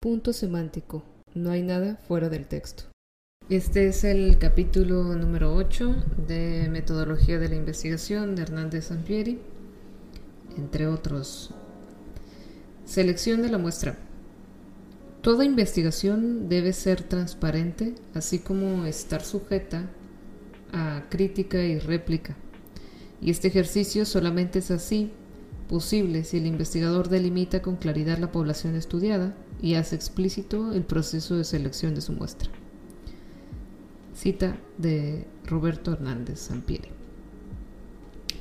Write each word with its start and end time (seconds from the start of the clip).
Punto 0.00 0.32
semántico. 0.32 1.02
No 1.34 1.50
hay 1.50 1.62
nada 1.62 1.96
fuera 2.06 2.28
del 2.28 2.46
texto. 2.46 2.84
Este 3.48 3.88
es 3.88 4.04
el 4.04 4.38
capítulo 4.38 5.02
número 5.16 5.52
8 5.56 6.04
de 6.28 6.68
Metodología 6.70 7.40
de 7.40 7.48
la 7.48 7.56
Investigación 7.56 8.36
de 8.36 8.42
Hernández 8.42 8.84
Sampieri, 8.84 9.40
entre 10.56 10.86
otros. 10.86 11.50
Selección 12.84 13.42
de 13.42 13.48
la 13.48 13.58
muestra. 13.58 13.98
Toda 15.20 15.44
investigación 15.44 16.48
debe 16.48 16.72
ser 16.74 17.02
transparente, 17.02 17.96
así 18.14 18.38
como 18.38 18.84
estar 18.84 19.24
sujeta 19.24 19.90
a 20.72 21.06
crítica 21.08 21.60
y 21.64 21.80
réplica. 21.80 22.36
Y 23.20 23.32
este 23.32 23.48
ejercicio 23.48 24.04
solamente 24.04 24.60
es 24.60 24.70
así 24.70 25.10
posible 25.68 26.24
si 26.24 26.38
el 26.38 26.46
investigador 26.46 27.08
delimita 27.08 27.62
con 27.62 27.76
claridad 27.76 28.18
la 28.18 28.32
población 28.32 28.74
estudiada 28.74 29.36
y 29.60 29.74
hace 29.74 29.94
explícito 29.94 30.72
el 30.72 30.82
proceso 30.82 31.36
de 31.36 31.44
selección 31.44 31.94
de 31.94 32.00
su 32.00 32.12
muestra. 32.12 32.50
Cita 34.14 34.58
de 34.78 35.26
Roberto 35.44 35.92
Hernández 35.92 36.40
Sampieri. 36.40 36.88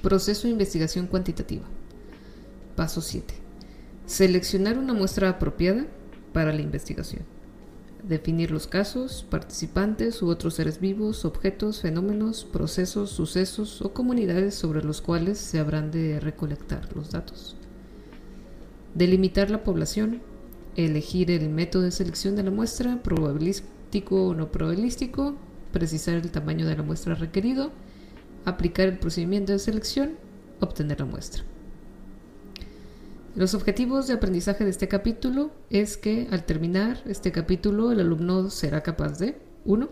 Proceso 0.02 0.48
de 0.48 0.54
investigación 0.54 1.06
cuantitativa. 1.08 1.66
Paso 2.76 3.02
7. 3.02 3.34
Seleccionar 4.06 4.78
una 4.78 4.94
muestra 4.94 5.30
apropiada 5.30 5.86
para 6.34 6.54
la 6.54 6.62
investigación. 6.62 7.37
Definir 8.04 8.52
los 8.52 8.68
casos, 8.68 9.26
participantes 9.30 10.22
u 10.22 10.30
otros 10.30 10.54
seres 10.54 10.80
vivos, 10.80 11.26
objetos, 11.26 11.82
fenómenos, 11.82 12.46
procesos, 12.46 13.10
sucesos 13.10 13.82
o 13.82 13.94
comunidades 13.94 14.56
sobre 14.56 14.84
los 14.84 15.02
cuales 15.02 15.38
se 15.40 15.60
habrán 15.60 15.92
de 15.92 16.20
recolectar 16.20 16.96
los 16.96 17.12
datos. 17.12 17.56
Delimitar 18.94 19.50
la 19.50 19.64
población, 19.64 20.22
elegir 20.76 21.32
el 21.32 21.50
método 21.50 21.84
de 21.84 21.92
selección 21.92 22.36
de 22.36 22.44
la 22.44 22.52
muestra, 22.52 23.02
probabilístico 23.02 24.28
o 24.28 24.36
no 24.36 24.52
probabilístico, 24.52 25.36
precisar 25.74 26.16
el 26.16 26.32
tamaño 26.32 26.66
de 26.68 26.78
la 26.78 26.84
muestra 26.84 27.16
requerido, 27.16 27.72
aplicar 28.46 28.88
el 28.88 29.00
procedimiento 29.00 29.52
de 29.52 29.60
selección, 29.60 30.12
obtener 30.60 31.00
la 31.00 31.06
muestra. 31.06 31.44
Los 33.38 33.54
objetivos 33.54 34.08
de 34.08 34.16
aprendizaje 34.16 34.64
de 34.64 34.72
este 34.72 34.88
capítulo 34.88 35.52
es 35.70 35.96
que 35.96 36.28
al 36.32 36.44
terminar 36.44 37.04
este 37.06 37.32
capítulo 37.32 37.92
el 37.92 38.00
alumno 38.00 38.50
será 38.50 38.82
capaz 38.82 39.20
de 39.20 39.38
1. 39.64 39.88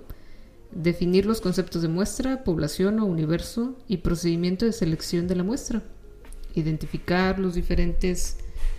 Definir 0.71 1.27
los 1.27 1.41
conceptos 1.41 1.83
de 1.83 1.87
muestra, 1.87 2.43
población 2.43 2.99
o 2.99 3.05
universo 3.05 3.75
y 3.87 3.97
procedimiento 3.97 4.65
de 4.65 4.71
selección 4.71 5.27
de 5.27 5.35
la 5.35 5.43
muestra. 5.43 5.83
Identificar 6.55 7.37
los 7.37 7.53
diferentes 7.53 8.37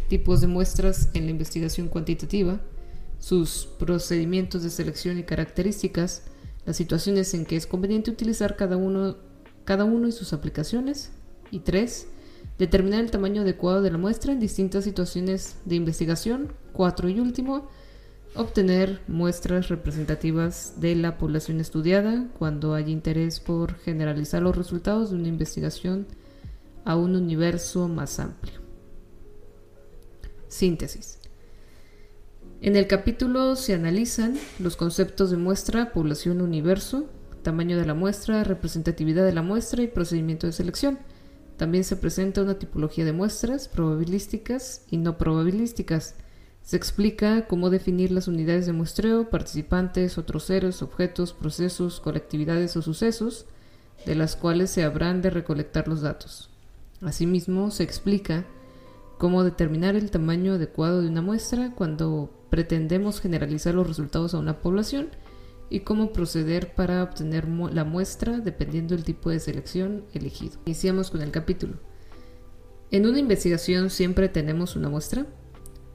tipos 0.08 0.41
de 0.41 0.48
muestras 0.48 1.11
en 1.14 1.27
la 1.27 1.30
investigación 1.30 1.86
cuantitativa, 1.86 2.61
sus 3.20 3.69
procedimientos 3.78 4.64
de 4.64 4.70
selección 4.70 5.17
y 5.17 5.23
características, 5.23 6.25
las 6.64 6.77
situaciones 6.77 7.33
en 7.34 7.47
que 7.47 7.55
es 7.55 7.69
conveniente 7.69 8.11
utilizar 8.11 8.56
cada 8.56 8.77
uno, 8.77 9.17
cada 9.64 9.84
uno 9.84 10.08
y 10.08 10.12
sus 10.12 10.33
aplicaciones. 10.33 11.12
Y 11.53 11.61
3. 11.61 12.08
Determinar 12.59 13.01
el 13.01 13.11
tamaño 13.11 13.43
adecuado 13.43 13.83
de 13.83 13.91
la 13.91 13.99
muestra 13.99 14.33
en 14.33 14.41
distintas 14.41 14.85
situaciones 14.85 15.57
de 15.65 15.77
investigación. 15.77 16.53
4. 16.73 17.09
Y 17.11 17.21
último, 17.21 17.69
obtener 18.35 19.01
muestras 19.09 19.69
representativas 19.69 20.81
de 20.81 20.95
la 20.95 21.19
población 21.19 21.61
estudiada 21.61 22.29
cuando 22.39 22.75
hay 22.75 22.91
interés 22.91 23.41
por 23.41 23.77
generalizar 23.79 24.43
los 24.43 24.57
resultados 24.57 25.11
de 25.11 25.17
una 25.17 25.29
investigación 25.29 26.07
a 26.85 26.97
un 26.97 27.17
universo 27.17 27.89
más 27.89 28.19
amplio. 28.19 28.61
Síntesis. 30.48 31.19
En 32.63 32.77
el 32.77 32.87
capítulo 32.87 33.55
se 33.57 33.75
analizan 33.75 34.39
los 34.59 34.77
conceptos 34.77 35.31
de 35.31 35.37
muestra, 35.37 35.93
población, 35.93 36.41
universo, 36.41 37.07
tamaño 37.43 37.77
de 37.77 37.85
la 37.85 37.95
muestra, 37.95 38.45
representatividad 38.45 39.25
de 39.25 39.35
la 39.35 39.43
muestra 39.43 39.83
y 39.83 39.89
procedimiento 39.89 40.47
de 40.47 40.53
selección. 40.53 40.98
También 41.56 41.84
se 41.84 41.96
presenta 41.96 42.42
una 42.42 42.58
tipología 42.58 43.05
de 43.05 43.12
muestras 43.12 43.68
probabilísticas 43.68 44.84
y 44.90 44.98
no 44.98 45.17
probabilísticas. 45.17 46.14
Se 46.62 46.77
explica 46.77 47.46
cómo 47.46 47.70
definir 47.70 48.11
las 48.11 48.28
unidades 48.28 48.67
de 48.67 48.72
muestreo, 48.72 49.30
participantes, 49.30 50.18
otros 50.18 50.44
seres, 50.44 50.83
objetos, 50.83 51.33
procesos, 51.33 52.00
colectividades 52.00 52.77
o 52.77 52.83
sucesos, 52.83 53.46
de 54.05 54.14
las 54.14 54.36
cuales 54.36 54.70
se 54.70 54.84
habrán 54.84 55.22
de 55.22 55.30
recolectar 55.30 55.89
los 55.89 56.02
datos. 56.02 56.50
Asimismo, 57.00 57.70
se 57.70 57.84
explica 57.84 58.44
cómo 59.18 59.44
determinar 59.44 59.96
el 59.96 60.11
tamaño 60.11 60.55
adecuado 60.55 61.00
de 61.00 61.08
una 61.08 61.23
muestra 61.23 61.73
cuando 61.74 62.30
pretendemos 62.50 63.20
generalizar 63.20 63.74
los 63.74 63.86
resultados 63.86 64.34
a 64.34 64.38
una 64.38 64.61
población 64.61 65.08
y 65.69 65.81
cómo 65.81 66.13
proceder 66.13 66.75
para 66.75 67.03
obtener 67.03 67.49
la 67.49 67.85
muestra 67.85 68.39
dependiendo 68.39 68.95
del 68.95 69.05
tipo 69.05 69.31
de 69.31 69.41
selección 69.41 70.05
elegido. 70.13 70.59
Iniciamos 70.67 71.11
con 71.11 71.23
el 71.23 71.31
capítulo. 71.31 71.75
¿En 72.91 73.07
una 73.07 73.19
investigación 73.19 73.91
siempre 73.91 74.29
tenemos 74.29 74.77
una 74.77 74.89
muestra? 74.89 75.27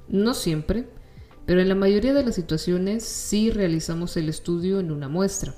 No 0.10 0.34
siempre, 0.34 0.90
pero 1.46 1.62
en 1.62 1.70
la 1.70 1.76
mayoría 1.76 2.14
de 2.14 2.24
las 2.24 2.36
situaciones 2.36 3.04
sí 3.04 3.50
realizamos 3.50 4.18
el 4.18 4.30
estudio 4.30 4.80
en 4.80 4.92
una 4.92 5.08
muestra. 5.08 5.56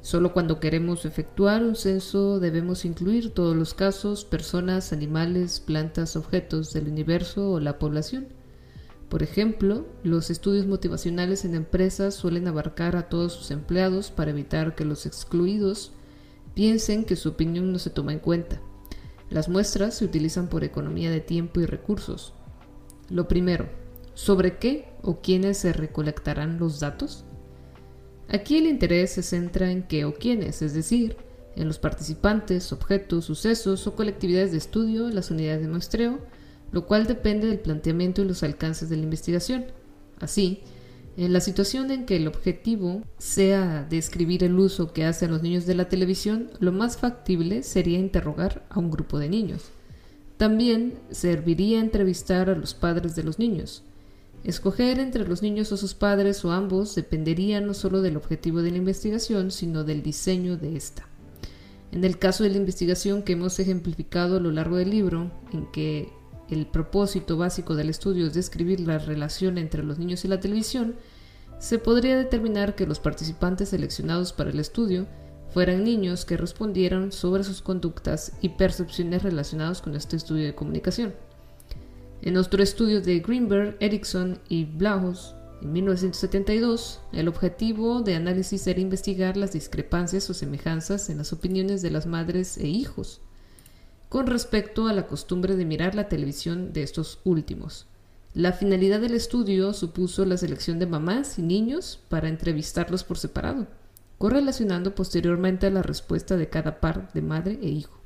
Solo 0.00 0.34
cuando 0.34 0.60
queremos 0.60 1.06
efectuar 1.06 1.62
un 1.62 1.76
censo 1.76 2.38
debemos 2.38 2.84
incluir 2.84 3.32
todos 3.32 3.56
los 3.56 3.72
casos, 3.72 4.24
personas, 4.24 4.92
animales, 4.92 5.60
plantas, 5.60 6.16
objetos 6.16 6.72
del 6.72 6.88
universo 6.88 7.52
o 7.52 7.60
la 7.60 7.78
población. 7.78 8.26
Por 9.08 9.22
ejemplo, 9.22 9.86
los 10.02 10.30
estudios 10.30 10.66
motivacionales 10.66 11.44
en 11.44 11.54
empresas 11.54 12.14
suelen 12.14 12.48
abarcar 12.48 12.96
a 12.96 13.08
todos 13.08 13.32
sus 13.32 13.50
empleados 13.50 14.10
para 14.10 14.30
evitar 14.30 14.74
que 14.74 14.84
los 14.84 15.06
excluidos 15.06 15.92
piensen 16.54 17.04
que 17.04 17.16
su 17.16 17.30
opinión 17.30 17.72
no 17.72 17.78
se 17.78 17.90
toma 17.90 18.12
en 18.12 18.18
cuenta. 18.18 18.60
Las 19.30 19.48
muestras 19.48 19.94
se 19.94 20.04
utilizan 20.04 20.48
por 20.48 20.64
economía 20.64 21.10
de 21.10 21.20
tiempo 21.20 21.60
y 21.60 21.66
recursos. 21.66 22.32
Lo 23.10 23.28
primero, 23.28 23.68
¿sobre 24.14 24.58
qué 24.58 24.88
o 25.02 25.20
quiénes 25.20 25.58
se 25.58 25.72
recolectarán 25.72 26.58
los 26.58 26.80
datos? 26.80 27.24
Aquí 28.28 28.56
el 28.58 28.66
interés 28.66 29.12
se 29.12 29.22
centra 29.22 29.70
en 29.70 29.82
qué 29.82 30.04
o 30.04 30.14
quiénes, 30.14 30.62
es 30.62 30.72
decir, 30.72 31.16
en 31.56 31.68
los 31.68 31.78
participantes, 31.78 32.72
objetos, 32.72 33.26
sucesos 33.26 33.86
o 33.86 33.94
colectividades 33.94 34.52
de 34.52 34.58
estudio, 34.58 35.08
las 35.10 35.30
unidades 35.30 35.62
de 35.62 35.68
muestreo, 35.68 36.18
lo 36.74 36.86
cual 36.86 37.06
depende 37.06 37.46
del 37.46 37.60
planteamiento 37.60 38.20
y 38.20 38.26
los 38.26 38.42
alcances 38.42 38.88
de 38.88 38.96
la 38.96 39.04
investigación. 39.04 39.66
Así, 40.20 40.60
en 41.16 41.32
la 41.32 41.40
situación 41.40 41.90
en 41.92 42.04
que 42.04 42.16
el 42.16 42.26
objetivo 42.26 43.02
sea 43.16 43.86
describir 43.88 44.42
el 44.42 44.58
uso 44.58 44.92
que 44.92 45.04
hacen 45.04 45.30
los 45.30 45.42
niños 45.42 45.66
de 45.66 45.76
la 45.76 45.88
televisión, 45.88 46.50
lo 46.58 46.72
más 46.72 46.96
factible 46.96 47.62
sería 47.62 47.98
interrogar 47.98 48.66
a 48.68 48.80
un 48.80 48.90
grupo 48.90 49.20
de 49.20 49.28
niños. 49.28 49.70
También 50.36 50.94
serviría 51.12 51.78
entrevistar 51.78 52.50
a 52.50 52.56
los 52.56 52.74
padres 52.74 53.14
de 53.14 53.22
los 53.22 53.38
niños, 53.38 53.84
Escoger 54.44 54.98
entre 54.98 55.26
los 55.26 55.40
niños 55.40 55.72
o 55.72 55.78
sus 55.78 55.94
padres 55.94 56.44
o 56.44 56.52
ambos 56.52 56.94
dependería 56.94 57.62
no 57.62 57.72
solo 57.72 58.02
del 58.02 58.18
objetivo 58.18 58.60
de 58.60 58.72
la 58.72 58.76
investigación, 58.76 59.50
sino 59.50 59.84
del 59.84 60.02
diseño 60.02 60.58
de 60.58 60.76
esta. 60.76 61.08
En 61.92 62.04
el 62.04 62.18
caso 62.18 62.44
de 62.44 62.50
la 62.50 62.58
investigación 62.58 63.22
que 63.22 63.32
hemos 63.32 63.58
ejemplificado 63.58 64.36
a 64.36 64.40
lo 64.40 64.50
largo 64.50 64.76
del 64.76 64.90
libro, 64.90 65.30
en 65.54 65.64
que 65.72 66.12
el 66.50 66.66
propósito 66.66 67.36
básico 67.36 67.74
del 67.74 67.90
estudio 67.90 68.26
es 68.26 68.34
describir 68.34 68.80
la 68.80 68.98
relación 68.98 69.58
entre 69.58 69.82
los 69.82 69.98
niños 69.98 70.24
y 70.24 70.28
la 70.28 70.40
televisión, 70.40 70.96
se 71.58 71.78
podría 71.78 72.16
determinar 72.16 72.74
que 72.74 72.86
los 72.86 73.00
participantes 73.00 73.70
seleccionados 73.70 74.32
para 74.32 74.50
el 74.50 74.60
estudio 74.60 75.06
fueran 75.50 75.84
niños 75.84 76.24
que 76.24 76.36
respondieran 76.36 77.12
sobre 77.12 77.44
sus 77.44 77.62
conductas 77.62 78.32
y 78.42 78.50
percepciones 78.50 79.22
relacionados 79.22 79.80
con 79.80 79.94
este 79.94 80.16
estudio 80.16 80.44
de 80.44 80.54
comunicación. 80.54 81.14
En 82.22 82.36
otro 82.36 82.62
estudio 82.62 83.00
de 83.00 83.20
Greenberg, 83.20 83.76
Erickson 83.80 84.38
y 84.48 84.64
Blahus, 84.64 85.34
en 85.62 85.72
1972, 85.72 87.00
el 87.12 87.28
objetivo 87.28 88.02
de 88.02 88.16
análisis 88.16 88.66
era 88.66 88.80
investigar 88.80 89.36
las 89.36 89.52
discrepancias 89.52 90.28
o 90.28 90.34
semejanzas 90.34 91.08
en 91.08 91.18
las 91.18 91.32
opiniones 91.32 91.80
de 91.80 91.90
las 91.90 92.06
madres 92.06 92.58
e 92.58 92.66
hijos 92.66 93.23
con 94.14 94.28
respecto 94.28 94.86
a 94.86 94.92
la 94.92 95.08
costumbre 95.08 95.56
de 95.56 95.64
mirar 95.64 95.96
la 95.96 96.08
televisión 96.08 96.72
de 96.72 96.84
estos 96.84 97.18
últimos. 97.24 97.86
La 98.32 98.52
finalidad 98.52 99.00
del 99.00 99.14
estudio 99.14 99.72
supuso 99.72 100.24
la 100.24 100.36
selección 100.36 100.78
de 100.78 100.86
mamás 100.86 101.36
y 101.36 101.42
niños 101.42 101.98
para 102.08 102.28
entrevistarlos 102.28 103.02
por 103.02 103.18
separado, 103.18 103.66
correlacionando 104.18 104.94
posteriormente 104.94 105.68
la 105.68 105.82
respuesta 105.82 106.36
de 106.36 106.48
cada 106.48 106.78
par 106.78 107.12
de 107.12 107.22
madre 107.22 107.58
e 107.60 107.70
hijo. 107.70 107.98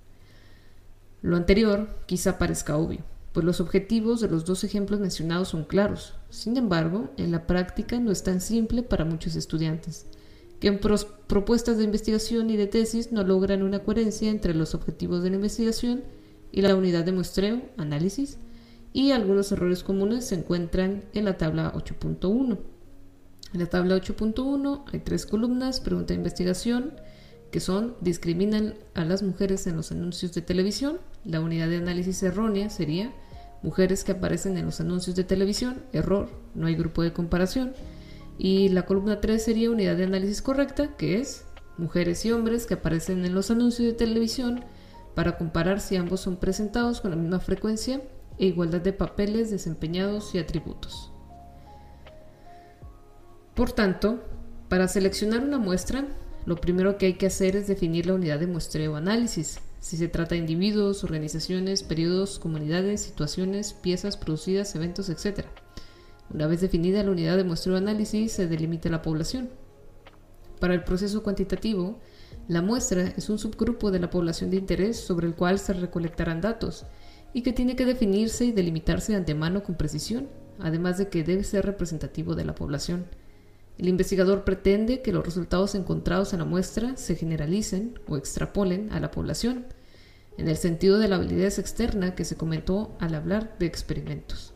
Lo 1.20 1.36
anterior 1.36 1.90
quizá 2.06 2.38
parezca 2.38 2.78
obvio, 2.78 3.00
pues 3.34 3.44
los 3.44 3.60
objetivos 3.60 4.22
de 4.22 4.30
los 4.30 4.46
dos 4.46 4.64
ejemplos 4.64 5.00
mencionados 5.00 5.48
son 5.48 5.64
claros. 5.64 6.14
Sin 6.30 6.56
embargo, 6.56 7.10
en 7.18 7.32
la 7.32 7.46
práctica 7.46 8.00
no 8.00 8.10
es 8.10 8.22
tan 8.22 8.40
simple 8.40 8.82
para 8.82 9.04
muchos 9.04 9.36
estudiantes, 9.36 10.06
que 10.60 10.68
en 10.68 10.80
propuestas 10.80 11.78
de 11.78 11.84
investigación 11.84 12.50
y 12.50 12.56
de 12.56 12.66
tesis 12.66 13.12
no 13.12 13.22
logran 13.22 13.62
una 13.62 13.80
coherencia 13.80 14.30
entre 14.30 14.54
los 14.54 14.74
objetivos 14.74 15.22
de 15.22 15.30
la 15.30 15.36
investigación 15.36 16.02
y 16.50 16.62
la 16.62 16.74
unidad 16.74 17.04
de 17.04 17.12
muestreo, 17.12 17.62
análisis, 17.76 18.38
y 18.92 19.12
algunos 19.12 19.52
errores 19.52 19.82
comunes 19.82 20.26
se 20.26 20.34
encuentran 20.34 21.04
en 21.12 21.24
la 21.24 21.36
tabla 21.36 21.72
8.1. 21.74 22.58
En 23.54 23.60
la 23.60 23.66
tabla 23.66 23.96
8.1 23.96 24.84
hay 24.92 25.00
tres 25.00 25.26
columnas, 25.26 25.80
pregunta 25.80 26.08
de 26.08 26.18
investigación, 26.18 26.94
que 27.50 27.60
son 27.60 27.94
discriminan 28.00 28.74
a 28.94 29.04
las 29.04 29.22
mujeres 29.22 29.66
en 29.66 29.76
los 29.76 29.92
anuncios 29.92 30.34
de 30.34 30.42
televisión. 30.42 30.98
La 31.24 31.40
unidad 31.40 31.68
de 31.68 31.76
análisis 31.76 32.22
errónea 32.22 32.68
sería 32.70 33.12
mujeres 33.62 34.04
que 34.04 34.12
aparecen 34.12 34.56
en 34.58 34.66
los 34.66 34.80
anuncios 34.80 35.16
de 35.16 35.24
televisión, 35.24 35.82
error, 35.92 36.28
no 36.54 36.66
hay 36.66 36.74
grupo 36.74 37.02
de 37.02 37.12
comparación. 37.12 37.72
Y 38.38 38.68
la 38.68 38.86
columna 38.86 39.20
3 39.20 39.42
sería 39.42 39.70
unidad 39.70 39.96
de 39.96 40.04
análisis 40.04 40.40
correcta, 40.40 40.96
que 40.96 41.18
es 41.18 41.44
mujeres 41.76 42.24
y 42.24 42.32
hombres 42.32 42.66
que 42.66 42.74
aparecen 42.74 43.24
en 43.24 43.34
los 43.34 43.50
anuncios 43.50 43.86
de 43.86 43.94
televisión 43.94 44.64
para 45.14 45.36
comparar 45.36 45.80
si 45.80 45.96
ambos 45.96 46.20
son 46.20 46.36
presentados 46.36 47.00
con 47.00 47.10
la 47.10 47.16
misma 47.16 47.40
frecuencia 47.40 48.00
e 48.38 48.46
igualdad 48.46 48.80
de 48.80 48.92
papeles 48.92 49.50
desempeñados 49.50 50.34
y 50.34 50.38
atributos. 50.38 51.10
Por 53.54 53.72
tanto, 53.72 54.22
para 54.68 54.86
seleccionar 54.86 55.42
una 55.42 55.58
muestra, 55.58 56.04
lo 56.46 56.56
primero 56.56 56.96
que 56.96 57.06
hay 57.06 57.14
que 57.14 57.26
hacer 57.26 57.56
es 57.56 57.66
definir 57.66 58.06
la 58.06 58.14
unidad 58.14 58.38
de 58.38 58.46
muestreo 58.46 58.94
análisis, 58.94 59.58
si 59.80 59.96
se 59.96 60.08
trata 60.08 60.34
de 60.34 60.40
individuos, 60.40 61.02
organizaciones, 61.04 61.82
periodos, 61.82 62.38
comunidades, 62.38 63.00
situaciones, 63.00 63.72
piezas 63.72 64.16
producidas, 64.16 64.74
eventos, 64.74 65.08
etc. 65.08 65.46
Una 66.32 66.46
vez 66.46 66.60
definida 66.60 67.02
la 67.02 67.10
unidad 67.10 67.36
de 67.36 67.44
muestreo 67.44 67.76
análisis, 67.76 68.32
se 68.32 68.46
delimita 68.46 68.88
la 68.90 69.02
población. 69.02 69.48
Para 70.60 70.74
el 70.74 70.84
proceso 70.84 71.22
cuantitativo, 71.22 71.98
la 72.48 72.62
muestra 72.62 73.12
es 73.16 73.30
un 73.30 73.38
subgrupo 73.38 73.90
de 73.90 74.00
la 74.00 74.10
población 74.10 74.50
de 74.50 74.56
interés 74.56 74.98
sobre 74.98 75.26
el 75.26 75.34
cual 75.34 75.58
se 75.58 75.72
recolectarán 75.72 76.40
datos 76.40 76.86
y 77.32 77.42
que 77.42 77.52
tiene 77.52 77.76
que 77.76 77.86
definirse 77.86 78.44
y 78.44 78.52
delimitarse 78.52 79.12
de 79.12 79.18
antemano 79.18 79.62
con 79.62 79.76
precisión, 79.76 80.28
además 80.58 80.98
de 80.98 81.08
que 81.08 81.24
debe 81.24 81.44
ser 81.44 81.64
representativo 81.64 82.34
de 82.34 82.44
la 82.44 82.54
población. 82.54 83.06
El 83.78 83.88
investigador 83.88 84.44
pretende 84.44 85.02
que 85.02 85.12
los 85.12 85.24
resultados 85.24 85.74
encontrados 85.74 86.32
en 86.32 86.40
la 86.40 86.44
muestra 86.44 86.96
se 86.96 87.14
generalicen 87.14 88.00
o 88.08 88.16
extrapolen 88.16 88.90
a 88.92 88.98
la 88.98 89.10
población, 89.10 89.66
en 90.36 90.48
el 90.48 90.56
sentido 90.56 90.98
de 90.98 91.08
la 91.08 91.18
validez 91.18 91.58
externa 91.58 92.14
que 92.14 92.24
se 92.24 92.36
comentó 92.36 92.96
al 92.98 93.14
hablar 93.14 93.56
de 93.58 93.66
experimentos. 93.66 94.54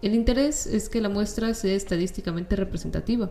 El 0.00 0.14
interés 0.14 0.66
es 0.66 0.88
que 0.88 1.00
la 1.00 1.08
muestra 1.08 1.52
sea 1.54 1.74
estadísticamente 1.74 2.54
representativa. 2.54 3.30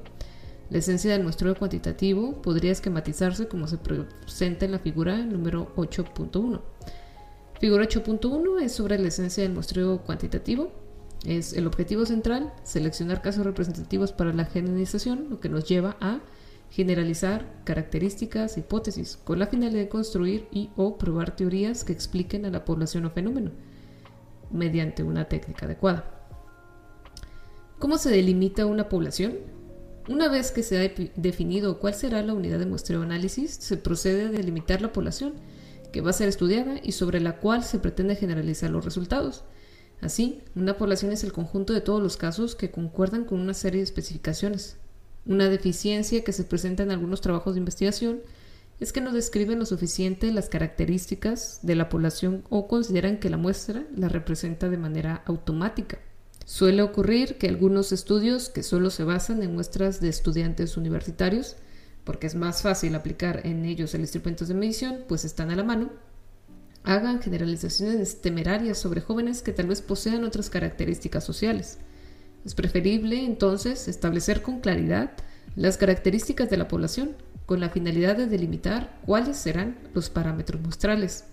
La 0.69 0.79
esencia 0.79 1.13
del 1.13 1.23
muestreo 1.23 1.55
cuantitativo 1.55 2.41
podría 2.41 2.73
esquematizarse 2.73 3.47
como 3.47 3.67
se 3.67 3.77
presenta 3.77 4.65
en 4.65 4.73
la 4.73 4.79
figura 4.79 5.17
número 5.17 5.73
8.1. 5.77 6.59
Figura 7.61 7.85
8.1 7.85 8.61
es 8.61 8.73
sobre 8.73 8.99
la 8.99 9.07
esencia 9.07 9.43
del 9.43 9.53
muestreo 9.53 9.99
cuantitativo. 9.99 10.71
Es 11.25 11.53
el 11.53 11.67
objetivo 11.67 12.05
central, 12.05 12.53
seleccionar 12.63 13.21
casos 13.21 13.45
representativos 13.45 14.11
para 14.11 14.33
la 14.33 14.45
generalización, 14.45 15.29
lo 15.29 15.39
que 15.39 15.47
nos 15.47 15.63
lleva 15.63 15.95
a 16.01 16.19
generalizar 16.69 17.45
características, 17.63 18.57
hipótesis, 18.57 19.17
con 19.23 19.39
la 19.39 19.47
finalidad 19.47 19.79
de 19.79 19.89
construir 19.89 20.47
y 20.51 20.69
o 20.75 20.97
probar 20.97 21.33
teorías 21.33 21.85
que 21.85 21.93
expliquen 21.93 22.45
a 22.45 22.49
la 22.49 22.65
población 22.65 23.05
o 23.05 23.09
fenómeno, 23.09 23.51
mediante 24.51 25.01
una 25.01 25.29
técnica 25.29 25.65
adecuada. 25.65 26.16
¿Cómo 27.79 27.99
se 27.99 28.09
delimita 28.09 28.65
una 28.65 28.89
población? 28.89 29.35
Una 30.09 30.29
vez 30.29 30.49
que 30.49 30.63
se 30.63 30.79
ha 30.79 31.11
definido 31.15 31.77
cuál 31.77 31.93
será 31.93 32.23
la 32.23 32.33
unidad 32.33 32.57
de 32.57 32.65
muestreo 32.65 33.03
análisis, 33.03 33.51
se 33.51 33.77
procede 33.77 34.25
a 34.25 34.31
delimitar 34.31 34.81
la 34.81 34.91
población 34.91 35.33
que 35.91 36.01
va 36.01 36.09
a 36.09 36.13
ser 36.13 36.27
estudiada 36.27 36.79
y 36.81 36.93
sobre 36.93 37.19
la 37.19 37.37
cual 37.37 37.63
se 37.63 37.77
pretende 37.77 38.15
generalizar 38.15 38.71
los 38.71 38.83
resultados. 38.83 39.43
Así, 40.01 40.41
una 40.55 40.75
población 40.75 41.11
es 41.11 41.23
el 41.23 41.33
conjunto 41.33 41.71
de 41.71 41.81
todos 41.81 42.01
los 42.01 42.17
casos 42.17 42.55
que 42.55 42.71
concuerdan 42.71 43.25
con 43.25 43.39
una 43.39 43.53
serie 43.53 43.81
de 43.81 43.85
especificaciones. 43.85 44.77
Una 45.27 45.47
deficiencia 45.47 46.23
que 46.23 46.33
se 46.33 46.45
presenta 46.45 46.81
en 46.81 46.89
algunos 46.89 47.21
trabajos 47.21 47.53
de 47.53 47.59
investigación 47.59 48.21
es 48.79 48.91
que 48.91 49.01
no 49.01 49.11
describen 49.11 49.59
lo 49.59 49.67
suficiente 49.67 50.31
las 50.31 50.49
características 50.49 51.59
de 51.61 51.75
la 51.75 51.89
población 51.89 52.43
o 52.49 52.67
consideran 52.67 53.19
que 53.19 53.29
la 53.29 53.37
muestra 53.37 53.85
la 53.95 54.09
representa 54.09 54.67
de 54.67 54.77
manera 54.77 55.21
automática. 55.27 55.99
Suele 56.47 56.81
ocurrir 56.81 57.37
que 57.37 57.49
algunos 57.49 57.91
estudios 57.91 58.47
que 58.47 58.63
solo 58.63 58.89
se 58.89 59.03
basan 59.03 59.43
en 59.43 59.53
muestras 59.53 59.99
de 59.99 60.07
estudiantes 60.07 60.77
universitarios 60.77 61.57
porque 62.05 62.25
es 62.25 62.35
más 62.35 62.61
fácil 62.61 62.95
aplicar 62.95 63.41
en 63.45 63.65
ellos 63.65 63.93
el 63.93 63.99
instrumentos 63.99 64.47
de 64.47 64.53
medición, 64.53 64.99
pues 65.09 65.25
están 65.25 65.51
a 65.51 65.57
la 65.57 65.65
mano, 65.65 65.89
hagan 66.85 67.21
generalizaciones 67.21 68.21
temerarias 68.21 68.77
sobre 68.77 69.01
jóvenes 69.01 69.41
que 69.41 69.51
tal 69.51 69.67
vez 69.67 69.81
posean 69.81 70.23
otras 70.23 70.49
características 70.49 71.25
sociales. 71.25 71.79
Es 72.45 72.55
preferible 72.55 73.25
entonces 73.25 73.89
establecer 73.89 74.41
con 74.41 74.61
claridad 74.61 75.11
las 75.57 75.75
características 75.75 76.49
de 76.49 76.55
la 76.55 76.69
población 76.69 77.17
con 77.45 77.59
la 77.59 77.71
finalidad 77.71 78.15
de 78.15 78.27
delimitar 78.27 79.01
cuáles 79.05 79.35
serán 79.35 79.77
los 79.93 80.09
parámetros 80.09 80.61
muestrales. 80.61 81.25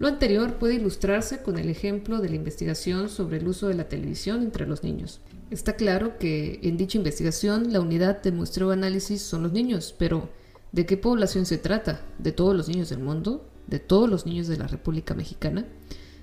Lo 0.00 0.08
anterior 0.08 0.54
puede 0.54 0.76
ilustrarse 0.76 1.42
con 1.42 1.58
el 1.58 1.68
ejemplo 1.68 2.22
de 2.22 2.30
la 2.30 2.36
investigación 2.36 3.10
sobre 3.10 3.36
el 3.36 3.46
uso 3.46 3.68
de 3.68 3.74
la 3.74 3.86
televisión 3.86 4.42
entre 4.42 4.66
los 4.66 4.82
niños. 4.82 5.20
Está 5.50 5.76
claro 5.76 6.16
que 6.16 6.58
en 6.62 6.78
dicha 6.78 6.96
investigación 6.96 7.70
la 7.70 7.82
unidad 7.82 8.22
de 8.22 8.32
muestreo 8.32 8.70
análisis 8.70 9.20
son 9.20 9.42
los 9.42 9.52
niños, 9.52 9.94
pero 9.98 10.30
¿de 10.72 10.86
qué 10.86 10.96
población 10.96 11.44
se 11.44 11.58
trata? 11.58 12.00
¿De 12.16 12.32
todos 12.32 12.56
los 12.56 12.66
niños 12.66 12.88
del 12.88 13.00
mundo? 13.00 13.46
¿De 13.66 13.78
todos 13.78 14.08
los 14.08 14.24
niños 14.24 14.48
de 14.48 14.56
la 14.56 14.68
República 14.68 15.12
Mexicana? 15.12 15.66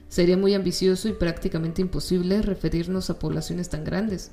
Sería 0.10 0.38
muy 0.38 0.56
ambicioso 0.56 1.08
y 1.08 1.14
prácticamente 1.14 1.84
imposible 1.84 2.42
referirnos 2.42 3.12
a 3.12 3.20
poblaciones 3.20 3.70
tan 3.70 3.84
grandes. 3.84 4.32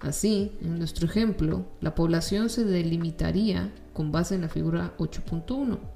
Así, 0.00 0.52
en 0.62 0.78
nuestro 0.78 1.04
ejemplo, 1.06 1.66
la 1.82 1.94
población 1.94 2.48
se 2.48 2.64
delimitaría 2.64 3.74
con 3.92 4.10
base 4.10 4.36
en 4.36 4.40
la 4.40 4.48
figura 4.48 4.94
8.1. 4.96 5.95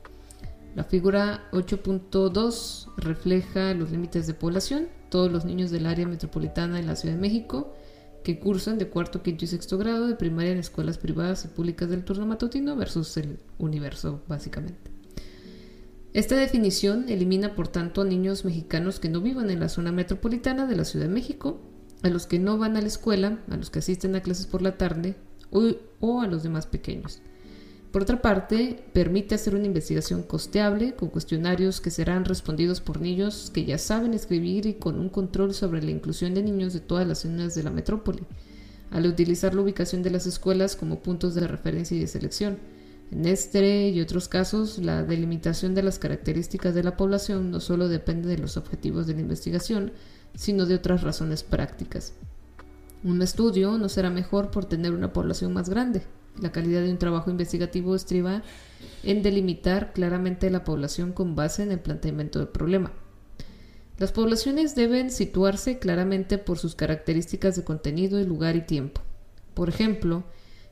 La 0.74 0.84
figura 0.84 1.48
8.2 1.52 2.94
refleja 2.96 3.74
los 3.74 3.90
límites 3.90 4.26
de 4.26 4.34
población, 4.34 4.88
todos 5.08 5.30
los 5.30 5.44
niños 5.44 5.72
del 5.72 5.86
área 5.86 6.06
metropolitana 6.06 6.76
de 6.76 6.84
la 6.84 6.94
Ciudad 6.94 7.16
de 7.16 7.20
México, 7.20 7.74
que 8.22 8.38
cursan 8.38 8.78
de 8.78 8.88
cuarto, 8.88 9.22
quinto 9.22 9.44
y 9.44 9.48
sexto 9.48 9.78
grado 9.78 10.06
de 10.06 10.14
primaria 10.14 10.52
en 10.52 10.58
escuelas 10.58 10.98
privadas 10.98 11.44
y 11.44 11.48
públicas 11.48 11.88
del 11.88 12.04
turno 12.04 12.26
matutino 12.26 12.76
versus 12.76 13.16
el 13.16 13.40
universo, 13.58 14.22
básicamente. 14.28 14.92
Esta 16.12 16.36
definición 16.36 17.08
elimina, 17.08 17.54
por 17.56 17.68
tanto, 17.68 18.02
a 18.02 18.04
niños 18.04 18.44
mexicanos 18.44 19.00
que 19.00 19.08
no 19.08 19.20
vivan 19.20 19.50
en 19.50 19.60
la 19.60 19.68
zona 19.68 19.90
metropolitana 19.90 20.66
de 20.66 20.76
la 20.76 20.84
Ciudad 20.84 21.06
de 21.06 21.12
México, 21.12 21.60
a 22.02 22.08
los 22.08 22.26
que 22.26 22.38
no 22.38 22.58
van 22.58 22.76
a 22.76 22.80
la 22.80 22.88
escuela, 22.88 23.40
a 23.50 23.56
los 23.56 23.70
que 23.70 23.80
asisten 23.80 24.14
a 24.14 24.20
clases 24.20 24.46
por 24.46 24.62
la 24.62 24.76
tarde 24.76 25.16
o 25.50 26.20
a 26.20 26.26
los 26.26 26.42
demás 26.42 26.66
pequeños. 26.66 27.22
Por 27.92 28.02
otra 28.02 28.22
parte, 28.22 28.84
permite 28.92 29.34
hacer 29.34 29.56
una 29.56 29.66
investigación 29.66 30.22
costeable 30.22 30.94
con 30.94 31.08
cuestionarios 31.08 31.80
que 31.80 31.90
serán 31.90 32.24
respondidos 32.24 32.80
por 32.80 33.00
niños 33.00 33.50
que 33.52 33.64
ya 33.64 33.78
saben 33.78 34.14
escribir 34.14 34.66
y 34.66 34.74
con 34.74 35.00
un 35.00 35.08
control 35.08 35.54
sobre 35.54 35.82
la 35.82 35.90
inclusión 35.90 36.32
de 36.34 36.44
niños 36.44 36.72
de 36.72 36.78
todas 36.78 37.06
las 37.06 37.20
zonas 37.20 37.56
de 37.56 37.64
la 37.64 37.70
metrópoli, 37.70 38.22
al 38.92 39.06
utilizar 39.06 39.54
la 39.56 39.62
ubicación 39.62 40.04
de 40.04 40.10
las 40.10 40.26
escuelas 40.26 40.76
como 40.76 41.00
puntos 41.00 41.34
de 41.34 41.48
referencia 41.48 41.96
y 41.96 42.00
de 42.00 42.06
selección. 42.06 42.58
En 43.10 43.26
este 43.26 43.88
y 43.88 44.00
otros 44.00 44.28
casos, 44.28 44.78
la 44.78 45.02
delimitación 45.02 45.74
de 45.74 45.82
las 45.82 45.98
características 45.98 46.76
de 46.76 46.84
la 46.84 46.96
población 46.96 47.50
no 47.50 47.58
solo 47.58 47.88
depende 47.88 48.28
de 48.28 48.38
los 48.38 48.56
objetivos 48.56 49.08
de 49.08 49.14
la 49.14 49.20
investigación, 49.22 49.90
sino 50.36 50.64
de 50.64 50.76
otras 50.76 51.02
razones 51.02 51.42
prácticas. 51.42 52.12
Un 53.02 53.20
estudio 53.20 53.78
no 53.78 53.88
será 53.88 54.10
mejor 54.10 54.52
por 54.52 54.66
tener 54.66 54.92
una 54.92 55.12
población 55.12 55.52
más 55.52 55.68
grande, 55.68 56.02
la 56.40 56.52
calidad 56.52 56.82
de 56.82 56.90
un 56.90 56.98
trabajo 56.98 57.30
investigativo 57.30 57.94
estriba 57.94 58.42
en 59.02 59.22
delimitar 59.22 59.92
claramente 59.92 60.50
la 60.50 60.64
población 60.64 61.12
con 61.12 61.34
base 61.34 61.62
en 61.62 61.72
el 61.72 61.80
planteamiento 61.80 62.38
del 62.38 62.48
problema. 62.48 62.92
Las 63.98 64.12
poblaciones 64.12 64.74
deben 64.74 65.10
situarse 65.10 65.78
claramente 65.78 66.38
por 66.38 66.58
sus 66.58 66.74
características 66.74 67.56
de 67.56 67.64
contenido 67.64 68.18
y 68.18 68.24
lugar 68.24 68.56
y 68.56 68.62
tiempo. 68.62 69.02
Por 69.52 69.68
ejemplo, 69.68 70.24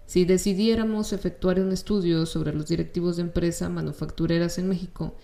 si 0.07 0.25
decidiéramos 0.25 1.13
efectuar 1.13 1.61
un 1.61 1.71
estudio 1.71 2.25
sobre 2.25 2.55
los 2.55 2.69
directivos 2.69 3.17
de 3.17 3.23
empresas 3.25 3.71
manufactureras 3.71 4.57
en 4.57 4.69
México, 4.69 5.15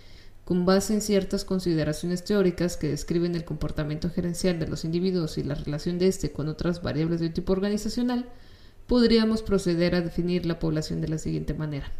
con 0.45 0.67
base 0.67 0.93
en 0.93 1.01
ciertas 1.01 1.47
consideraciones 1.47 2.23
teóricas 2.23 2.77
que 2.77 2.89
describen 2.89 3.35
el 3.35 3.47
comportamiento 3.47 4.11
gerencial 4.11 4.59
de 4.59 4.69
los 4.69 4.85
individuos 4.85 5.39
y 5.39 5.43
la 5.43 5.55
relación 5.55 5.99
de 5.99 6.09
éste 6.09 6.33
con 6.33 6.49
otras 6.49 6.83
variables 6.83 7.21
de 7.21 7.31
tipo 7.31 7.55
organizacional, 7.55 8.29
podríamos 8.87 9.43
proceder 9.43 9.95
a 9.95 10.01
definir 10.01 10.47
la 10.47 10.59
población 10.59 11.01
de 11.01 11.09
la 11.09 11.19
siguiente 11.19 11.55
manera. 11.55 11.91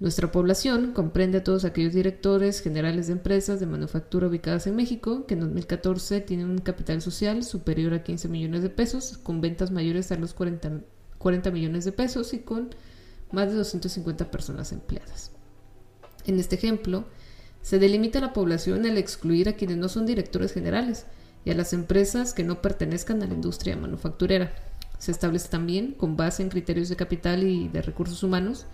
Nuestra 0.00 0.32
población 0.32 0.92
comprende 0.92 1.38
a 1.38 1.44
todos 1.44 1.64
aquellos 1.64 1.94
directores 1.94 2.60
generales 2.60 3.06
de 3.06 3.12
empresas 3.12 3.60
de 3.60 3.66
manufactura 3.66 4.26
ubicadas 4.26 4.66
en 4.66 4.74
México 4.74 5.24
que 5.26 5.34
en 5.34 5.40
2014 5.40 6.20
tienen 6.20 6.50
un 6.50 6.58
capital 6.58 7.00
social 7.00 7.44
superior 7.44 7.94
a 7.94 8.02
15 8.02 8.28
millones 8.28 8.62
de 8.62 8.70
pesos, 8.70 9.18
con 9.18 9.40
ventas 9.40 9.70
mayores 9.70 10.10
a 10.10 10.16
los 10.16 10.34
40, 10.34 10.80
40 11.18 11.50
millones 11.52 11.84
de 11.84 11.92
pesos 11.92 12.34
y 12.34 12.40
con 12.40 12.74
más 13.30 13.48
de 13.48 13.54
250 13.54 14.30
personas 14.30 14.72
empleadas. 14.72 15.30
En 16.26 16.40
este 16.40 16.56
ejemplo, 16.56 17.04
se 17.62 17.78
delimita 17.78 18.20
la 18.20 18.32
población 18.32 18.84
al 18.86 18.98
excluir 18.98 19.48
a 19.48 19.54
quienes 19.54 19.76
no 19.76 19.88
son 19.88 20.06
directores 20.06 20.52
generales, 20.52 21.06
y 21.44 21.50
a 21.50 21.54
las 21.54 21.72
empresas 21.72 22.32
que 22.32 22.44
no 22.44 22.62
pertenezcan 22.62 23.22
a 23.22 23.26
la 23.26 23.34
industria 23.34 23.76
manufacturera. 23.76 24.54
Se 25.04 25.12
establece 25.12 25.50
también, 25.50 25.92
con 25.92 26.16
base 26.16 26.42
en 26.42 26.48
criterios 26.48 26.88
de 26.88 26.96
capital 26.96 27.42
y 27.42 27.68
de 27.68 27.82
recursos 27.82 28.22
humanos, 28.22 28.64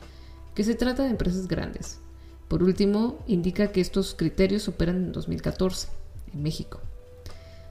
que 0.55 0.63
se 0.63 0.77
trata 0.77 1.03
de 1.03 1.11
empresas 1.11 1.49
grandes. 1.49 1.99
Por 2.47 2.63
último, 2.63 3.19
indica 3.27 3.73
que 3.73 3.81
estos 3.81 4.15
criterios 4.15 4.69
operan 4.69 4.95
en 4.95 5.11
2014, 5.11 5.89
en 6.33 6.41
México. 6.41 6.81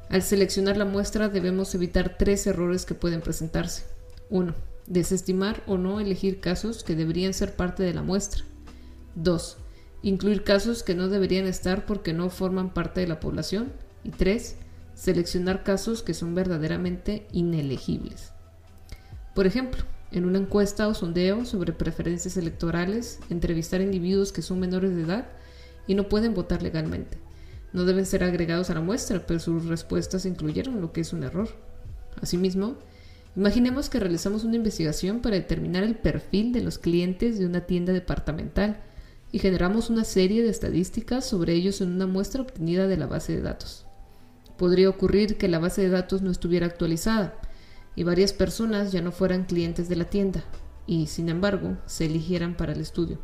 Al 0.10 0.24
seleccionar 0.24 0.76
la 0.76 0.84
muestra 0.84 1.30
debemos 1.30 1.74
evitar 1.74 2.18
tres 2.18 2.48
errores 2.48 2.86
que 2.86 2.96
pueden 2.96 3.22
presentarse. 3.22 3.86
1. 4.30 4.54
Desestimar 4.88 5.64
o 5.66 5.78
no 5.78 6.02
elegir 6.02 6.42
casos 6.42 6.84
que 6.84 6.98
deberían 6.98 7.34
ser 7.34 7.56
parte 7.56 7.84
de 7.84 7.94
la 7.94 8.02
muestra. 8.02 8.44
2. 9.16 9.56
Incluir 10.02 10.44
casos 10.44 10.84
que 10.84 10.96
no 10.96 11.08
deberían 11.08 11.48
estar 11.48 11.86
porque 11.86 12.12
no 12.12 12.30
forman 12.30 12.74
parte 12.74 13.00
de 13.00 13.08
la 13.08 13.22
población. 13.22 13.72
Y 14.04 14.10
3. 14.10 14.58
Seleccionar 14.96 15.64
casos 15.64 16.04
que 16.04 16.14
son 16.14 16.36
verdaderamente 16.36 17.26
inelegibles. 17.32 18.34
Por 19.34 19.48
ejemplo, 19.48 19.84
en 20.12 20.26
una 20.26 20.40
encuesta 20.40 20.88
o 20.88 20.94
sondeo 20.94 21.46
sobre 21.46 21.74
preferencias 21.74 22.36
electorales, 22.38 23.20
entrevistar 23.30 23.82
individuos 23.82 24.32
que 24.32 24.42
son 24.42 24.60
menores 24.60 24.96
de 24.96 25.04
edad 25.04 25.28
y 25.88 25.96
no 25.96 26.10
pueden 26.10 26.34
votar 26.34 26.64
legalmente. 26.64 27.18
No 27.72 27.86
deben 27.86 28.06
ser 28.06 28.24
agregados 28.24 28.70
a 28.70 28.74
la 28.74 28.82
muestra, 28.82 29.26
pero 29.28 29.40
sus 29.40 29.66
respuestas 29.66 30.26
incluyeron, 30.26 30.82
lo 30.82 30.92
que 30.92 31.02
es 31.02 31.14
un 31.14 31.24
error. 31.24 31.50
Asimismo, 32.22 32.78
imaginemos 33.36 33.90
que 33.90 34.00
realizamos 34.00 34.44
una 34.44 34.56
investigación 34.56 35.22
para 35.22 35.36
determinar 35.36 35.84
el 35.84 35.96
perfil 35.96 36.52
de 36.52 36.62
los 36.62 36.80
clientes 36.80 37.38
de 37.38 37.46
una 37.46 37.62
tienda 37.62 37.94
departamental 37.94 38.82
y 39.32 39.38
generamos 39.38 39.92
una 39.92 40.04
serie 40.04 40.42
de 40.42 40.50
estadísticas 40.50 41.26
sobre 41.26 41.54
ellos 41.54 41.82
en 41.82 41.92
una 41.92 42.08
muestra 42.08 42.42
obtenida 42.42 42.88
de 42.88 42.98
la 42.98 43.06
base 43.06 43.36
de 43.36 43.42
datos. 43.42 43.86
Podría 44.58 44.90
ocurrir 44.90 45.38
que 45.38 45.48
la 45.48 45.60
base 45.60 45.84
de 45.84 45.90
datos 45.90 46.24
no 46.24 46.32
estuviera 46.32 46.66
actualizada, 46.66 47.40
y 48.00 48.04
varias 48.04 48.32
personas 48.32 48.94
ya 48.94 49.02
no 49.02 49.12
fueran 49.12 49.44
clientes 49.44 49.90
de 49.90 49.98
la 49.98 50.06
tienda 50.06 50.46
y, 50.88 51.08
sin 51.08 51.28
embargo, 51.28 51.76
se 51.86 52.06
eligieran 52.06 52.56
para 52.56 52.72
el 52.72 52.80
estudio. 52.80 53.20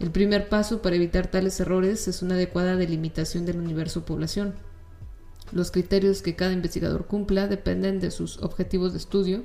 El 0.00 0.10
primer 0.10 0.48
paso 0.48 0.80
para 0.80 0.96
evitar 0.96 1.26
tales 1.26 1.60
errores 1.60 2.08
es 2.08 2.22
una 2.22 2.36
adecuada 2.36 2.76
delimitación 2.76 3.44
del 3.44 3.58
universo 3.58 4.06
población. 4.06 4.54
Los 5.52 5.70
criterios 5.70 6.22
que 6.22 6.34
cada 6.34 6.54
investigador 6.54 7.04
cumpla 7.04 7.46
dependen 7.46 8.00
de 8.00 8.10
sus 8.10 8.38
objetivos 8.38 8.92
de 8.92 9.00
estudio 9.00 9.44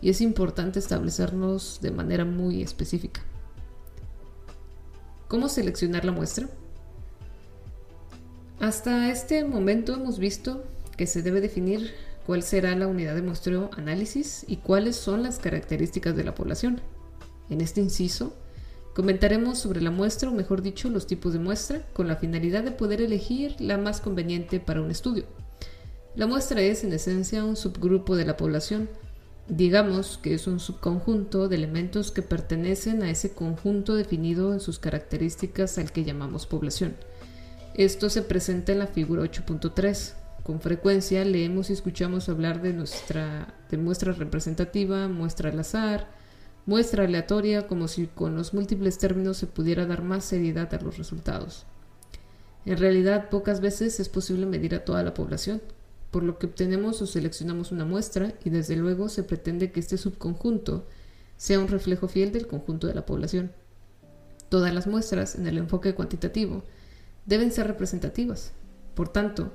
y 0.00 0.08
es 0.08 0.22
importante 0.22 0.78
establecerlos 0.78 1.80
de 1.82 1.90
manera 1.90 2.24
muy 2.24 2.62
específica. 2.62 3.20
¿Cómo 5.28 5.50
seleccionar 5.50 6.06
la 6.06 6.12
muestra? 6.12 6.48
Hasta 8.58 9.10
este 9.10 9.44
momento 9.44 9.92
hemos 9.92 10.18
visto 10.18 10.64
que 10.96 11.06
se 11.06 11.20
debe 11.20 11.42
definir 11.42 11.92
cuál 12.26 12.42
será 12.42 12.74
la 12.74 12.88
unidad 12.88 13.14
de 13.14 13.22
muestreo 13.22 13.70
análisis 13.76 14.44
y 14.48 14.56
cuáles 14.56 14.96
son 14.96 15.22
las 15.22 15.38
características 15.38 16.16
de 16.16 16.24
la 16.24 16.34
población. 16.34 16.80
En 17.48 17.60
este 17.60 17.80
inciso, 17.80 18.34
comentaremos 18.94 19.58
sobre 19.58 19.80
la 19.80 19.92
muestra, 19.92 20.28
o 20.28 20.34
mejor 20.34 20.60
dicho, 20.60 20.90
los 20.90 21.06
tipos 21.06 21.32
de 21.32 21.38
muestra, 21.38 21.86
con 21.92 22.08
la 22.08 22.16
finalidad 22.16 22.64
de 22.64 22.72
poder 22.72 23.00
elegir 23.00 23.54
la 23.60 23.78
más 23.78 24.00
conveniente 24.00 24.58
para 24.58 24.82
un 24.82 24.90
estudio. 24.90 25.24
La 26.16 26.26
muestra 26.26 26.60
es, 26.60 26.82
en 26.82 26.92
esencia, 26.92 27.44
un 27.44 27.56
subgrupo 27.56 28.16
de 28.16 28.24
la 28.24 28.36
población. 28.36 28.88
Digamos 29.48 30.18
que 30.18 30.34
es 30.34 30.48
un 30.48 30.58
subconjunto 30.58 31.46
de 31.46 31.54
elementos 31.54 32.10
que 32.10 32.22
pertenecen 32.22 33.04
a 33.04 33.10
ese 33.10 33.32
conjunto 33.32 33.94
definido 33.94 34.52
en 34.52 34.58
sus 34.58 34.80
características 34.80 35.78
al 35.78 35.92
que 35.92 36.02
llamamos 36.02 36.46
población. 36.46 36.96
Esto 37.74 38.10
se 38.10 38.22
presenta 38.22 38.72
en 38.72 38.80
la 38.80 38.88
figura 38.88 39.22
8.3. 39.22 40.25
Con 40.46 40.60
frecuencia 40.60 41.24
leemos 41.24 41.70
y 41.70 41.72
escuchamos 41.72 42.28
hablar 42.28 42.62
de 42.62 42.72
nuestra 42.72 43.52
de 43.68 43.78
muestra 43.78 44.12
representativa, 44.12 45.08
muestra 45.08 45.50
al 45.50 45.58
azar, 45.58 46.06
muestra 46.66 47.02
aleatoria, 47.02 47.66
como 47.66 47.88
si 47.88 48.06
con 48.06 48.36
los 48.36 48.54
múltiples 48.54 48.96
términos 48.98 49.38
se 49.38 49.48
pudiera 49.48 49.86
dar 49.86 50.04
más 50.04 50.24
seriedad 50.24 50.72
a 50.72 50.80
los 50.80 50.98
resultados. 50.98 51.66
En 52.64 52.78
realidad, 52.78 53.28
pocas 53.28 53.60
veces 53.60 53.98
es 53.98 54.08
posible 54.08 54.46
medir 54.46 54.76
a 54.76 54.84
toda 54.84 55.02
la 55.02 55.14
población, 55.14 55.60
por 56.12 56.22
lo 56.22 56.38
que 56.38 56.46
obtenemos 56.46 57.02
o 57.02 57.08
seleccionamos 57.08 57.72
una 57.72 57.84
muestra 57.84 58.32
y 58.44 58.50
desde 58.50 58.76
luego 58.76 59.08
se 59.08 59.24
pretende 59.24 59.72
que 59.72 59.80
este 59.80 59.98
subconjunto 59.98 60.86
sea 61.36 61.58
un 61.58 61.66
reflejo 61.66 62.06
fiel 62.06 62.30
del 62.30 62.46
conjunto 62.46 62.86
de 62.86 62.94
la 62.94 63.04
población. 63.04 63.50
Todas 64.48 64.72
las 64.72 64.86
muestras, 64.86 65.34
en 65.34 65.48
el 65.48 65.58
enfoque 65.58 65.96
cuantitativo, 65.96 66.62
deben 67.24 67.50
ser 67.50 67.66
representativas. 67.66 68.52
Por 68.94 69.08
tanto, 69.08 69.52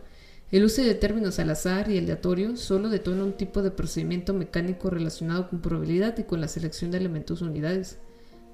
el 0.51 0.65
uso 0.65 0.81
de 0.81 0.95
términos 0.95 1.39
al 1.39 1.49
azar 1.49 1.89
y 1.89 1.97
aleatorio 1.97 2.57
solo 2.57 2.89
detona 2.89 3.23
un 3.23 3.33
tipo 3.33 3.61
de 3.61 3.71
procedimiento 3.71 4.33
mecánico 4.33 4.89
relacionado 4.89 5.49
con 5.49 5.61
probabilidad 5.61 6.17
y 6.17 6.23
con 6.23 6.41
la 6.41 6.49
selección 6.49 6.91
de 6.91 6.97
elementos 6.97 7.41
unidades, 7.41 7.99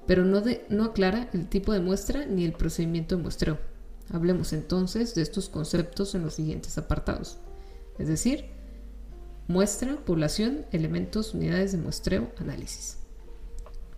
pero 0.06 0.24
no, 0.24 0.40
no 0.68 0.84
aclara 0.84 1.28
el 1.32 1.48
tipo 1.48 1.72
de 1.72 1.80
muestra 1.80 2.24
ni 2.24 2.44
el 2.44 2.52
procedimiento 2.52 3.16
de 3.16 3.22
muestreo. 3.22 3.58
Hablemos 4.12 4.52
entonces 4.52 5.16
de 5.16 5.22
estos 5.22 5.48
conceptos 5.48 6.14
en 6.14 6.22
los 6.22 6.34
siguientes 6.34 6.78
apartados, 6.78 7.38
es 7.98 8.06
decir, 8.06 8.44
muestra, 9.48 9.96
población, 9.96 10.66
elementos, 10.70 11.34
unidades 11.34 11.72
de 11.72 11.78
muestreo, 11.78 12.30
análisis. 12.36 12.98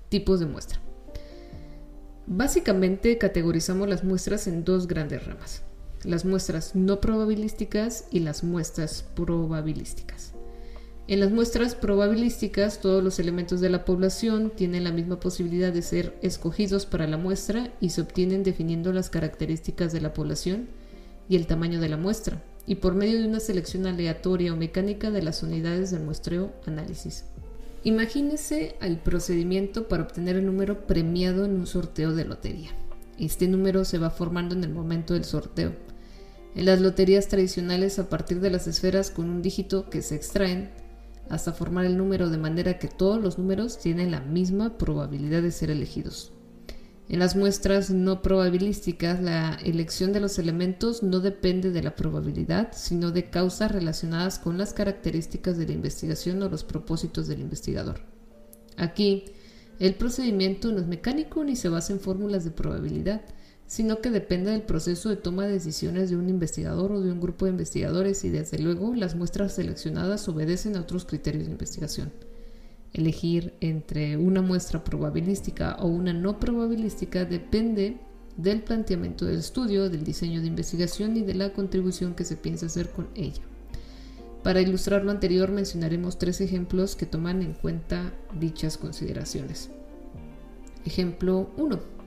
Tipos 0.08 0.40
de 0.40 0.46
muestra. 0.46 0.80
Básicamente 2.26 3.18
categorizamos 3.18 3.90
las 3.90 4.04
muestras 4.04 4.46
en 4.46 4.64
dos 4.64 4.86
grandes 4.88 5.26
ramas 5.26 5.64
las 6.04 6.24
muestras 6.24 6.74
no 6.74 7.00
probabilísticas 7.00 8.06
y 8.10 8.20
las 8.20 8.44
muestras 8.44 9.04
probabilísticas. 9.14 10.32
En 11.08 11.18
las 11.18 11.32
muestras 11.32 11.74
probabilísticas, 11.74 12.80
todos 12.80 13.02
los 13.02 13.18
elementos 13.18 13.60
de 13.60 13.68
la 13.68 13.84
población 13.84 14.52
tienen 14.54 14.84
la 14.84 14.92
misma 14.92 15.18
posibilidad 15.18 15.72
de 15.72 15.82
ser 15.82 16.16
escogidos 16.22 16.86
para 16.86 17.08
la 17.08 17.16
muestra 17.16 17.72
y 17.80 17.90
se 17.90 18.02
obtienen 18.02 18.44
definiendo 18.44 18.92
las 18.92 19.10
características 19.10 19.92
de 19.92 20.00
la 20.00 20.14
población 20.14 20.68
y 21.28 21.34
el 21.34 21.48
tamaño 21.48 21.80
de 21.80 21.88
la 21.88 21.96
muestra, 21.96 22.42
y 22.64 22.76
por 22.76 22.94
medio 22.94 23.18
de 23.18 23.26
una 23.26 23.40
selección 23.40 23.86
aleatoria 23.86 24.52
o 24.52 24.56
mecánica 24.56 25.10
de 25.10 25.22
las 25.22 25.42
unidades 25.42 25.90
del 25.90 26.04
muestreo 26.04 26.52
análisis. 26.66 27.24
Imagínese 27.82 28.76
el 28.80 28.98
procedimiento 28.98 29.88
para 29.88 30.04
obtener 30.04 30.36
el 30.36 30.46
número 30.46 30.86
premiado 30.86 31.44
en 31.44 31.52
un 31.52 31.66
sorteo 31.66 32.12
de 32.12 32.24
lotería. 32.24 32.70
Este 33.18 33.48
número 33.48 33.84
se 33.84 33.98
va 33.98 34.10
formando 34.10 34.54
en 34.54 34.62
el 34.62 34.70
momento 34.70 35.14
del 35.14 35.24
sorteo 35.24 35.72
en 36.54 36.66
las 36.66 36.80
loterías 36.80 37.28
tradicionales, 37.28 37.98
a 37.98 38.08
partir 38.08 38.40
de 38.40 38.50
las 38.50 38.66
esferas 38.66 39.10
con 39.10 39.30
un 39.30 39.42
dígito 39.42 39.88
que 39.88 40.02
se 40.02 40.16
extraen 40.16 40.70
hasta 41.28 41.52
formar 41.52 41.84
el 41.84 41.96
número 41.96 42.28
de 42.28 42.38
manera 42.38 42.78
que 42.78 42.88
todos 42.88 43.22
los 43.22 43.38
números 43.38 43.78
tienen 43.78 44.10
la 44.10 44.20
misma 44.20 44.76
probabilidad 44.78 45.42
de 45.42 45.52
ser 45.52 45.70
elegidos. 45.70 46.32
En 47.08 47.18
las 47.18 47.34
muestras 47.34 47.90
no 47.90 48.22
probabilísticas, 48.22 49.20
la 49.20 49.58
elección 49.64 50.12
de 50.12 50.20
los 50.20 50.38
elementos 50.38 51.02
no 51.02 51.18
depende 51.18 51.70
de 51.70 51.82
la 51.82 51.96
probabilidad, 51.96 52.70
sino 52.72 53.10
de 53.10 53.30
causas 53.30 53.72
relacionadas 53.72 54.38
con 54.38 54.58
las 54.58 54.72
características 54.72 55.58
de 55.58 55.66
la 55.66 55.72
investigación 55.72 56.40
o 56.42 56.48
los 56.48 56.62
propósitos 56.62 57.26
del 57.26 57.40
investigador. 57.40 58.00
Aquí, 58.76 59.24
el 59.80 59.94
procedimiento 59.94 60.70
no 60.70 60.78
es 60.78 60.86
mecánico 60.86 61.42
ni 61.42 61.56
se 61.56 61.68
basa 61.68 61.92
en 61.92 62.00
fórmulas 62.00 62.44
de 62.44 62.52
probabilidad, 62.52 63.22
sino 63.70 64.00
que 64.00 64.10
depende 64.10 64.50
del 64.50 64.62
proceso 64.62 65.10
de 65.10 65.16
toma 65.16 65.46
de 65.46 65.52
decisiones 65.52 66.10
de 66.10 66.16
un 66.16 66.28
investigador 66.28 66.90
o 66.90 67.00
de 67.00 67.12
un 67.12 67.20
grupo 67.20 67.44
de 67.44 67.52
investigadores 67.52 68.24
y 68.24 68.28
desde 68.28 68.58
luego 68.58 68.92
las 68.96 69.14
muestras 69.14 69.54
seleccionadas 69.54 70.28
obedecen 70.28 70.74
a 70.74 70.80
otros 70.80 71.04
criterios 71.04 71.44
de 71.44 71.52
investigación. 71.52 72.10
Elegir 72.92 73.54
entre 73.60 74.16
una 74.16 74.42
muestra 74.42 74.82
probabilística 74.82 75.76
o 75.78 75.86
una 75.86 76.12
no 76.12 76.40
probabilística 76.40 77.24
depende 77.24 77.98
del 78.36 78.60
planteamiento 78.64 79.24
del 79.24 79.38
estudio, 79.38 79.88
del 79.88 80.02
diseño 80.02 80.40
de 80.40 80.48
investigación 80.48 81.16
y 81.16 81.20
de 81.20 81.34
la 81.34 81.52
contribución 81.52 82.16
que 82.16 82.24
se 82.24 82.36
piensa 82.36 82.66
hacer 82.66 82.90
con 82.90 83.06
ella. 83.14 83.42
Para 84.42 84.60
ilustrar 84.62 85.04
lo 85.04 85.12
anterior 85.12 85.52
mencionaremos 85.52 86.18
tres 86.18 86.40
ejemplos 86.40 86.96
que 86.96 87.06
toman 87.06 87.40
en 87.40 87.52
cuenta 87.52 88.12
dichas 88.36 88.76
consideraciones. 88.76 89.70
Ejemplo 90.84 91.50
1 91.56 91.99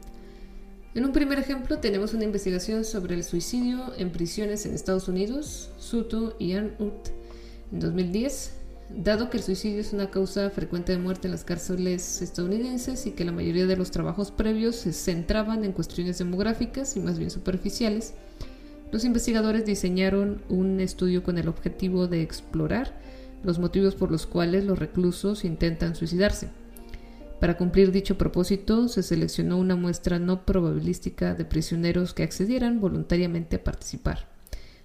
en 0.96 1.06
un 1.06 1.12
primer 1.12 1.40
ejemplo 1.40 1.80
tenemos 1.80 2.14
una 2.14 2.24
investigación 2.24 2.86
sobre 2.86 3.16
el 3.16 3.24
suicidio 3.24 3.94
en 3.98 4.12
prisiones 4.12 4.66
en 4.66 4.76
Estados 4.76 5.08
Unidos, 5.08 5.72
Suto 5.78 6.36
y 6.38 6.54
Ann 6.54 6.76
Ut, 6.78 7.10
en 7.72 7.80
2010. 7.80 8.54
Dado 8.96 9.32
que 9.32 9.38
el 9.38 9.44
suicidio 9.44 9.82
es 9.82 9.92
una 9.92 10.12
causa 10.12 10.52
frecuente 10.52 10.92
de 10.92 11.00
muerte 11.00 11.28
en 11.28 11.32
las 11.32 11.44
cárceles 11.44 12.22
estadounidenses 12.22 13.08
y 13.08 13.12
que 13.12 13.26
la 13.26 13.32
mayoría 13.32 13.66
de 13.66 13.76
los 13.76 13.90
trabajos 13.90 14.30
previos 14.30 14.76
se 14.76 14.94
centraban 14.94 15.64
en 15.64 15.72
cuestiones 15.72 16.20
demográficas 16.20 16.96
y 16.96 17.00
más 17.00 17.18
bien 17.18 17.32
superficiales, 17.32 18.14
los 18.92 19.04
investigadores 19.04 19.66
diseñaron 19.66 20.44
un 20.50 20.80
estudio 20.80 21.24
con 21.24 21.40
el 21.40 21.48
objetivo 21.48 22.06
de 22.06 22.22
explorar 22.22 22.94
los 23.44 23.58
motivos 23.58 23.96
por 23.96 24.12
los 24.12 24.28
cuales 24.28 24.66
los 24.66 24.78
reclusos 24.78 25.44
intentan 25.44 25.96
suicidarse. 25.96 26.50
Para 27.44 27.58
cumplir 27.58 27.92
dicho 27.92 28.18
propósito, 28.18 28.88
se 28.88 29.04
seleccionó 29.04 29.58
una 29.58 29.76
muestra 29.76 30.18
no 30.18 30.46
probabilística 30.46 31.36
de 31.36 31.44
prisioneros 31.44 32.14
que 32.14 32.24
accedieran 32.24 32.80
voluntariamente 32.80 33.58
a 33.58 33.64
participar. 33.66 34.30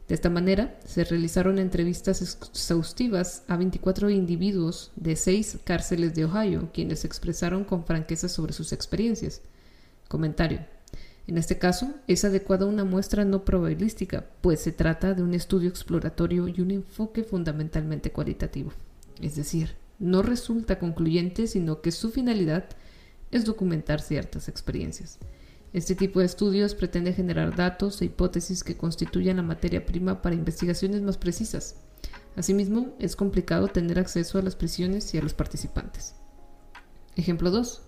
De 0.09 0.17
esta 0.17 0.29
manera, 0.29 0.77
se 0.85 1.05
realizaron 1.05 1.61
entrevistas 1.61 2.21
exhaustivas 2.21 3.45
a 3.47 3.57
24 3.57 4.11
individuos 4.11 4.91
de 4.97 5.15
seis 5.15 5.57
cárceles 5.63 6.17
de 6.17 6.25
Ohio, 6.25 6.71
quienes 6.75 7.05
expresaron 7.05 7.63
con 7.63 7.85
franqueza 7.85 8.29
sobre 8.29 8.53
sus 8.53 8.73
experiencias. 8.73 9.41
Comentario. 10.09 10.67
En 11.29 11.39
este 11.39 11.59
caso, 11.59 11.95
es 12.09 12.25
adecuada 12.25 12.67
una 12.67 12.83
muestra 12.83 13.25
no 13.25 13.45
probabilística, 13.45 14.27
pues 14.41 14.59
se 14.59 14.73
trata 14.73 15.15
de 15.15 15.23
un 15.23 15.35
estudio 15.35 15.69
exploratorio 15.69 16.49
y 16.49 16.61
un 16.61 16.73
enfoque 16.73 17.23
fundamentalmente 17.23 18.11
cualitativo. 18.11 18.73
Es 19.21 19.37
decir, 19.37 19.77
no 19.99 20.23
resulta 20.23 20.79
concluyente, 20.79 21.47
sino 21.47 21.81
que 21.81 21.93
su 21.93 22.11
finalidad 22.11 22.69
es 23.31 23.45
documentar 23.45 24.01
ciertas 24.01 24.49
experiencias. 24.49 25.19
Este 25.73 25.95
tipo 25.95 26.21
de 26.21 26.27
estudios 26.27 26.75
pretende 26.75 27.13
generar 27.13 27.55
datos 27.55 28.01
e 28.01 28.07
hipótesis 28.07 28.65
que 28.65 28.77
constituyan 28.77 29.37
la 29.37 29.43
materia 29.43 29.85
prima 29.85 30.23
para 30.23 30.35
investigaciones 30.35 31.03
más 31.03 31.19
precisas. 31.19 31.77
Asimismo, 32.37 32.95
es 32.99 33.17
complicado 33.17 33.69
tener 33.69 33.99
acceso 33.99 34.39
a 34.39 34.43
las 34.43 34.57
prisiones 34.57 35.13
y 35.13 35.19
a 35.19 35.23
los 35.23 35.35
participantes. 35.35 36.15
Ejemplo 37.17 37.51
2. 37.51 37.83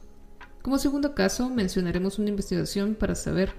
Como 0.63 0.79
segundo 0.79 1.15
caso, 1.15 1.49
mencionaremos 1.49 2.19
una 2.19 2.29
investigación 2.29 2.95
para 2.95 3.15
saber 3.15 3.53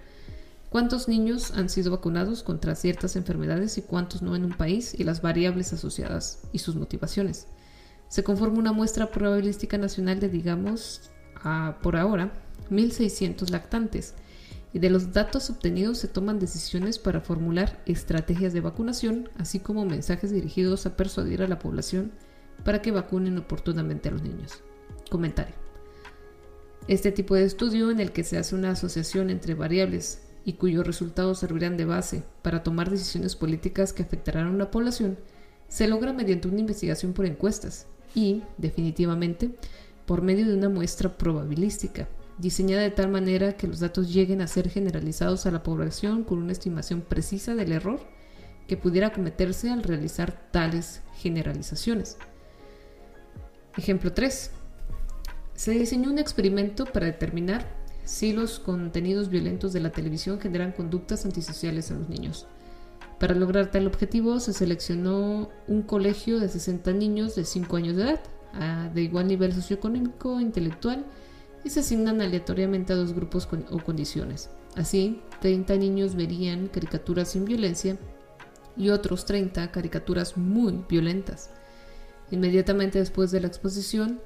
cuántos 0.70 1.08
niños 1.08 1.52
han 1.52 1.70
sido 1.70 1.92
vacunados 1.92 2.44
contra 2.44 2.76
ciertas 2.76 3.16
enfermedades 3.16 3.78
y 3.80 3.82
cuántos 3.82 4.22
no 4.22 4.36
en 4.36 4.46
un 4.46 4.54
país 4.54 4.94
y 4.98 5.04
las 5.04 5.22
variables 5.22 5.74
asociadas 5.74 6.44
y 6.52 6.60
sus 6.60 6.76
motivaciones. 6.76 7.48
Se 8.12 8.26
conforma 8.26 8.60
una 8.60 8.74
muestra 8.74 9.10
probabilística 9.10 9.78
nacional 9.78 10.20
de, 10.20 10.28
digamos, 10.28 11.12
a, 11.34 11.78
por 11.82 11.96
ahora, 11.96 12.34
1.600 12.70 13.50
lactantes 13.52 14.16
y 14.74 14.80
de 14.80 14.90
los 14.90 15.14
datos 15.14 15.50
obtenidos 15.50 16.00
se 16.00 16.10
toman 16.10 16.38
decisiones 16.38 17.00
para 17.00 17.22
formular 17.22 17.82
estrategias 17.86 18.52
de 18.52 18.60
vacunación, 18.60 19.30
así 19.38 19.60
como 19.60 19.86
mensajes 19.86 20.30
dirigidos 20.30 20.86
a 20.86 20.98
persuadir 20.98 21.42
a 21.42 21.48
la 21.48 21.58
población 21.58 22.12
para 22.66 22.82
que 22.82 22.92
vacunen 22.92 23.38
oportunamente 23.38 24.10
a 24.10 24.12
los 24.12 24.24
niños. 24.24 24.62
Comentario. 25.10 25.56
Este 26.90 27.14
tipo 27.14 27.36
de 27.36 27.46
estudio 27.46 27.92
en 27.92 28.02
el 28.02 28.12
que 28.12 28.26
se 28.26 28.38
hace 28.38 28.56
una 28.56 28.72
asociación 28.72 29.30
entre 29.30 29.54
variables 29.54 30.22
y 30.44 30.54
cuyos 30.54 30.86
resultados 30.86 31.40
servirán 31.40 31.78
de 31.78 31.86
base 31.86 32.26
para 32.42 32.62
tomar 32.62 32.90
decisiones 32.90 33.38
políticas 33.38 33.94
que 33.94 34.04
afectarán 34.04 34.48
a 34.48 34.52
una 34.52 34.70
población, 34.70 35.18
se 35.70 35.88
logra 35.88 36.12
mediante 36.12 36.50
una 36.50 36.60
investigación 36.60 37.14
por 37.14 37.26
encuestas 37.26 37.88
y, 38.16 38.44
definitivamente, 38.58 39.52
por 40.06 40.22
medio 40.22 40.48
de 40.48 40.56
una 40.56 40.70
muestra 40.70 41.18
probabilística, 41.18 42.08
diseñada 42.38 42.82
de 42.82 42.92
tal 42.92 43.10
manera 43.10 43.56
que 43.56 43.68
los 43.68 43.80
datos 43.80 44.12
lleguen 44.14 44.42
a 44.42 44.48
ser 44.48 44.70
generalizados 44.70 45.46
a 45.46 45.52
la 45.52 45.64
población 45.64 46.24
con 46.24 46.40
una 46.40 46.52
estimación 46.52 47.02
precisa 47.02 47.56
del 47.56 47.72
error 47.72 48.00
que 48.68 48.78
pudiera 48.78 49.14
cometerse 49.14 49.70
al 49.70 49.84
realizar 49.84 50.50
tales 50.52 51.02
generalizaciones. 51.18 52.18
Ejemplo 53.78 54.12
3. 54.12 54.52
Se 55.56 55.72
diseñó 55.72 56.10
un 56.10 56.20
experimento 56.20 56.86
para 56.86 57.06
determinar 57.06 57.66
si 58.04 58.34
los 58.34 58.60
contenidos 58.60 59.30
violentos 59.30 59.74
de 59.74 59.80
la 59.80 59.92
televisión 59.92 60.40
generan 60.40 60.72
conductas 60.72 61.26
antisociales 61.26 61.92
en 61.92 62.00
los 62.00 62.10
niños. 62.10 62.48
Para 63.22 63.36
lograr 63.36 63.70
tal 63.70 63.86
objetivo 63.86 64.40
se 64.40 64.52
seleccionó 64.52 65.52
un 65.68 65.84
colegio 65.84 66.40
de 66.40 66.50
60 66.50 66.92
niños 66.94 67.36
de 67.36 67.46
5 67.46 67.78
años 67.78 67.96
de 67.96 68.02
edad, 68.02 68.92
de 68.96 69.02
igual 69.04 69.28
nivel 69.28 69.54
socioeconómico 69.54 70.40
e 70.40 70.42
intelectual, 70.42 71.06
y 71.64 71.70
se 71.70 71.82
asignan 71.82 72.20
aleatoriamente 72.20 72.94
a 72.94 72.96
dos 72.96 73.14
grupos 73.14 73.48
o 73.70 73.78
condiciones. 73.78 74.50
Así, 74.76 75.22
30 75.40 75.76
niños 75.76 76.16
verían 76.16 76.68
caricaturas 76.68 77.30
sin 77.30 77.46
violencia 77.46 77.96
y 78.76 78.90
otros 78.90 79.26
30 79.26 79.72
caricaturas 79.72 80.36
muy 80.36 80.84
violentas. 80.90 81.52
Inmediatamente 82.32 82.98
después 82.98 83.30
de 83.30 83.42
la 83.42 83.48
exposición, 83.48 84.20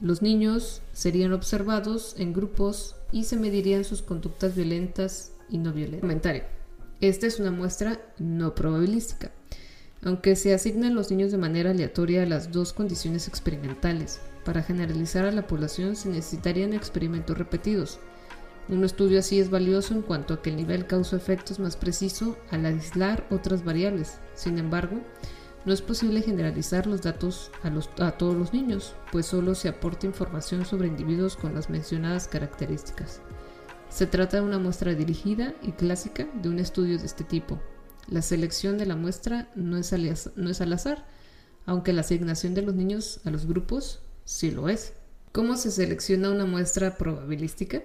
los 0.00 0.22
niños 0.22 0.82
serían 0.92 1.32
observados 1.32 2.16
en 2.18 2.32
grupos 2.32 2.96
y 3.12 3.24
se 3.24 3.36
medirían 3.36 3.84
sus 3.84 4.02
conductas 4.02 4.56
violentas 4.56 5.34
y 5.48 5.58
no 5.58 5.72
violentas. 5.72 6.00
Comentario. 6.00 6.59
Esta 7.00 7.26
es 7.26 7.40
una 7.40 7.50
muestra 7.50 7.98
no 8.18 8.54
probabilística. 8.54 9.30
Aunque 10.02 10.36
se 10.36 10.52
asignan 10.52 10.94
los 10.94 11.10
niños 11.10 11.32
de 11.32 11.38
manera 11.38 11.70
aleatoria 11.70 12.22
a 12.22 12.26
las 12.26 12.52
dos 12.52 12.74
condiciones 12.74 13.26
experimentales, 13.26 14.20
para 14.44 14.62
generalizar 14.62 15.24
a 15.24 15.32
la 15.32 15.46
población 15.46 15.96
se 15.96 16.10
necesitarían 16.10 16.74
experimentos 16.74 17.38
repetidos. 17.38 17.98
Un 18.68 18.84
estudio 18.84 19.18
así 19.18 19.40
es 19.40 19.48
valioso 19.48 19.94
en 19.94 20.02
cuanto 20.02 20.34
a 20.34 20.42
que 20.42 20.50
el 20.50 20.56
nivel 20.56 20.86
causa-efecto 20.86 21.54
es 21.54 21.58
más 21.58 21.76
preciso 21.76 22.36
al 22.50 22.66
aislar 22.66 23.26
otras 23.30 23.64
variables. 23.64 24.18
Sin 24.34 24.58
embargo, 24.58 25.00
no 25.64 25.72
es 25.72 25.80
posible 25.80 26.20
generalizar 26.20 26.86
los 26.86 27.00
datos 27.00 27.50
a, 27.62 28.06
a, 28.06 28.12
todos 28.12 28.34
los 28.36 28.52
niños, 28.52 28.94
pues 29.10 29.24
solo 29.24 29.54
se 29.54 29.68
aporta 29.68 30.06
información 30.06 30.66
sobre 30.66 30.88
individuos 30.88 31.36
con 31.36 31.54
las 31.54 31.70
mencionadas 31.70 32.28
características. 32.28 33.22
Se 33.90 34.06
trata 34.06 34.36
de 34.36 34.44
una 34.44 34.58
muestra 34.58 34.94
dirigida 34.94 35.52
y 35.62 35.72
clásica 35.72 36.28
de 36.40 36.48
un 36.48 36.60
estudio 36.60 36.96
de 36.96 37.06
este 37.06 37.24
tipo. 37.24 37.60
La 38.08 38.22
selección 38.22 38.78
de 38.78 38.86
la 38.86 38.94
muestra 38.94 39.50
no 39.56 39.76
es, 39.76 39.92
al, 39.92 40.72
azar, 40.72 41.06
aunque 41.66 41.92
la 41.92 42.02
asignación 42.02 42.54
de 42.54 42.62
los 42.62 42.74
niños 42.74 43.20
a 43.24 43.30
los 43.30 43.46
grupos 43.46 44.00
sí 44.24 44.52
lo 44.52 44.68
es. 44.68 44.92
¿Cómo 45.32 45.56
se 45.56 45.72
selecciona 45.72 46.30
una 46.30 46.46
muestra 46.46 46.96
probabilística? 46.96 47.82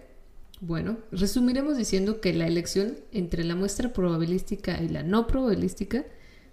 Bueno, 0.62 1.00
resumiremos 1.12 1.76
diciendo 1.76 2.22
que 2.22 2.34
la 2.34 2.48
elección 2.48 2.98
entre 3.12 3.44
la 3.44 3.56
muestra 3.56 3.92
probabilística 3.92 4.82
y 4.82 4.90
la 4.90 5.02
no 5.02 5.26
probabilística 5.26 6.06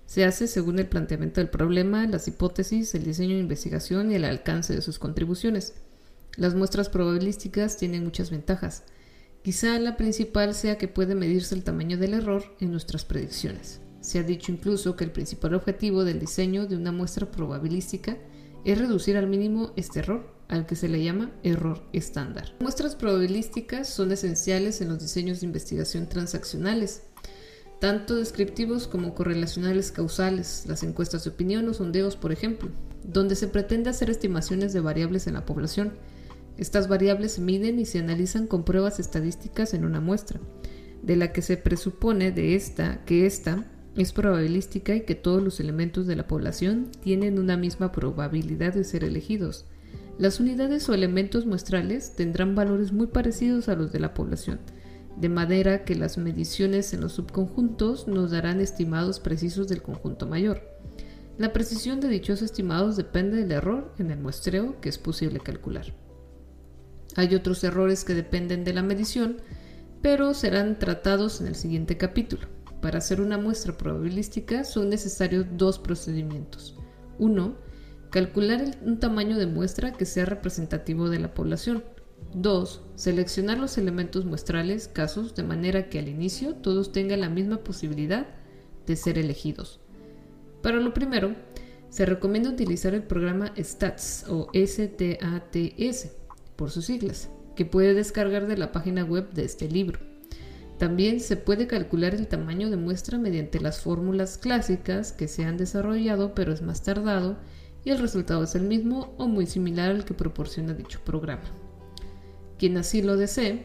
se 0.06 0.24
hace 0.24 0.48
según 0.48 0.78
el 0.78 0.88
planteamiento 0.88 1.40
del 1.40 1.50
problema, 1.50 2.06
las 2.06 2.26
hipótesis, 2.26 2.94
el 2.94 3.04
diseño 3.04 3.34
de 3.34 3.42
investigación 3.42 4.10
y 4.10 4.14
el 4.14 4.24
alcance 4.24 4.74
de 4.74 4.82
sus 4.82 4.98
contribuciones. 4.98 5.74
Las 6.36 6.54
muestras 6.54 6.88
probabilísticas 6.88 7.76
tienen 7.76 8.02
muchas 8.02 8.30
ventajas. 8.30 8.82
Quizá 9.42 9.76
la 9.80 9.96
principal 9.96 10.54
sea 10.54 10.78
que 10.78 10.86
puede 10.86 11.16
medirse 11.16 11.56
el 11.56 11.64
tamaño 11.64 11.98
del 11.98 12.14
error 12.14 12.44
en 12.60 12.70
nuestras 12.70 13.04
predicciones. 13.04 13.80
Se 14.00 14.20
ha 14.20 14.22
dicho 14.22 14.52
incluso 14.52 14.94
que 14.94 15.02
el 15.02 15.10
principal 15.10 15.54
objetivo 15.54 16.04
del 16.04 16.20
diseño 16.20 16.66
de 16.66 16.76
una 16.76 16.92
muestra 16.92 17.28
probabilística 17.28 18.18
es 18.64 18.78
reducir 18.78 19.16
al 19.16 19.26
mínimo 19.26 19.72
este 19.74 19.98
error, 19.98 20.32
al 20.46 20.64
que 20.64 20.76
se 20.76 20.88
le 20.88 21.02
llama 21.02 21.32
error 21.42 21.82
estándar. 21.92 22.54
Muestras 22.60 22.94
probabilísticas 22.94 23.88
son 23.88 24.12
esenciales 24.12 24.80
en 24.80 24.88
los 24.90 25.00
diseños 25.00 25.40
de 25.40 25.46
investigación 25.46 26.08
transaccionales, 26.08 27.02
tanto 27.80 28.14
descriptivos 28.14 28.86
como 28.86 29.12
correlacionales 29.12 29.90
causales, 29.90 30.66
las 30.68 30.84
encuestas 30.84 31.24
de 31.24 31.30
opinión 31.30 31.68
o 31.68 31.74
sondeos, 31.74 32.14
por 32.14 32.30
ejemplo, 32.30 32.70
donde 33.02 33.34
se 33.34 33.48
pretende 33.48 33.90
hacer 33.90 34.08
estimaciones 34.08 34.72
de 34.72 34.78
variables 34.78 35.26
en 35.26 35.34
la 35.34 35.44
población. 35.44 35.94
Estas 36.58 36.88
variables 36.88 37.32
se 37.32 37.40
miden 37.40 37.78
y 37.78 37.86
se 37.86 37.98
analizan 37.98 38.46
con 38.46 38.64
pruebas 38.64 39.00
estadísticas 39.00 39.74
en 39.74 39.84
una 39.84 40.00
muestra, 40.00 40.40
de 41.02 41.16
la 41.16 41.32
que 41.32 41.42
se 41.42 41.56
presupone 41.56 42.30
de 42.30 42.54
esta 42.54 43.04
que 43.04 43.26
esta 43.26 43.66
es 43.96 44.12
probabilística 44.12 44.94
y 44.94 45.02
que 45.02 45.14
todos 45.14 45.42
los 45.42 45.60
elementos 45.60 46.06
de 46.06 46.16
la 46.16 46.26
población 46.26 46.88
tienen 47.02 47.38
una 47.38 47.56
misma 47.56 47.92
probabilidad 47.92 48.74
de 48.74 48.84
ser 48.84 49.04
elegidos. 49.04 49.66
Las 50.18 50.40
unidades 50.40 50.88
o 50.88 50.94
elementos 50.94 51.46
muestrales 51.46 52.14
tendrán 52.14 52.54
valores 52.54 52.92
muy 52.92 53.08
parecidos 53.08 53.68
a 53.68 53.74
los 53.74 53.92
de 53.92 54.00
la 54.00 54.14
población, 54.14 54.60
de 55.16 55.28
manera 55.28 55.84
que 55.84 55.94
las 55.94 56.16
mediciones 56.16 56.92
en 56.94 57.00
los 57.00 57.12
subconjuntos 57.12 58.08
nos 58.08 58.30
darán 58.30 58.60
estimados 58.60 59.20
precisos 59.20 59.68
del 59.68 59.82
conjunto 59.82 60.26
mayor. 60.26 60.62
La 61.38 61.52
precisión 61.52 62.00
de 62.00 62.08
dichos 62.08 62.42
estimados 62.42 62.96
depende 62.96 63.38
del 63.38 63.52
error 63.52 63.92
en 63.98 64.10
el 64.10 64.18
muestreo 64.18 64.80
que 64.80 64.90
es 64.90 64.98
posible 64.98 65.40
calcular. 65.40 65.86
Hay 67.16 67.34
otros 67.34 67.62
errores 67.64 68.04
que 68.04 68.14
dependen 68.14 68.64
de 68.64 68.72
la 68.72 68.82
medición, 68.82 69.38
pero 70.00 70.34
serán 70.34 70.78
tratados 70.78 71.40
en 71.40 71.46
el 71.46 71.54
siguiente 71.54 71.96
capítulo. 71.96 72.48
Para 72.80 72.98
hacer 72.98 73.20
una 73.20 73.38
muestra 73.38 73.76
probabilística 73.76 74.64
son 74.64 74.88
necesarios 74.88 75.46
dos 75.56 75.78
procedimientos. 75.78 76.76
Uno, 77.18 77.56
calcular 78.10 78.76
un 78.82 78.98
tamaño 78.98 79.36
de 79.38 79.46
muestra 79.46 79.92
que 79.92 80.04
sea 80.04 80.24
representativo 80.24 81.08
de 81.08 81.20
la 81.20 81.34
población. 81.34 81.84
Dos, 82.34 82.82
seleccionar 82.96 83.58
los 83.58 83.78
elementos 83.78 84.24
muestrales, 84.24 84.88
casos, 84.88 85.34
de 85.34 85.42
manera 85.42 85.88
que 85.88 85.98
al 85.98 86.08
inicio 86.08 86.54
todos 86.56 86.92
tengan 86.92 87.20
la 87.20 87.28
misma 87.28 87.58
posibilidad 87.58 88.26
de 88.86 88.96
ser 88.96 89.18
elegidos. 89.18 89.80
Para 90.62 90.80
lo 90.80 90.94
primero, 90.94 91.36
se 91.90 92.06
recomienda 92.06 92.50
utilizar 92.50 92.94
el 92.94 93.02
programa 93.02 93.52
STATS 93.56 94.24
o 94.28 94.48
STATS 94.54 96.21
por 96.56 96.70
sus 96.70 96.86
siglas, 96.86 97.30
que 97.56 97.64
puede 97.64 97.94
descargar 97.94 98.46
de 98.46 98.56
la 98.56 98.72
página 98.72 99.04
web 99.04 99.30
de 99.32 99.44
este 99.44 99.68
libro. 99.68 100.00
También 100.78 101.20
se 101.20 101.36
puede 101.36 101.66
calcular 101.66 102.14
el 102.14 102.26
tamaño 102.26 102.70
de 102.70 102.76
muestra 102.76 103.18
mediante 103.18 103.60
las 103.60 103.80
fórmulas 103.80 104.38
clásicas 104.38 105.12
que 105.12 105.28
se 105.28 105.44
han 105.44 105.56
desarrollado 105.56 106.34
pero 106.34 106.52
es 106.52 106.62
más 106.62 106.82
tardado 106.82 107.38
y 107.84 107.90
el 107.90 107.98
resultado 107.98 108.44
es 108.44 108.54
el 108.54 108.62
mismo 108.62 109.14
o 109.18 109.28
muy 109.28 109.46
similar 109.46 109.90
al 109.90 110.04
que 110.04 110.14
proporciona 110.14 110.74
dicho 110.74 111.00
programa. 111.04 111.44
Quien 112.58 112.76
así 112.76 113.02
lo 113.02 113.16
desee 113.16 113.64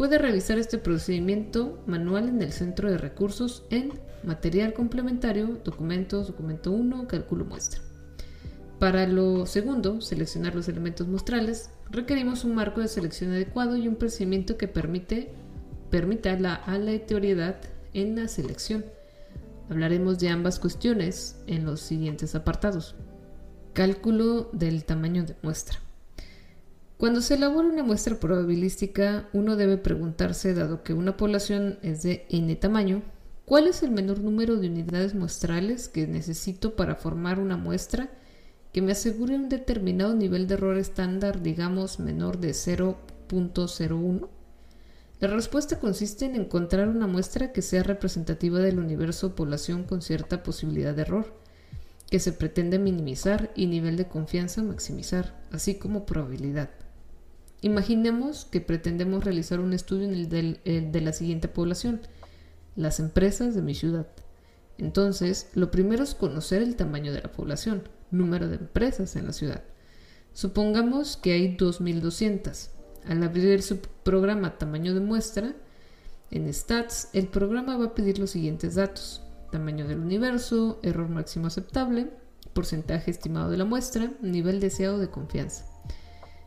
Puede 0.00 0.16
revisar 0.16 0.58
este 0.58 0.78
procedimiento 0.78 1.82
manual 1.86 2.26
en 2.30 2.40
el 2.40 2.52
centro 2.52 2.90
de 2.90 2.96
recursos 2.96 3.64
en 3.68 3.92
material 4.24 4.72
complementario, 4.72 5.60
documentos, 5.62 6.28
documento 6.28 6.72
1, 6.72 7.06
cálculo 7.06 7.44
muestra. 7.44 7.82
Para 8.78 9.06
lo 9.06 9.44
segundo, 9.44 10.00
seleccionar 10.00 10.54
los 10.54 10.70
elementos 10.70 11.06
muestrales, 11.06 11.68
requerimos 11.90 12.44
un 12.44 12.54
marco 12.54 12.80
de 12.80 12.88
selección 12.88 13.32
adecuado 13.32 13.76
y 13.76 13.88
un 13.88 13.96
procedimiento 13.96 14.56
que 14.56 14.68
permite, 14.68 15.32
permita 15.90 16.38
la 16.38 16.54
aleatoriedad 16.54 17.56
en 17.92 18.16
la 18.16 18.28
selección. 18.28 18.84
Hablaremos 19.68 20.18
de 20.18 20.28
ambas 20.28 20.58
cuestiones 20.58 21.36
en 21.46 21.64
los 21.64 21.80
siguientes 21.80 22.34
apartados. 22.34 22.94
Cálculo 23.72 24.50
del 24.52 24.84
tamaño 24.84 25.24
de 25.24 25.36
muestra. 25.42 25.78
Cuando 26.96 27.22
se 27.22 27.34
elabora 27.34 27.68
una 27.68 27.82
muestra 27.82 28.16
probabilística, 28.16 29.28
uno 29.32 29.56
debe 29.56 29.78
preguntarse, 29.78 30.54
dado 30.54 30.82
que 30.82 30.92
una 30.92 31.16
población 31.16 31.78
es 31.82 32.02
de 32.02 32.26
n 32.28 32.54
tamaño, 32.56 33.02
¿cuál 33.46 33.68
es 33.68 33.82
el 33.82 33.90
menor 33.90 34.18
número 34.20 34.56
de 34.56 34.68
unidades 34.68 35.14
muestrales 35.14 35.88
que 35.88 36.06
necesito 36.06 36.76
para 36.76 36.96
formar 36.96 37.38
una 37.38 37.56
muestra 37.56 38.10
que 38.72 38.82
me 38.82 38.92
asegure 38.92 39.34
un 39.34 39.48
determinado 39.48 40.14
nivel 40.14 40.46
de 40.46 40.54
error 40.54 40.78
estándar, 40.78 41.42
digamos 41.42 41.98
menor 41.98 42.38
de 42.38 42.50
0.01? 42.50 44.28
La 45.18 45.28
respuesta 45.28 45.78
consiste 45.78 46.24
en 46.24 46.36
encontrar 46.36 46.88
una 46.88 47.06
muestra 47.06 47.52
que 47.52 47.62
sea 47.62 47.82
representativa 47.82 48.58
del 48.60 48.78
universo 48.78 49.28
o 49.28 49.34
población 49.34 49.84
con 49.84 50.02
cierta 50.02 50.42
posibilidad 50.42 50.94
de 50.94 51.02
error, 51.02 51.34
que 52.10 52.20
se 52.20 52.32
pretende 52.32 52.78
minimizar 52.78 53.50
y 53.54 53.66
nivel 53.66 53.96
de 53.96 54.08
confianza 54.08 54.62
maximizar, 54.62 55.38
así 55.50 55.74
como 55.74 56.06
probabilidad. 56.06 56.70
Imaginemos 57.60 58.46
que 58.46 58.62
pretendemos 58.62 59.24
realizar 59.24 59.60
un 59.60 59.74
estudio 59.74 60.08
de 60.08 61.00
la 61.02 61.12
siguiente 61.12 61.48
población, 61.48 62.00
las 62.74 63.00
empresas 63.00 63.54
de 63.54 63.62
mi 63.62 63.74
ciudad. 63.74 64.06
Entonces, 64.78 65.50
lo 65.54 65.70
primero 65.70 66.02
es 66.02 66.14
conocer 66.14 66.62
el 66.62 66.76
tamaño 66.76 67.12
de 67.12 67.20
la 67.20 67.32
población 67.32 67.82
número 68.10 68.48
de 68.48 68.56
empresas 68.56 69.16
en 69.16 69.26
la 69.26 69.32
ciudad. 69.32 69.62
Supongamos 70.32 71.16
que 71.16 71.32
hay 71.32 71.56
2.200. 71.56 72.68
Al 73.06 73.22
abrir 73.22 73.48
el 73.48 73.62
subprograma 73.62 74.58
tamaño 74.58 74.94
de 74.94 75.00
muestra, 75.00 75.54
en 76.30 76.52
Stats, 76.52 77.08
el 77.12 77.26
programa 77.26 77.76
va 77.76 77.86
a 77.86 77.94
pedir 77.94 78.18
los 78.18 78.30
siguientes 78.30 78.76
datos. 78.76 79.22
Tamaño 79.50 79.88
del 79.88 79.98
universo, 79.98 80.78
error 80.82 81.08
máximo 81.08 81.48
aceptable, 81.48 82.10
porcentaje 82.52 83.10
estimado 83.10 83.50
de 83.50 83.56
la 83.56 83.64
muestra, 83.64 84.12
nivel 84.20 84.60
deseado 84.60 84.98
de 84.98 85.10
confianza. 85.10 85.66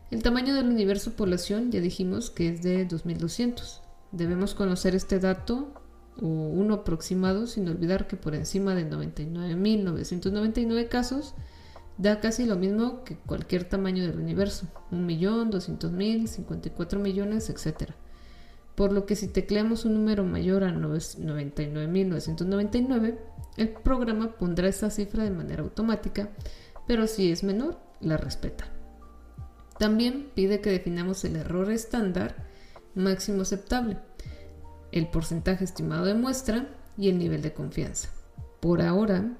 El 0.09 0.23
tamaño 0.23 0.53
del 0.55 0.67
universo 0.67 1.13
población 1.13 1.71
ya 1.71 1.81
dijimos 1.81 2.29
que 2.29 2.47
es 2.49 2.61
de 2.61 2.85
2200. 2.85 3.81
Debemos 4.11 4.53
conocer 4.53 4.95
este 4.95 5.19
dato 5.19 5.73
o 6.21 6.27
uno 6.27 6.75
aproximado 6.75 7.47
sin 7.47 7.67
olvidar 7.67 8.07
que 8.07 8.15
por 8.15 8.35
encima 8.35 8.75
de 8.75 8.87
99.999 8.89 10.87
casos 10.87 11.33
da 11.97 12.19
casi 12.19 12.45
lo 12.45 12.55
mismo 12.55 13.03
que 13.03 13.15
cualquier 13.15 13.63
tamaño 13.65 14.05
del 14.05 14.19
universo, 14.19 14.67
un 14.91 15.05
millón, 15.05 15.51
doscientos 15.51 15.91
mil, 15.91 16.27
54 16.27 16.99
millones, 16.99 17.49
etc. 17.49 17.91
Por 18.75 18.91
lo 18.91 19.05
que 19.05 19.15
si 19.15 19.27
tecleamos 19.27 19.85
un 19.85 19.93
número 19.93 20.23
mayor 20.23 20.63
a 20.63 20.71
99.999, 20.71 23.19
el 23.57 23.69
programa 23.69 24.35
pondrá 24.37 24.67
esa 24.67 24.89
cifra 24.89 25.23
de 25.23 25.29
manera 25.31 25.61
automática, 25.61 26.29
pero 26.87 27.05
si 27.07 27.31
es 27.31 27.43
menor, 27.43 27.77
la 28.01 28.17
respeta. 28.17 28.65
También 29.77 30.31
pide 30.33 30.61
que 30.61 30.71
definamos 30.71 31.23
el 31.25 31.35
error 31.35 31.71
estándar 31.71 32.47
máximo 32.95 33.43
aceptable, 33.43 33.97
el 34.91 35.07
porcentaje 35.07 35.63
estimado 35.63 36.05
de 36.05 36.13
muestra 36.13 36.67
y 36.97 37.09
el 37.09 37.17
nivel 37.17 37.41
de 37.41 37.53
confianza. 37.53 38.09
Por 38.59 38.81
ahora, 38.81 39.37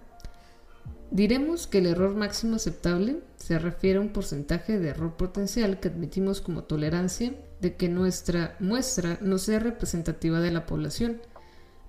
Diremos 1.14 1.68
que 1.68 1.78
el 1.78 1.86
error 1.86 2.16
máximo 2.16 2.56
aceptable 2.56 3.20
se 3.38 3.60
refiere 3.60 4.00
a 4.00 4.02
un 4.02 4.10
porcentaje 4.10 4.80
de 4.80 4.90
error 4.90 5.16
potencial 5.16 5.80
que 5.80 5.90
admitimos 5.90 6.42
como 6.42 6.64
tolerancia 6.64 7.36
de 7.62 7.76
que 7.76 7.88
nuestra 7.88 8.56
muestra 8.60 9.20
no 9.22 9.38
sea 9.38 9.60
representativa 9.60 10.40
de 10.40 10.50
la 10.50 10.66
población. 10.66 11.22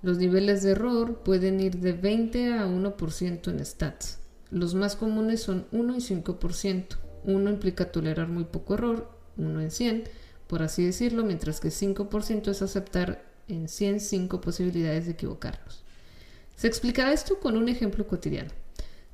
Los 0.03 0.19
niveles 0.19 0.61
de 0.61 0.73
error 0.73 1.23
pueden 1.23 1.59
ir 1.59 1.79
de 1.79 1.93
20 1.93 2.53
a 2.53 2.67
1% 2.67 3.49
en 3.49 3.65
stats. 3.65 4.19
Los 4.51 4.75
más 4.75 4.95
comunes 4.95 5.41
son 5.41 5.65
1 5.71 5.95
y 5.95 6.01
5%. 6.01 6.85
1 7.23 7.49
implica 7.49 7.91
tolerar 7.91 8.27
muy 8.27 8.43
poco 8.43 8.75
error, 8.75 9.09
1 9.37 9.59
en 9.59 9.71
100, 9.71 10.03
por 10.45 10.61
así 10.61 10.85
decirlo, 10.85 11.25
mientras 11.25 11.59
que 11.59 11.69
5% 11.69 12.51
es 12.51 12.61
aceptar 12.61 13.25
en 13.47 13.69
105 13.69 14.39
posibilidades 14.39 15.07
de 15.07 15.13
equivocarnos. 15.13 15.83
Se 16.55 16.67
explicará 16.67 17.11
esto 17.11 17.39
con 17.39 17.57
un 17.57 17.69
ejemplo 17.69 18.05
cotidiano. 18.05 18.51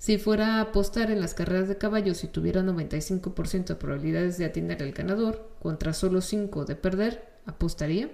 Si 0.01 0.17
fuera 0.17 0.55
a 0.55 0.61
apostar 0.61 1.11
en 1.11 1.21
las 1.21 1.35
carreras 1.35 1.67
de 1.67 1.77
caballos 1.77 2.23
y 2.23 2.27
tuviera 2.27 2.63
95% 2.63 3.67
de 3.67 3.75
probabilidades 3.75 4.39
de 4.39 4.45
atinar 4.45 4.81
al 4.81 4.93
ganador 4.93 5.51
contra 5.59 5.93
solo 5.93 6.21
5 6.21 6.65
de 6.65 6.75
perder, 6.75 7.23
¿apostaría? 7.45 8.09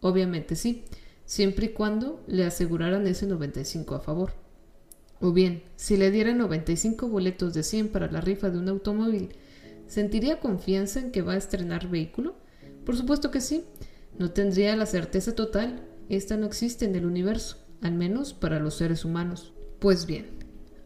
Obviamente 0.00 0.56
sí, 0.56 0.82
siempre 1.26 1.66
y 1.66 1.68
cuando 1.68 2.24
le 2.26 2.44
aseguraran 2.44 3.06
ese 3.06 3.28
95 3.28 3.94
a 3.94 4.00
favor. 4.00 4.32
O 5.20 5.30
bien, 5.30 5.62
si 5.76 5.96
le 5.96 6.10
dieran 6.10 6.38
95 6.38 7.06
boletos 7.06 7.54
de 7.54 7.62
100 7.62 7.90
para 7.90 8.10
la 8.10 8.20
rifa 8.20 8.50
de 8.50 8.58
un 8.58 8.68
automóvil, 8.68 9.28
¿sentiría 9.86 10.40
confianza 10.40 10.98
en 10.98 11.12
que 11.12 11.22
va 11.22 11.34
a 11.34 11.38
estrenar 11.38 11.86
vehículo? 11.86 12.34
Por 12.84 12.96
supuesto 12.96 13.30
que 13.30 13.40
sí. 13.40 13.64
No 14.18 14.32
tendría 14.32 14.74
la 14.74 14.86
certeza 14.86 15.36
total. 15.36 15.86
Esta 16.08 16.36
no 16.36 16.46
existe 16.46 16.84
en 16.84 16.96
el 16.96 17.06
universo, 17.06 17.58
al 17.80 17.94
menos 17.94 18.34
para 18.34 18.58
los 18.58 18.74
seres 18.74 19.04
humanos. 19.04 19.52
Pues 19.78 20.06
bien, 20.06 20.37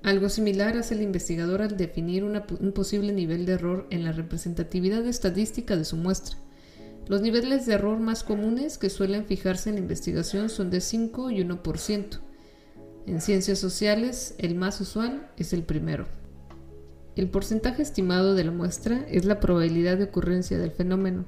algo 0.02 0.28
similar 0.28 0.76
hace 0.76 0.94
el 0.94 1.02
investigador 1.02 1.62
al 1.62 1.76
definir 1.76 2.24
un 2.24 2.72
posible 2.72 3.12
nivel 3.12 3.46
de 3.46 3.52
error 3.52 3.86
en 3.90 4.02
la 4.04 4.10
representatividad 4.10 5.06
estadística 5.06 5.76
de 5.76 5.84
su 5.84 5.96
muestra. 5.96 6.36
Los 7.06 7.20
niveles 7.20 7.66
de 7.66 7.74
error 7.74 8.00
más 8.00 8.24
comunes 8.24 8.78
que 8.78 8.90
suelen 8.90 9.26
fijarse 9.26 9.68
en 9.68 9.76
la 9.76 9.82
investigación 9.82 10.48
son 10.48 10.70
de 10.70 10.80
5 10.80 11.30
y 11.30 11.44
1%. 11.44 12.18
En 13.06 13.20
ciencias 13.20 13.60
sociales, 13.60 14.34
el 14.38 14.56
más 14.56 14.80
usual 14.80 15.30
es 15.36 15.52
el 15.52 15.62
primero. 15.62 16.06
El 17.14 17.28
porcentaje 17.28 17.82
estimado 17.82 18.34
de 18.34 18.44
la 18.44 18.52
muestra 18.52 19.04
es 19.08 19.24
la 19.24 19.38
probabilidad 19.38 19.98
de 19.98 20.04
ocurrencia 20.04 20.58
del 20.58 20.72
fenómeno. 20.72 21.26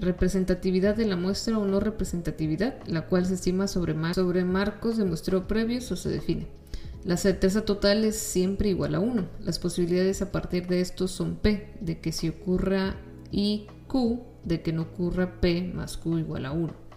Representatividad 0.00 0.96
de 0.96 1.06
la 1.06 1.16
muestra 1.16 1.58
o 1.58 1.66
no 1.66 1.78
representatividad, 1.78 2.76
la 2.86 3.06
cual 3.06 3.26
se 3.26 3.34
estima 3.34 3.68
sobre, 3.68 3.94
sobre 4.14 4.44
marcos 4.44 4.96
de 4.96 5.04
muestreo 5.04 5.46
previos 5.46 5.92
o 5.92 5.96
se 5.96 6.08
define. 6.08 6.59
La 7.04 7.16
certeza 7.16 7.62
total 7.62 8.04
es 8.04 8.16
siempre 8.16 8.68
igual 8.68 8.94
a 8.94 9.00
1. 9.00 9.26
Las 9.40 9.58
posibilidades 9.58 10.20
a 10.20 10.30
partir 10.30 10.66
de 10.66 10.80
esto 10.80 11.08
son 11.08 11.36
P, 11.36 11.74
de 11.80 11.98
que 12.00 12.12
si 12.12 12.28
ocurra 12.28 12.96
I, 13.32 13.66
Q, 13.86 14.20
de 14.44 14.62
que 14.62 14.72
no 14.72 14.82
ocurra 14.82 15.40
P 15.40 15.72
más 15.74 15.96
Q 15.96 16.18
igual 16.18 16.44
a 16.44 16.52
1. 16.52 16.90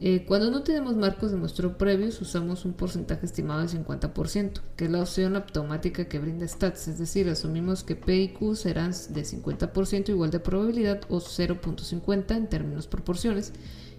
Eh, 0.00 0.24
cuando 0.26 0.50
no 0.50 0.62
tenemos 0.62 0.96
marcos 0.96 1.30
de 1.30 1.36
muestreo 1.36 1.78
previos, 1.78 2.20
usamos 2.20 2.64
un 2.64 2.74
porcentaje 2.74 3.26
estimado 3.26 3.62
de 3.62 3.68
50%, 3.68 4.60
que 4.76 4.84
es 4.84 4.90
la 4.90 5.00
opción 5.00 5.34
automática 5.34 6.04
que 6.06 6.18
brinda 6.18 6.46
Stats, 6.46 6.88
es 6.88 6.98
decir, 6.98 7.28
asumimos 7.28 7.84
que 7.84 7.96
P 7.96 8.16
y 8.16 8.28
Q 8.28 8.54
serán 8.54 8.90
de 8.90 9.22
50% 9.22 10.10
igual 10.10 10.30
de 10.30 10.40
probabilidad 10.40 11.00
o 11.08 11.20
0.50 11.20 12.36
en 12.36 12.48
términos 12.48 12.86
proporciones, 12.86 13.52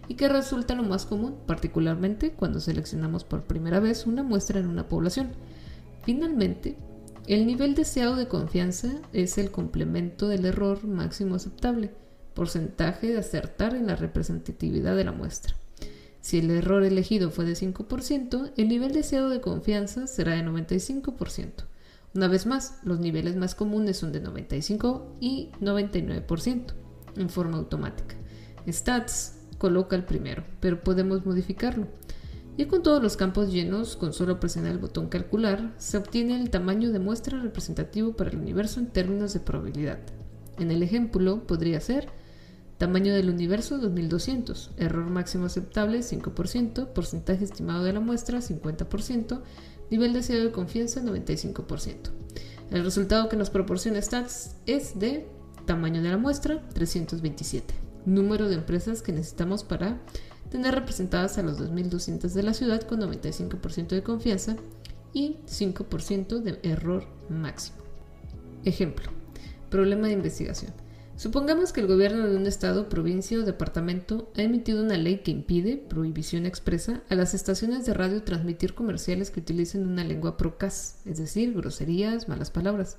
y 0.08 0.16
que 0.16 0.30
resulta 0.30 0.76
lo 0.76 0.84
más 0.84 1.06
común, 1.06 1.36
particularmente 1.46 2.32
cuando 2.32 2.60
seleccionamos 2.60 3.24
por 3.24 3.44
primera 3.44 3.80
vez 3.80 4.06
una 4.06 4.24
muestra 4.24 4.60
en 4.60 4.68
una 4.68 4.88
población. 4.88 5.30
Finalmente, 6.04 6.78
el 7.28 7.48
nivel 7.48 7.74
deseado 7.74 8.16
de 8.16 8.28
confianza 8.28 9.02
es 9.12 9.38
el 9.38 9.50
complemento 9.50 10.28
del 10.28 10.46
error 10.46 10.86
máximo 10.86 11.36
aceptable, 11.36 11.92
porcentaje 12.36 13.08
de 13.08 13.18
acertar 13.18 13.74
en 13.76 13.88
la 13.88 13.96
representatividad 13.96 14.96
de 14.96 15.06
la 15.06 15.12
muestra. 15.12 15.56
Si 16.22 16.40
el 16.40 16.52
error 16.52 16.84
elegido 16.84 17.32
fue 17.32 17.46
de 17.46 17.54
5%, 17.54 18.52
el 18.58 18.68
nivel 18.68 18.94
deseado 18.94 19.30
de 19.30 19.42
confianza 19.42 20.08
será 20.08 20.34
de 20.34 20.44
95%. 20.44 21.66
Una 22.16 22.28
vez 22.28 22.46
más, 22.46 22.80
los 22.84 23.00
niveles 23.00 23.36
más 23.36 23.56
comunes 23.56 23.98
son 23.98 24.12
de 24.12 24.22
95 24.22 25.18
y 25.20 25.52
99% 25.60 26.74
en 27.18 27.30
forma 27.30 27.58
automática. 27.58 28.16
Stats 28.68 29.35
coloca 29.66 29.96
el 29.96 30.04
primero, 30.04 30.44
pero 30.60 30.84
podemos 30.84 31.26
modificarlo. 31.26 31.88
Y 32.56 32.66
con 32.66 32.84
todos 32.84 33.02
los 33.02 33.18
campos 33.18 33.52
llenos, 33.52 33.96
con 33.96 34.14
solo 34.14 34.40
presionar 34.40 34.74
el 34.74 34.78
botón 34.78 35.10
calcular, 35.10 35.74
se 35.80 35.98
obtiene 35.98 36.40
el 36.40 36.52
tamaño 36.52 36.92
de 36.92 37.00
muestra 37.00 37.42
representativo 37.42 38.16
para 38.16 38.30
el 38.30 38.38
universo 38.38 38.80
en 38.80 38.92
términos 38.92 39.34
de 39.34 39.40
probabilidad. 39.40 39.98
En 40.60 40.70
el 40.70 40.84
ejemplo 40.84 41.48
podría 41.48 41.82
ser 41.82 42.10
tamaño 42.78 43.12
del 43.16 43.32
universo 43.32 43.80
2200, 43.80 44.70
error 44.78 45.10
máximo 45.10 45.48
aceptable 45.48 46.02
5%, 46.02 46.90
porcentaje 46.90 47.44
estimado 47.44 47.84
de 47.84 47.94
la 47.94 48.02
muestra 48.02 48.38
50%, 48.38 49.42
nivel 49.90 50.14
deseado 50.14 50.44
de 50.44 50.52
confianza 50.52 51.02
95%. 51.02 52.12
El 52.70 52.84
resultado 52.84 53.30
que 53.30 53.36
nos 53.36 53.50
proporciona 53.50 54.00
Stats 54.00 54.58
es 54.68 55.00
de 55.00 55.26
tamaño 55.66 56.04
de 56.04 56.10
la 56.10 56.20
muestra 56.20 56.62
327. 56.70 57.85
Número 58.06 58.48
de 58.48 58.56
empresas 58.56 59.02
que 59.02 59.12
necesitamos 59.12 59.64
para 59.64 60.00
tener 60.50 60.76
representadas 60.76 61.38
a 61.38 61.44
los 61.44 61.60
2.200 61.60 62.30
de 62.30 62.44
la 62.44 62.54
ciudad 62.54 62.82
con 62.82 63.02
95% 63.02 63.88
de 63.88 64.04
confianza 64.04 64.56
y 65.14 65.38
5% 65.48 66.40
de 66.42 66.60
error 66.64 67.06
máximo. 67.30 67.78
Ejemplo, 68.64 69.12
problema 69.70 70.08
de 70.08 70.14
investigación. 70.14 70.74
Supongamos 71.18 71.72
que 71.72 71.80
el 71.80 71.88
gobierno 71.88 72.28
de 72.28 72.36
un 72.36 72.46
estado, 72.46 72.90
provincia 72.90 73.40
o 73.40 73.44
departamento 73.44 74.30
ha 74.36 74.42
emitido 74.42 74.84
una 74.84 74.98
ley 74.98 75.20
que 75.20 75.32
impide, 75.32 75.78
prohibición 75.78 76.46
expresa, 76.46 77.04
a 77.10 77.16
las 77.16 77.34
estaciones 77.34 77.86
de 77.86 77.94
radio 77.94 78.22
transmitir 78.24 78.74
comerciales 78.74 79.32
que 79.32 79.40
utilicen 79.40 79.88
una 79.88 80.04
lengua 80.04 80.36
procas, 80.36 81.00
es 81.06 81.18
decir, 81.18 81.54
groserías, 81.54 82.28
malas 82.28 82.52
palabras. 82.52 82.98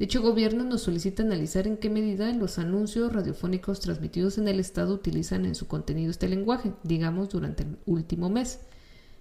Dicho 0.00 0.22
gobierno 0.22 0.64
nos 0.64 0.80
solicita 0.80 1.22
analizar 1.22 1.66
en 1.66 1.76
qué 1.76 1.90
medida 1.90 2.32
los 2.32 2.58
anuncios 2.58 3.12
radiofónicos 3.12 3.80
transmitidos 3.80 4.38
en 4.38 4.48
el 4.48 4.58
Estado 4.58 4.94
utilizan 4.94 5.44
en 5.44 5.54
su 5.54 5.68
contenido 5.68 6.10
este 6.10 6.26
lenguaje, 6.26 6.72
digamos 6.82 7.28
durante 7.28 7.64
el 7.64 7.76
último 7.84 8.30
mes. 8.30 8.60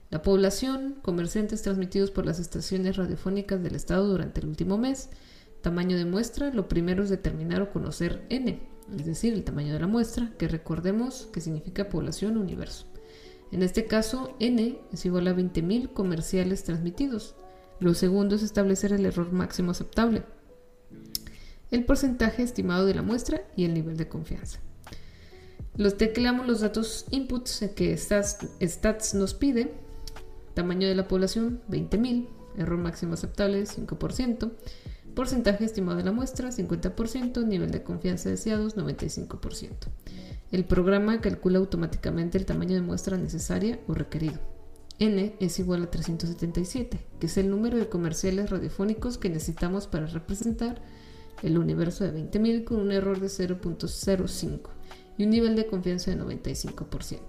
La 0.10 0.22
población, 0.22 0.96
comerciantes 1.02 1.64
transmitidos 1.64 2.12
por 2.12 2.26
las 2.26 2.40
estaciones 2.40 2.96
radiofónicas 2.96 3.62
del 3.62 3.76
Estado 3.76 4.08
durante 4.08 4.40
el 4.40 4.48
último 4.48 4.78
mes, 4.78 5.10
tamaño 5.62 5.98
de 5.98 6.06
muestra, 6.06 6.54
lo 6.54 6.70
primero 6.70 7.04
es 7.04 7.10
determinar 7.10 7.62
o 7.62 7.74
conocer 7.74 8.26
n, 8.30 8.62
es 8.98 9.06
decir, 9.06 9.34
el 9.34 9.44
tamaño 9.44 9.74
de 9.74 9.82
la 9.82 9.88
muestra, 9.88 10.32
que 10.38 10.48
recordemos 10.48 11.28
que 11.34 11.42
significa 11.42 11.90
población 11.90 12.38
universo. 12.38 12.86
En 13.52 13.64
este 13.64 13.84
caso, 13.84 14.34
n 14.40 14.80
es 14.94 15.06
igual 15.06 15.28
a 15.28 15.36
20.000 15.36 15.92
comerciales 15.92 16.64
transmitidos. 16.64 17.36
Lo 17.82 17.94
segundo 17.94 18.38
es 18.38 18.44
establecer 18.44 18.94
el 18.94 19.06
error 19.06 19.34
máximo 19.34 19.72
aceptable 19.72 20.24
el 21.72 21.86
porcentaje 21.86 22.44
estimado 22.44 22.86
de 22.86 22.96
la 22.96 23.02
muestra 23.02 23.44
y 23.56 23.66
el 23.66 23.74
nivel 23.74 23.98
de 23.98 24.08
confianza. 24.08 24.60
Los 25.76 25.98
tecleamos 25.98 26.48
los 26.48 26.60
datos 26.62 27.06
inputs 27.12 27.64
que 27.76 27.96
Stats, 27.98 29.14
nos 29.14 29.34
pide. 29.34 29.72
Tamaño 30.54 30.88
de 30.88 30.96
la 30.96 31.08
población 31.08 31.62
20.000, 31.70 32.28
error 32.58 32.78
máximo 32.78 33.14
aceptable 33.14 33.64
5%, 33.64 34.52
porcentaje 35.16 35.64
estimado 35.64 35.98
de 35.98 36.04
la 36.04 36.12
muestra 36.12 36.50
50%, 36.50 37.46
nivel 37.46 37.72
de 37.72 37.84
confianza 37.84 38.30
deseados 38.30 38.76
95%. 38.76 39.70
El 40.52 40.66
programa 40.66 41.22
calcula 41.22 41.60
automáticamente 41.60 42.38
el 42.38 42.46
tamaño 42.46 42.76
de 42.76 42.82
muestra 42.82 43.18
necesaria 43.18 43.80
o 43.88 43.94
requerido. 43.94 44.40
N 44.98 45.36
es 45.40 45.60
igual 45.60 45.84
a 45.84 45.92
377, 45.92 47.00
que 47.20 47.28
es 47.28 47.38
el 47.38 47.50
número 47.50 47.78
de 47.78 47.88
comerciales 47.88 48.50
radiofónicos 48.50 49.18
que 49.18 49.30
necesitamos 49.30 49.88
para 49.88 50.08
representar 50.08 50.82
el 51.44 51.58
universo 51.58 52.04
de 52.04 52.14
20.000 52.14 52.64
con 52.64 52.80
un 52.80 52.92
error 52.92 53.20
de 53.20 53.28
0.05 53.28 54.70
y 55.18 55.24
un 55.24 55.30
nivel 55.30 55.56
de 55.56 55.68
confianza 55.68 56.12
de 56.12 56.22
95%. 56.22 57.20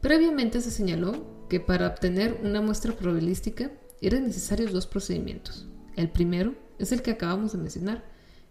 Previamente 0.00 0.60
se 0.60 0.70
señaló 0.70 1.46
que 1.48 1.60
para 1.60 1.86
obtener 1.86 2.40
una 2.42 2.60
muestra 2.60 2.92
probabilística 2.92 3.70
eran 4.00 4.24
necesarios 4.24 4.72
dos 4.72 4.86
procedimientos. 4.86 5.68
El 5.96 6.10
primero 6.10 6.54
es 6.78 6.92
el 6.92 7.02
que 7.02 7.12
acabamos 7.12 7.52
de 7.52 7.58
mencionar, 7.58 8.04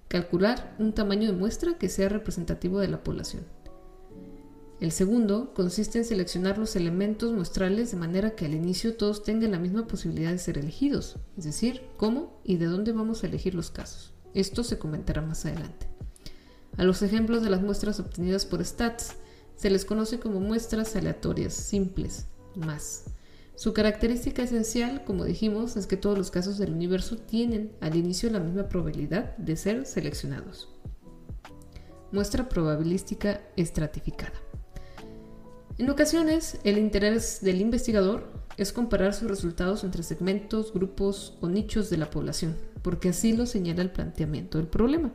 calcular 0.08 0.76
un 0.80 0.94
tamaño 0.94 1.32
de 1.32 1.38
muestra 1.38 1.78
que 1.78 1.90
sea 1.90 2.10
representativo 2.10 2.80
de 2.80 2.88
la 2.88 3.04
población. 3.04 3.46
El 4.82 4.92
segundo 4.92 5.54
consiste 5.54 6.00
en 6.00 6.06
seleccionar 6.06 6.58
los 6.58 6.76
elementos 6.76 7.32
muestrales 7.32 7.92
de 7.92 7.98
manera 7.98 8.32
que 8.32 8.46
al 8.48 8.56
inicio 8.56 8.98
todos 8.98 9.22
tengan 9.22 9.52
la 9.52 9.60
misma 9.60 9.86
posibilidad 9.86 10.32
de 10.32 10.40
ser 10.40 10.58
elegidos, 10.58 11.18
es 11.38 11.44
decir, 11.44 11.84
cómo 11.98 12.42
y 12.44 12.58
de 12.58 12.66
dónde 12.66 12.92
vamos 12.92 13.24
a 13.24 13.28
elegir 13.28 13.54
los 13.54 13.70
casos. 13.70 14.12
Esto 14.34 14.64
se 14.64 14.80
comentará 14.80 15.22
más 15.22 15.46
adelante. 15.46 15.86
A 16.78 16.84
los 16.84 17.04
ejemplos 17.04 17.44
de 17.44 17.52
las 17.52 17.62
muestras 17.62 18.00
obtenidas 18.00 18.48
por 18.48 18.66
Stats 18.66 19.18
se 19.56 19.70
les 19.70 19.86
conoce 19.86 20.20
como 20.20 20.40
muestras 20.40 20.96
aleatorias 20.96 21.54
simples, 21.54 22.26
más. 22.56 23.04
Su 23.54 23.74
característica 23.74 24.42
esencial, 24.42 25.04
como 25.04 25.26
dijimos, 25.26 25.78
es 25.78 25.86
que 25.86 25.96
todos 25.96 26.18
los 26.18 26.32
casos 26.32 26.58
del 26.58 26.74
universo 26.74 27.18
tienen 27.18 27.72
al 27.82 27.96
inicio 27.96 28.32
la 28.32 28.40
misma 28.40 28.68
probabilidad 28.68 29.38
de 29.38 29.58
ser 29.58 29.86
seleccionados. 29.86 30.70
Muestra 32.12 32.50
probabilística 32.50 33.42
estratificada. 33.56 34.34
En 35.82 35.90
ocasiones, 35.90 36.60
el 36.64 36.78
interés 36.78 37.40
del 37.42 37.60
investigador 37.60 38.32
es 38.56 38.72
comparar 38.72 39.16
sus 39.16 39.28
resultados 39.28 39.84
entre 39.84 40.04
segmentos, 40.04 40.72
grupos 40.74 41.40
o 41.42 41.50
nichos 41.50 41.90
de 41.90 41.98
la 41.98 42.12
población, 42.12 42.56
porque 42.84 43.10
así 43.10 43.36
lo 43.36 43.48
señala 43.48 43.82
el 43.82 43.90
planteamiento 43.90 44.60
del 44.60 44.68
problema. 44.68 45.12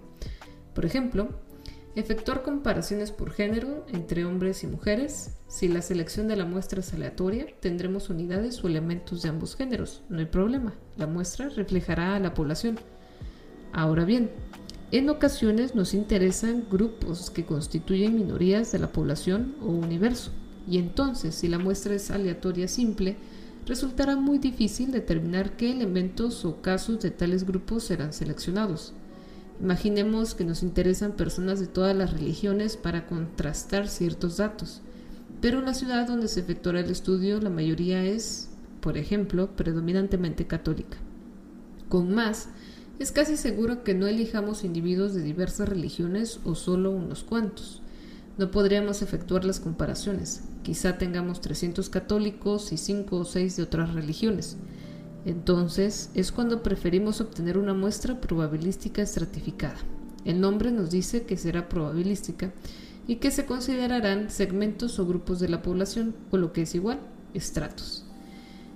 Por 0.74 0.84
ejemplo, 0.84 1.28
efectuar 1.94 2.42
comparaciones 2.42 3.12
por 3.12 3.30
género 3.30 3.86
entre 3.92 4.24
hombres 4.24 4.64
y 4.64 4.66
mujeres. 4.66 5.36
Si 5.46 5.68
la 5.68 5.82
selección 5.82 6.26
de 6.26 6.34
la 6.34 6.46
muestra 6.46 6.80
es 6.80 6.92
aleatoria, 6.92 7.46
tendremos 7.60 8.10
unidades 8.10 8.64
o 8.64 8.66
elementos 8.66 9.22
de 9.22 9.28
ambos 9.28 9.54
géneros. 9.54 10.02
No 10.08 10.18
hay 10.18 10.26
problema, 10.26 10.74
la 10.96 11.06
muestra 11.06 11.48
reflejará 11.48 12.16
a 12.16 12.18
la 12.18 12.34
población. 12.34 12.80
Ahora 13.72 14.04
bien, 14.04 14.32
en 14.90 15.10
ocasiones 15.10 15.76
nos 15.76 15.94
interesan 15.94 16.64
grupos 16.68 17.30
que 17.30 17.46
constituyen 17.46 18.16
minorías 18.16 18.72
de 18.72 18.80
la 18.80 18.90
población 18.90 19.54
o 19.62 19.66
universo 19.66 20.32
y 20.68 20.78
entonces 20.78 21.34
si 21.34 21.48
la 21.48 21.58
muestra 21.58 21.94
es 21.94 22.10
aleatoria 22.10 22.68
simple, 22.68 23.16
resultará 23.66 24.16
muy 24.16 24.38
difícil 24.38 24.92
determinar 24.92 25.56
qué 25.56 25.70
elementos 25.70 26.44
o 26.44 26.62
casos 26.62 27.00
de 27.00 27.10
tales 27.10 27.44
grupos 27.44 27.84
serán 27.84 28.12
seleccionados. 28.12 28.92
Imaginemos 29.60 30.34
que 30.34 30.44
nos 30.44 30.62
interesan 30.62 31.12
personas 31.12 31.60
de 31.60 31.66
todas 31.66 31.96
las 31.96 32.12
religiones 32.12 32.76
para 32.76 33.06
contrastar 33.06 33.88
ciertos 33.88 34.36
datos, 34.36 34.82
pero 35.40 35.58
en 35.58 35.64
la 35.64 35.74
ciudad 35.74 36.06
donde 36.06 36.28
se 36.28 36.40
efectuará 36.40 36.80
el 36.80 36.90
estudio 36.90 37.40
la 37.40 37.50
mayoría 37.50 38.04
es, 38.04 38.50
por 38.80 38.98
ejemplo, 38.98 39.56
predominantemente 39.56 40.46
católica. 40.46 40.98
Con 41.88 42.14
más, 42.14 42.48
es 42.98 43.12
casi 43.12 43.36
seguro 43.36 43.82
que 43.84 43.94
no 43.94 44.06
elijamos 44.06 44.64
individuos 44.64 45.14
de 45.14 45.22
diversas 45.22 45.68
religiones 45.68 46.40
o 46.44 46.54
solo 46.54 46.90
unos 46.90 47.24
cuantos. 47.24 47.82
No 48.38 48.50
podríamos 48.50 49.00
efectuar 49.00 49.46
las 49.46 49.60
comparaciones. 49.60 50.42
Quizá 50.62 50.98
tengamos 50.98 51.40
300 51.40 51.88
católicos 51.88 52.70
y 52.70 52.76
5 52.76 53.16
o 53.16 53.24
6 53.24 53.56
de 53.56 53.62
otras 53.62 53.94
religiones. 53.94 54.58
Entonces 55.24 56.10
es 56.14 56.32
cuando 56.32 56.62
preferimos 56.62 57.22
obtener 57.22 57.56
una 57.56 57.72
muestra 57.72 58.20
probabilística 58.20 59.00
estratificada. 59.00 59.78
El 60.26 60.40
nombre 60.40 60.70
nos 60.70 60.90
dice 60.90 61.22
que 61.22 61.38
será 61.38 61.70
probabilística 61.70 62.52
y 63.06 63.16
que 63.16 63.30
se 63.30 63.46
considerarán 63.46 64.28
segmentos 64.28 64.98
o 64.98 65.06
grupos 65.06 65.40
de 65.40 65.48
la 65.48 65.62
población, 65.62 66.14
o 66.30 66.36
lo 66.36 66.52
que 66.52 66.62
es 66.62 66.74
igual, 66.74 67.00
estratos. 67.32 68.04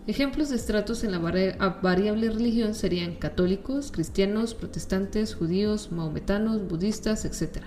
Ejemplos 0.07 0.49
de 0.49 0.57
estratos 0.57 1.05
en 1.05 1.13
la 1.13 1.19
variable 1.19 2.31
religión 2.31 2.75
serían 2.75 3.17
católicos, 3.17 3.93
cristianos, 3.93 4.55
protestantes, 4.55 5.35
judíos, 5.35 5.93
maometanos, 5.93 6.67
budistas, 6.67 7.25
etc 7.25 7.63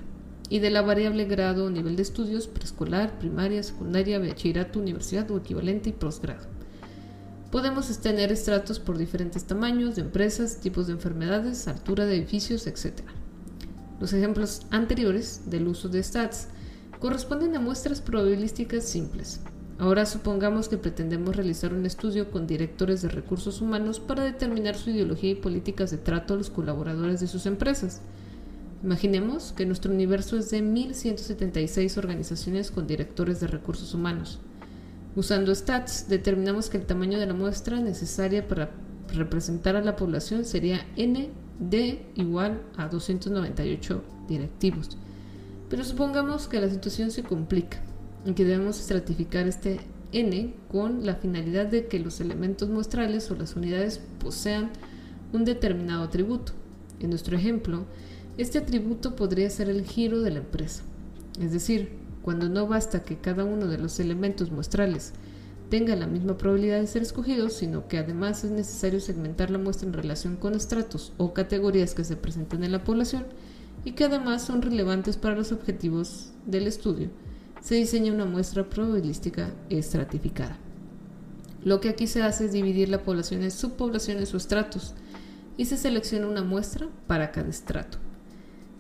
y 0.54 0.60
de 0.60 0.70
la 0.70 0.84
variable 0.84 1.26
grado 1.26 1.66
o 1.66 1.72
nivel 1.72 1.96
de 1.96 2.04
estudios 2.04 2.46
preescolar, 2.46 3.18
primaria, 3.18 3.64
secundaria, 3.64 4.20
bachillerato, 4.20 4.78
universidad 4.78 5.32
o 5.32 5.38
equivalente 5.38 5.90
y 5.90 5.94
posgrado. 5.94 6.46
Podemos 7.50 7.88
tener 8.02 8.32
estratos 8.32 8.80
por 8.80 9.00
diferentes 9.00 9.46
tamaños 9.46 9.96
de 9.96 10.04
empresas, 10.04 10.58
tipos 10.58 10.86
de 10.86 10.94
enfermedades, 10.94 11.68
altura 11.68 12.06
de 12.06 12.18
edificios, 12.18 12.68
etc. 12.68 13.00
Los 14.00 14.14
ejemplos 14.14 14.68
anteriores 14.70 15.50
del 15.50 15.68
uso 15.68 15.90
de 15.90 16.04
stats 16.04 16.50
corresponden 17.00 17.56
a 17.56 17.60
muestras 17.60 18.00
probabilísticas 18.02 18.84
simples. 18.84 19.40
Ahora 19.80 20.06
supongamos 20.06 20.70
que 20.70 20.78
pretendemos 20.78 21.36
realizar 21.36 21.74
un 21.74 21.88
estudio 21.88 22.30
con 22.30 22.46
directores 22.46 23.02
de 23.02 23.10
recursos 23.10 23.60
humanos 23.60 24.00
para 24.00 24.24
determinar 24.24 24.76
su 24.76 24.92
ideología 24.92 25.32
y 25.32 25.36
políticas 25.36 25.90
de 25.90 25.98
trato 25.98 26.36
a 26.36 26.38
los 26.38 26.52
colaboradores 26.52 27.20
de 27.22 27.28
sus 27.28 27.48
empresas. 27.48 28.02
Imaginemos 28.84 29.54
que 29.54 29.66
nuestro 29.66 29.94
universo 29.94 30.38
es 30.38 30.50
de 30.50 30.62
1176 30.62 31.98
organizaciones 31.98 32.70
con 32.70 32.86
directores 32.86 33.40
de 33.40 33.48
recursos 33.48 33.94
humanos. 33.94 34.40
Usando 35.16 35.56
stats, 35.56 36.10
determinamos 36.10 36.70
que 36.70 36.78
el 36.78 36.86
tamaño 36.86 37.18
de 37.18 37.26
la 37.26 37.34
muestra 37.34 37.80
necesaria 37.80 38.46
para 38.46 38.72
representar 39.14 39.78
a 39.78 39.82
la 39.82 39.96
población 39.96 40.44
sería 40.44 40.86
n 40.98 41.30
de 41.60 42.06
igual 42.16 42.62
a 42.76 42.90
298 42.90 44.04
directivos. 44.28 44.98
Pero 45.70 45.86
supongamos 45.86 46.50
que 46.50 46.60
la 46.60 46.70
situación 46.70 47.12
se 47.12 47.24
complica 47.24 47.82
y 48.26 48.34
que 48.34 48.44
debemos 48.44 48.80
estratificar 48.80 49.48
este 49.48 49.80
n 50.12 50.56
con 50.70 51.06
la 51.06 51.16
finalidad 51.16 51.68
de 51.68 51.88
que 51.88 52.00
los 52.00 52.20
elementos 52.20 52.70
muestrales 52.70 53.32
o 53.32 53.36
las 53.36 53.56
unidades 53.56 54.02
posean 54.20 54.72
un 55.32 55.46
determinado 55.46 56.04
atributo. 56.04 56.52
En 57.00 57.12
nuestro 57.12 57.38
ejemplo, 57.38 57.86
este 58.38 58.58
atributo 58.58 59.16
podría 59.16 59.50
ser 59.50 59.70
el 59.70 59.86
giro 59.86 60.22
de 60.22 60.32
la 60.32 60.40
empresa, 60.40 60.84
es 61.40 61.52
decir, 61.52 61.92
cuando 62.22 62.50
no 62.50 62.68
basta 62.68 63.04
que 63.04 63.18
cada 63.18 63.44
uno 63.44 63.68
de 63.68 63.78
los 63.78 64.00
elementos 64.00 64.52
muestrales 64.52 65.14
tenga 65.70 65.96
la 65.96 66.08
misma 66.08 66.38
probabilidad 66.38 66.80
de 66.80 66.88
ser 66.88 67.02
escogidos, 67.02 67.54
sino 67.54 67.88
que 67.88 67.98
además 67.98 68.44
es 68.44 68.52
necesario 68.52 69.00
segmentar 69.00 69.50
la 69.50 69.58
muestra 69.58 69.88
en 69.88 69.94
relación 69.94 70.36
con 70.36 70.56
estratos 70.56 71.14
o 71.18 71.34
categorías 71.34 71.94
que 71.94 72.04
se 72.04 72.16
presenten 72.16 72.64
en 72.64 72.72
la 72.72 72.84
población, 72.84 73.26
y 73.86 73.92
que 73.92 74.06
además 74.06 74.44
son 74.44 74.62
relevantes 74.62 75.18
para 75.18 75.36
los 75.36 75.52
objetivos 75.52 76.32
del 76.46 76.68
estudio, 76.68 77.10
se 77.62 77.76
diseña 77.76 78.14
una 78.14 78.26
muestra 78.26 78.70
probabilística 78.70 79.52
estratificada. 79.70 80.58
Lo 81.64 81.80
que 81.80 81.90
aquí 81.90 82.08
se 82.08 82.22
hace 82.22 82.46
es 82.46 82.52
dividir 82.52 82.90
la 82.90 83.04
población 83.04 83.42
en 83.42 83.52
subpoblaciones 83.52 84.34
o 84.34 84.38
estratos 84.38 84.94
y 85.56 85.66
se 85.66 85.78
selecciona 85.78 86.28
una 86.28 86.44
muestra 86.44 86.88
para 87.08 87.32
cada 87.32 87.50
estrato. 87.50 88.03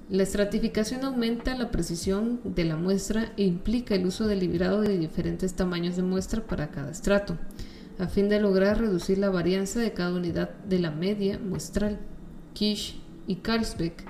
La 0.09 0.23
estratificación 0.23 1.05
aumenta 1.05 1.55
la 1.55 1.71
precisión 1.71 2.41
de 2.43 2.65
la 2.65 2.75
muestra 2.75 3.31
e 3.37 3.43
implica 3.43 3.95
el 3.95 4.05
uso 4.05 4.27
deliberado 4.27 4.81
de 4.81 4.97
diferentes 4.97 5.53
tamaños 5.53 5.95
de 5.95 6.03
muestra 6.03 6.41
para 6.41 6.71
cada 6.71 6.91
estrato, 6.91 7.37
a 7.99 8.07
fin 8.07 8.29
de 8.29 8.39
lograr 8.39 8.79
reducir 8.79 9.17
la 9.17 9.29
varianza 9.29 9.79
de 9.79 9.93
cada 9.93 10.13
unidad 10.13 10.49
de 10.65 10.79
la 10.79 10.91
media 10.91 11.39
muestral. 11.39 11.99
Kish 12.53 12.99
y 13.27 13.37
Carlsbeck 13.37 14.03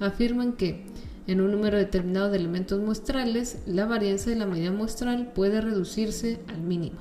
afirman 0.00 0.52
que 0.52 0.84
en 1.26 1.40
un 1.40 1.50
número 1.50 1.76
determinado 1.76 2.30
de 2.30 2.38
elementos 2.38 2.80
muestrales, 2.80 3.58
la 3.66 3.86
varianza 3.86 4.30
de 4.30 4.36
la 4.36 4.46
media 4.46 4.72
muestral 4.72 5.32
puede 5.32 5.60
reducirse 5.60 6.40
al 6.48 6.62
mínimo 6.62 6.98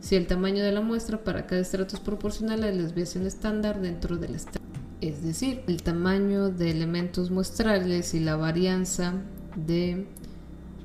si 0.00 0.16
el 0.16 0.26
tamaño 0.26 0.64
de 0.64 0.72
la 0.72 0.80
muestra 0.80 1.22
para 1.22 1.46
cada 1.46 1.60
estrato 1.60 1.94
es 1.94 2.00
proporcional 2.00 2.64
a 2.64 2.70
la 2.70 2.82
desviación 2.82 3.26
estándar 3.26 3.80
dentro 3.80 4.16
del 4.16 4.34
estrato. 4.34 4.69
Es 5.00 5.22
decir, 5.22 5.62
el 5.66 5.82
tamaño 5.82 6.50
de 6.50 6.70
elementos 6.70 7.30
muestrales 7.30 8.12
y 8.14 8.20
la 8.20 8.36
varianza 8.36 9.14
de 9.56 10.06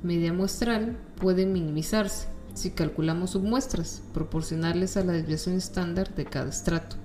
media 0.02 0.32
muestral 0.32 0.96
pueden 1.16 1.52
minimizarse 1.52 2.28
si 2.54 2.70
calculamos 2.70 3.30
submuestras 3.30 4.02
proporcionales 4.14 4.96
a 4.96 5.04
la 5.04 5.12
desviación 5.12 5.56
estándar 5.56 6.14
de 6.14 6.24
cada 6.24 6.48
estrato. 6.48 6.96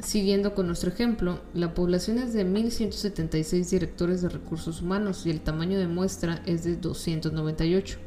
Siguiendo 0.00 0.54
con 0.54 0.66
nuestro 0.66 0.90
ejemplo, 0.90 1.40
la 1.54 1.72
población 1.74 2.18
es 2.18 2.32
de 2.32 2.46
1.176 2.46 3.70
directores 3.70 4.22
de 4.22 4.28
recursos 4.28 4.82
humanos 4.82 5.24
y 5.24 5.30
el 5.30 5.40
tamaño 5.40 5.78
de 5.78 5.86
muestra 5.86 6.42
es 6.46 6.64
de 6.64 6.76
298 6.76 7.98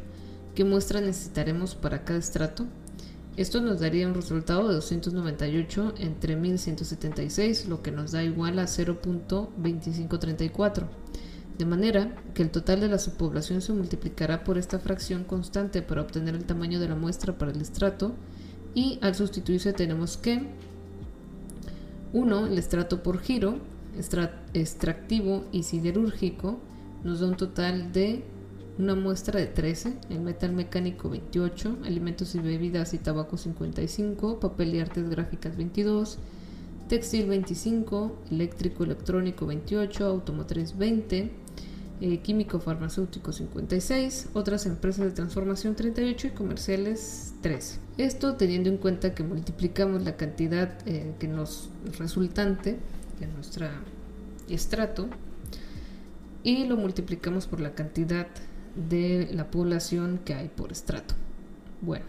¿Qué 0.56 0.64
muestra 0.64 1.02
necesitaremos 1.02 1.74
para 1.74 2.04
cada 2.04 2.20
estrato? 2.20 2.68
Esto 3.36 3.62
nos 3.62 3.80
daría 3.80 4.08
un 4.08 4.14
resultado 4.14 4.68
de 4.68 4.76
298 4.76 5.96
entre 5.98 6.36
1176, 6.36 7.68
lo 7.68 7.82
que 7.82 7.90
nos 7.92 8.12
da 8.12 8.24
igual 8.24 8.60
a 8.60 8.66
0.2534. 8.66 10.84
De 11.58 11.66
manera 11.66 12.16
que 12.36 12.44
el 12.44 12.52
total 12.52 12.82
de 12.82 12.90
la 12.90 13.00
subpoblación 13.00 13.62
se 13.62 13.74
multiplicará 13.74 14.44
por 14.44 14.60
esta 14.60 14.78
fracción 14.78 15.24
constante 15.24 15.82
para 15.82 16.02
obtener 16.02 16.36
el 16.36 16.46
tamaño 16.46 16.80
de 16.80 16.90
la 16.90 16.96
muestra 16.96 17.36
para 17.38 17.52
el 17.52 17.62
estrato 17.62 18.14
y 18.76 19.00
al 19.02 19.16
sustituirse 19.16 19.74
tenemos 19.74 20.18
que 20.18 20.44
1. 22.14 22.48
El 22.48 22.58
estrato 22.60 23.02
por 23.02 23.20
giro, 23.20 23.58
extractivo 24.54 25.46
y 25.52 25.64
siderúrgico 25.64 26.60
nos 27.04 27.20
da 27.20 27.28
un 27.28 27.38
total 27.38 27.92
de 27.92 28.24
una 28.80 28.96
muestra 28.96 29.40
de 29.40 29.48
13, 29.48 29.94
el 30.10 30.22
metal 30.22 30.54
mecánico 30.54 31.10
28, 31.10 31.80
alimentos 31.84 32.34
y 32.36 32.40
bebidas 32.40 32.94
y 32.94 32.98
tabaco 32.98 33.38
55, 33.38 34.40
papel 34.40 34.76
y 34.76 34.80
artes 34.80 35.10
gráficas 35.10 35.56
22, 35.56 36.18
textil 36.90 37.28
25, 37.28 38.20
eléctrico 38.32 38.84
electrónico 38.84 39.46
28, 39.46 40.06
automotriz 40.06 40.78
20, 40.78 41.32
eh, 42.02 42.18
químico 42.20 42.60
farmacéutico 42.60 43.32
56, 43.32 44.30
otras 44.34 44.66
empresas 44.66 45.06
de 45.06 45.12
transformación 45.12 45.76
38 45.76 46.28
y 46.28 46.30
comerciales 46.32 47.34
13. 47.42 47.80
Esto 47.98 48.36
teniendo 48.36 48.70
en 48.70 48.78
cuenta 48.78 49.14
que 49.14 49.24
multiplicamos 49.24 50.04
la 50.04 50.18
cantidad 50.18 50.76
eh, 50.88 51.14
que 51.20 51.28
nos 51.28 51.70
resultante 52.00 52.80
de 53.20 53.28
nuestro 53.28 53.68
estrato 54.50 55.08
y 56.44 56.66
lo 56.66 56.76
multiplicamos 56.76 57.48
por 57.48 57.62
la 57.62 57.74
cantidad 57.74 58.28
de 58.76 59.30
la 59.34 59.52
población 59.52 60.20
que 60.26 60.34
hay 60.34 60.50
por 60.50 60.72
estrato. 60.72 61.16
Bueno, 61.82 62.06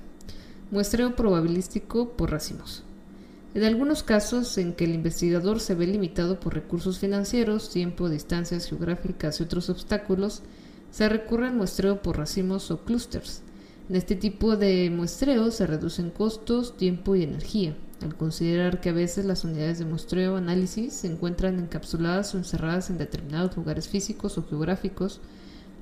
muestreo 0.70 1.14
probabilístico 1.14 2.10
por 2.10 2.30
racimos. 2.30 2.84
En 3.54 3.62
algunos 3.62 4.02
casos 4.02 4.58
en 4.58 4.72
que 4.72 4.84
el 4.84 4.94
investigador 4.94 5.60
se 5.60 5.76
ve 5.76 5.86
limitado 5.86 6.40
por 6.40 6.54
recursos 6.54 6.98
financieros, 6.98 7.70
tiempo, 7.70 8.08
distancias 8.08 8.66
geográficas 8.66 9.38
y 9.38 9.44
otros 9.44 9.70
obstáculos, 9.70 10.42
se 10.90 11.08
recurre 11.08 11.46
al 11.46 11.54
muestreo 11.54 12.02
por 12.02 12.18
racimos 12.18 12.70
o 12.70 12.84
clusters. 12.84 13.42
En 13.88 13.96
este 13.96 14.16
tipo 14.16 14.56
de 14.56 14.90
muestreo 14.90 15.50
se 15.50 15.66
reducen 15.66 16.10
costos, 16.10 16.76
tiempo 16.76 17.14
y 17.14 17.22
energía, 17.22 17.76
al 18.02 18.16
considerar 18.16 18.80
que 18.80 18.88
a 18.88 18.92
veces 18.94 19.24
las 19.24 19.44
unidades 19.44 19.78
de 19.78 19.84
muestreo 19.84 20.36
análisis 20.36 20.92
se 20.92 21.06
encuentran 21.06 21.58
encapsuladas 21.58 22.34
o 22.34 22.38
encerradas 22.38 22.90
en 22.90 22.98
determinados 22.98 23.56
lugares 23.56 23.88
físicos 23.88 24.36
o 24.38 24.44
geográficos 24.44 25.20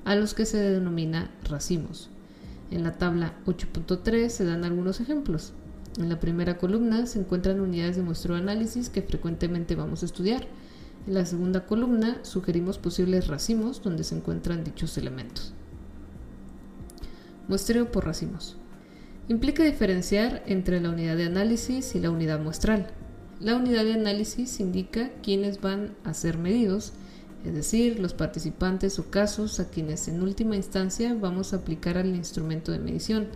a 0.05 0.15
los 0.15 0.33
que 0.33 0.45
se 0.45 0.57
denomina 0.57 1.31
racimos. 1.43 2.09
En 2.71 2.83
la 2.83 2.93
tabla 2.93 3.33
8.3 3.45 4.29
se 4.29 4.45
dan 4.45 4.63
algunos 4.63 4.99
ejemplos. 4.99 5.53
En 5.99 6.09
la 6.09 6.19
primera 6.19 6.57
columna 6.57 7.05
se 7.05 7.19
encuentran 7.19 7.61
unidades 7.61 7.95
de 7.95 8.01
muestreo 8.01 8.35
análisis 8.35 8.89
que 8.89 9.03
frecuentemente 9.03 9.75
vamos 9.75 10.01
a 10.01 10.05
estudiar. 10.05 10.47
En 11.05 11.13
la 11.13 11.25
segunda 11.25 11.65
columna 11.65 12.17
sugerimos 12.23 12.79
posibles 12.79 13.27
racimos 13.27 13.81
donde 13.83 14.03
se 14.03 14.15
encuentran 14.15 14.63
dichos 14.63 14.97
elementos. 14.97 15.53
Muestreo 17.47 17.91
por 17.91 18.05
racimos. 18.05 18.57
Implica 19.27 19.63
diferenciar 19.63 20.43
entre 20.47 20.81
la 20.81 20.89
unidad 20.89 21.15
de 21.15 21.25
análisis 21.25 21.93
y 21.95 21.99
la 21.99 22.09
unidad 22.09 22.39
muestral. 22.39 22.87
La 23.39 23.55
unidad 23.55 23.83
de 23.83 23.93
análisis 23.93 24.59
indica 24.59 25.11
quiénes 25.21 25.61
van 25.61 25.91
a 26.03 26.13
ser 26.13 26.37
medidos 26.37 26.93
es 27.45 27.53
decir, 27.53 27.99
los 27.99 28.13
participantes 28.13 28.99
o 28.99 29.09
casos 29.09 29.59
a 29.59 29.69
quienes 29.69 30.07
en 30.07 30.21
última 30.21 30.55
instancia 30.55 31.13
vamos 31.13 31.53
a 31.53 31.57
aplicar 31.57 31.97
al 31.97 32.15
instrumento 32.15 32.71
de 32.71 32.79
medición. 32.79 33.27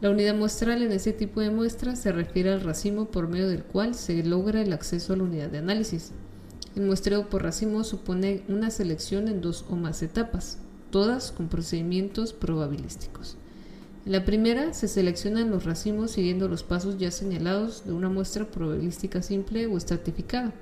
La 0.00 0.10
unidad 0.10 0.34
muestral 0.34 0.82
en 0.82 0.92
ese 0.92 1.12
tipo 1.12 1.40
de 1.40 1.50
muestras 1.50 2.00
se 2.00 2.12
refiere 2.12 2.52
al 2.52 2.60
racimo 2.60 3.06
por 3.06 3.28
medio 3.28 3.48
del 3.48 3.64
cual 3.64 3.94
se 3.94 4.22
logra 4.24 4.60
el 4.60 4.72
acceso 4.72 5.12
a 5.12 5.16
la 5.16 5.24
unidad 5.24 5.50
de 5.50 5.58
análisis. 5.58 6.12
El 6.76 6.84
muestreo 6.84 7.28
por 7.28 7.42
racimo 7.42 7.82
supone 7.84 8.42
una 8.48 8.70
selección 8.70 9.28
en 9.28 9.40
dos 9.40 9.64
o 9.68 9.76
más 9.76 10.02
etapas, 10.02 10.58
todas 10.90 11.32
con 11.32 11.48
procedimientos 11.48 12.32
probabilísticos. 12.32 13.36
En 14.06 14.12
la 14.12 14.24
primera 14.24 14.72
se 14.72 14.88
seleccionan 14.88 15.50
los 15.50 15.64
racimos 15.64 16.12
siguiendo 16.12 16.48
los 16.48 16.62
pasos 16.62 16.98
ya 16.98 17.10
señalados 17.10 17.84
de 17.84 17.92
una 17.92 18.08
muestra 18.08 18.46
probabilística 18.46 19.22
simple 19.22 19.66
o 19.66 19.76
estratificada. 19.76 20.52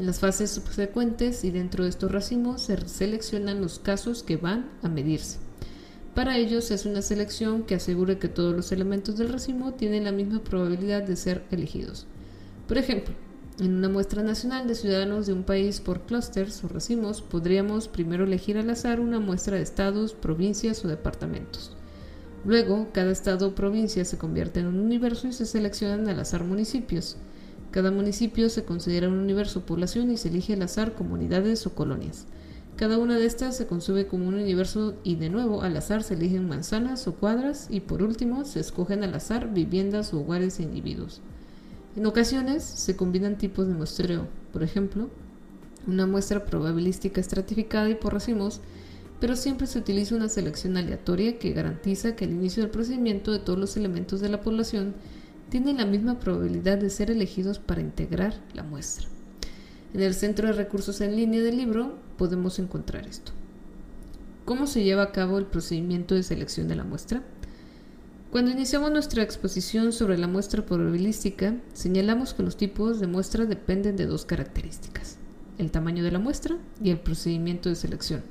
En 0.00 0.06
las 0.06 0.18
fases 0.18 0.50
subsecuentes 0.50 1.44
y 1.44 1.50
dentro 1.50 1.84
de 1.84 1.90
estos 1.90 2.10
racimos 2.10 2.62
se 2.62 2.88
seleccionan 2.88 3.60
los 3.60 3.78
casos 3.78 4.22
que 4.22 4.38
van 4.38 4.70
a 4.82 4.88
medirse. 4.88 5.36
Para 6.14 6.38
ello 6.38 6.62
se 6.62 6.72
hace 6.72 6.88
una 6.88 7.02
selección 7.02 7.64
que 7.64 7.74
asegure 7.74 8.18
que 8.18 8.28
todos 8.28 8.56
los 8.56 8.72
elementos 8.72 9.18
del 9.18 9.28
racimo 9.28 9.74
tienen 9.74 10.04
la 10.04 10.12
misma 10.12 10.42
probabilidad 10.42 11.02
de 11.02 11.16
ser 11.16 11.44
elegidos. 11.50 12.06
Por 12.66 12.78
ejemplo, 12.78 13.14
en 13.58 13.74
una 13.74 13.90
muestra 13.90 14.22
nacional 14.22 14.66
de 14.66 14.74
ciudadanos 14.74 15.26
de 15.26 15.34
un 15.34 15.42
país 15.42 15.82
por 15.82 16.00
clústeres 16.06 16.64
o 16.64 16.68
racimos, 16.68 17.20
podríamos 17.20 17.86
primero 17.88 18.24
elegir 18.24 18.56
al 18.56 18.70
azar 18.70 19.00
una 19.00 19.20
muestra 19.20 19.56
de 19.58 19.62
estados, 19.62 20.14
provincias 20.14 20.82
o 20.82 20.88
departamentos. 20.88 21.76
Luego, 22.46 22.88
cada 22.94 23.12
estado 23.12 23.48
o 23.48 23.54
provincia 23.54 24.06
se 24.06 24.16
convierte 24.16 24.60
en 24.60 24.66
un 24.66 24.80
universo 24.80 25.28
y 25.28 25.34
se 25.34 25.44
seleccionan 25.44 26.08
al 26.08 26.20
azar 26.20 26.42
municipios. 26.44 27.18
Cada 27.70 27.92
municipio 27.92 28.48
se 28.48 28.64
considera 28.64 29.08
un 29.08 29.18
universo 29.18 29.64
población 29.64 30.10
y 30.10 30.16
se 30.16 30.28
elige 30.28 30.54
al 30.54 30.62
azar 30.62 30.94
comunidades 30.94 31.66
o 31.66 31.74
colonias. 31.74 32.26
Cada 32.76 32.98
una 32.98 33.18
de 33.18 33.26
estas 33.26 33.56
se 33.56 33.66
consume 33.66 34.06
como 34.06 34.26
un 34.26 34.34
universo 34.34 34.94
y 35.04 35.16
de 35.16 35.28
nuevo 35.28 35.62
al 35.62 35.76
azar 35.76 36.02
se 36.02 36.14
eligen 36.14 36.48
manzanas 36.48 37.06
o 37.06 37.14
cuadras 37.14 37.68
y 37.70 37.80
por 37.80 38.02
último 38.02 38.44
se 38.44 38.58
escogen 38.58 39.04
al 39.04 39.14
azar 39.14 39.52
viviendas 39.52 40.12
o 40.12 40.20
hogares 40.20 40.58
e 40.58 40.62
individuos. 40.64 41.20
En 41.94 42.06
ocasiones 42.06 42.64
se 42.64 42.96
combinan 42.96 43.38
tipos 43.38 43.68
de 43.68 43.74
muestreo, 43.74 44.26
por 44.52 44.62
ejemplo, 44.62 45.08
una 45.86 46.06
muestra 46.06 46.46
probabilística 46.46 47.20
estratificada 47.20 47.88
y 47.90 47.94
por 47.94 48.14
racimos, 48.14 48.60
pero 49.20 49.36
siempre 49.36 49.66
se 49.66 49.78
utiliza 49.78 50.16
una 50.16 50.28
selección 50.28 50.76
aleatoria 50.76 51.38
que 51.38 51.52
garantiza 51.52 52.16
que 52.16 52.24
al 52.24 52.32
inicio 52.32 52.62
del 52.62 52.72
procedimiento 52.72 53.30
de 53.30 53.38
todos 53.38 53.58
los 53.58 53.76
elementos 53.76 54.20
de 54.20 54.28
la 54.28 54.40
población 54.40 54.94
tienen 55.50 55.78
la 55.78 55.84
misma 55.84 56.18
probabilidad 56.18 56.78
de 56.78 56.90
ser 56.90 57.10
elegidos 57.10 57.58
para 57.58 57.80
integrar 57.80 58.34
la 58.54 58.62
muestra. 58.62 59.08
En 59.92 60.00
el 60.00 60.14
Centro 60.14 60.46
de 60.46 60.54
Recursos 60.54 61.00
en 61.00 61.16
Línea 61.16 61.42
del 61.42 61.56
libro 61.56 61.98
podemos 62.16 62.58
encontrar 62.60 63.06
esto. 63.06 63.32
¿Cómo 64.44 64.66
se 64.66 64.84
lleva 64.84 65.02
a 65.02 65.12
cabo 65.12 65.38
el 65.38 65.46
procedimiento 65.46 66.14
de 66.14 66.22
selección 66.22 66.68
de 66.68 66.76
la 66.76 66.84
muestra? 66.84 67.22
Cuando 68.30 68.52
iniciamos 68.52 68.92
nuestra 68.92 69.24
exposición 69.24 69.92
sobre 69.92 70.16
la 70.16 70.28
muestra 70.28 70.64
probabilística, 70.64 71.56
señalamos 71.72 72.32
que 72.32 72.44
los 72.44 72.56
tipos 72.56 73.00
de 73.00 73.08
muestra 73.08 73.44
dependen 73.44 73.96
de 73.96 74.06
dos 74.06 74.24
características, 74.24 75.18
el 75.58 75.72
tamaño 75.72 76.04
de 76.04 76.12
la 76.12 76.20
muestra 76.20 76.56
y 76.80 76.90
el 76.90 77.00
procedimiento 77.00 77.68
de 77.68 77.74
selección. 77.74 78.22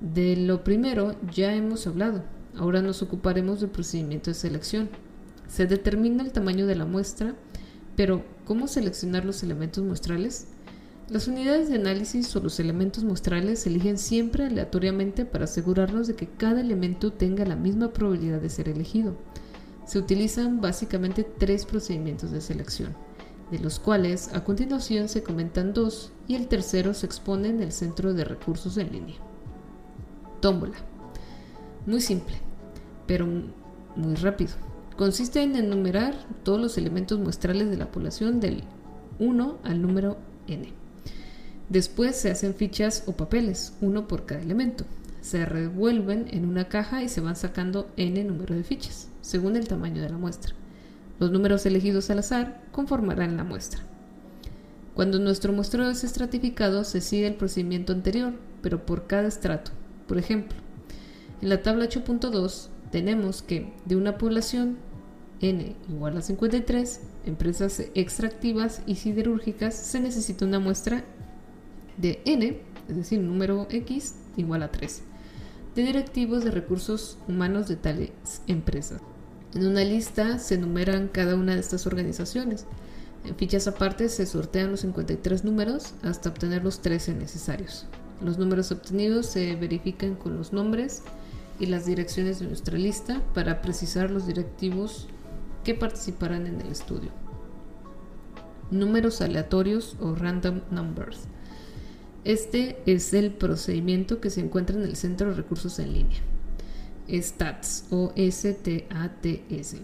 De 0.00 0.36
lo 0.36 0.64
primero 0.64 1.16
ya 1.34 1.54
hemos 1.54 1.86
hablado, 1.86 2.22
ahora 2.56 2.82
nos 2.82 3.00
ocuparemos 3.00 3.60
del 3.60 3.70
procedimiento 3.70 4.30
de 4.30 4.34
selección, 4.34 4.90
se 5.50 5.66
determina 5.66 6.22
el 6.22 6.32
tamaño 6.32 6.66
de 6.66 6.76
la 6.76 6.86
muestra, 6.86 7.34
pero 7.96 8.24
¿cómo 8.44 8.68
seleccionar 8.68 9.24
los 9.24 9.42
elementos 9.42 9.82
muestrales? 9.82 10.46
Las 11.08 11.26
unidades 11.26 11.68
de 11.68 11.74
análisis 11.74 12.34
o 12.36 12.40
los 12.40 12.60
elementos 12.60 13.02
muestrales 13.02 13.60
se 13.60 13.68
eligen 13.68 13.98
siempre 13.98 14.44
aleatoriamente 14.44 15.24
para 15.24 15.44
asegurarnos 15.44 16.06
de 16.06 16.14
que 16.14 16.28
cada 16.28 16.60
elemento 16.60 17.12
tenga 17.12 17.44
la 17.44 17.56
misma 17.56 17.92
probabilidad 17.92 18.40
de 18.40 18.48
ser 18.48 18.68
elegido. 18.68 19.16
Se 19.86 19.98
utilizan 19.98 20.60
básicamente 20.60 21.24
tres 21.24 21.66
procedimientos 21.66 22.30
de 22.30 22.40
selección, 22.40 22.94
de 23.50 23.58
los 23.58 23.80
cuales 23.80 24.32
a 24.32 24.44
continuación 24.44 25.08
se 25.08 25.24
comentan 25.24 25.74
dos 25.74 26.12
y 26.28 26.36
el 26.36 26.46
tercero 26.46 26.94
se 26.94 27.06
expone 27.06 27.48
en 27.48 27.60
el 27.60 27.72
Centro 27.72 28.14
de 28.14 28.22
Recursos 28.22 28.76
en 28.76 28.92
línea. 28.92 29.16
Tómbola. 30.40 30.76
Muy 31.86 32.00
simple, 32.00 32.36
pero 33.08 33.26
muy 33.96 34.14
rápido. 34.14 34.69
Consiste 35.00 35.40
en 35.40 35.56
enumerar 35.56 36.14
todos 36.42 36.60
los 36.60 36.76
elementos 36.76 37.18
muestrales 37.18 37.70
de 37.70 37.78
la 37.78 37.90
población 37.90 38.38
del 38.38 38.64
1 39.18 39.58
al 39.62 39.80
número 39.80 40.18
n. 40.46 40.74
Después 41.70 42.16
se 42.16 42.30
hacen 42.30 42.54
fichas 42.54 43.04
o 43.06 43.12
papeles, 43.12 43.72
uno 43.80 44.06
por 44.06 44.26
cada 44.26 44.42
elemento. 44.42 44.84
Se 45.22 45.46
revuelven 45.46 46.26
en 46.32 46.44
una 46.44 46.68
caja 46.68 47.02
y 47.02 47.08
se 47.08 47.22
van 47.22 47.34
sacando 47.34 47.88
n 47.96 48.22
número 48.24 48.54
de 48.54 48.62
fichas, 48.62 49.08
según 49.22 49.56
el 49.56 49.68
tamaño 49.68 50.02
de 50.02 50.10
la 50.10 50.18
muestra. 50.18 50.54
Los 51.18 51.30
números 51.30 51.64
elegidos 51.64 52.10
al 52.10 52.18
azar 52.18 52.60
conformarán 52.70 53.38
la 53.38 53.44
muestra. 53.44 53.80
Cuando 54.94 55.18
nuestro 55.18 55.54
muestreo 55.54 55.88
es 55.88 56.04
estratificado, 56.04 56.84
se 56.84 57.00
sigue 57.00 57.26
el 57.26 57.36
procedimiento 57.36 57.94
anterior, 57.94 58.34
pero 58.60 58.84
por 58.84 59.06
cada 59.06 59.28
estrato. 59.28 59.70
Por 60.06 60.18
ejemplo, 60.18 60.58
en 61.40 61.48
la 61.48 61.62
tabla 61.62 61.86
8.2 61.86 62.68
tenemos 62.90 63.40
que 63.40 63.72
de 63.86 63.96
una 63.96 64.18
población 64.18 64.89
n 65.40 65.76
igual 65.88 66.16
a 66.16 66.22
53, 66.22 67.00
empresas 67.26 67.82
extractivas 67.94 68.82
y 68.86 68.96
siderúrgicas, 68.96 69.74
se 69.74 70.00
necesita 70.00 70.44
una 70.44 70.60
muestra 70.60 71.04
de 71.96 72.20
n, 72.24 72.60
es 72.88 72.96
decir, 72.96 73.20
número 73.20 73.66
x 73.70 74.14
igual 74.36 74.62
a 74.62 74.70
3, 74.70 75.02
de 75.74 75.82
directivos 75.82 76.44
de 76.44 76.50
recursos 76.50 77.18
humanos 77.28 77.68
de 77.68 77.76
tales 77.76 78.10
empresas. 78.46 79.00
En 79.54 79.66
una 79.66 79.84
lista 79.84 80.38
se 80.38 80.54
enumeran 80.54 81.08
cada 81.08 81.34
una 81.34 81.54
de 81.54 81.60
estas 81.60 81.86
organizaciones. 81.86 82.66
En 83.24 83.34
fichas 83.34 83.66
aparte 83.66 84.08
se 84.08 84.24
sortean 84.24 84.70
los 84.70 84.80
53 84.80 85.44
números 85.44 85.94
hasta 86.02 86.28
obtener 86.28 86.62
los 86.62 86.80
13 86.80 87.14
necesarios. 87.14 87.86
Los 88.22 88.38
números 88.38 88.70
obtenidos 88.70 89.26
se 89.26 89.56
verifican 89.56 90.14
con 90.14 90.36
los 90.36 90.52
nombres 90.52 91.02
y 91.58 91.66
las 91.66 91.84
direcciones 91.84 92.38
de 92.38 92.46
nuestra 92.46 92.78
lista 92.78 93.20
para 93.34 93.60
precisar 93.60 94.10
los 94.10 94.26
directivos 94.26 95.08
que 95.64 95.74
participarán 95.74 96.46
en 96.46 96.60
el 96.60 96.68
estudio. 96.68 97.10
Números 98.70 99.20
aleatorios 99.20 99.96
o 100.00 100.14
random 100.14 100.60
numbers. 100.70 101.26
Este 102.24 102.82
es 102.86 103.14
el 103.14 103.32
procedimiento 103.32 104.20
que 104.20 104.30
se 104.30 104.40
encuentra 104.40 104.76
en 104.76 104.82
el 104.82 104.96
Centro 104.96 105.30
de 105.30 105.34
Recursos 105.34 105.78
en 105.78 105.92
Línea, 105.94 106.20
STATS 107.08 107.86
o 107.90 108.12
STATS. 108.16 109.76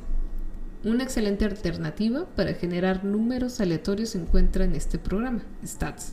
Una 0.85 1.03
excelente 1.03 1.47
alternativa 1.47 2.27
para 2.37 2.55
generar 2.55 3.05
números 3.05 3.61
aleatorios 3.61 4.11
se 4.11 4.21
encuentra 4.21 4.65
en 4.65 4.75
este 4.77 4.99
programa, 4.99 5.43
STATS, 5.65 6.13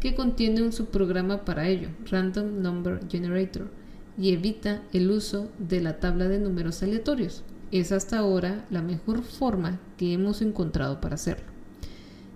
que 0.00 0.14
contiene 0.14 0.62
un 0.62 0.72
subprograma 0.72 1.46
para 1.46 1.66
ello, 1.66 1.88
Random 2.10 2.60
Number 2.60 3.00
Generator, 3.08 3.70
y 4.18 4.32
evita 4.32 4.82
el 4.92 5.10
uso 5.10 5.50
de 5.58 5.80
la 5.80 5.98
tabla 5.98 6.28
de 6.28 6.38
números 6.38 6.82
aleatorios. 6.82 7.42
Es 7.72 7.92
hasta 7.92 8.18
ahora 8.18 8.66
la 8.70 8.82
mejor 8.82 9.22
forma 9.22 9.80
que 9.96 10.12
hemos 10.12 10.42
encontrado 10.42 11.00
para 11.00 11.16
hacerlo. 11.16 11.46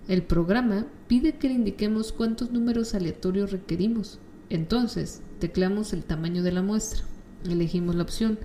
El 0.07 0.23
programa 0.23 0.87
pide 1.07 1.37
que 1.37 1.49
le 1.49 1.53
indiquemos 1.53 2.11
cuántos 2.11 2.51
números 2.51 2.95
aleatorios 2.95 3.51
requerimos. 3.51 4.19
Entonces, 4.49 5.21
tecleamos 5.39 5.93
el 5.93 6.03
tamaño 6.03 6.41
de 6.41 6.51
la 6.51 6.63
muestra. 6.63 7.03
Elegimos 7.45 7.95
la 7.95 8.03
opción 8.03 8.39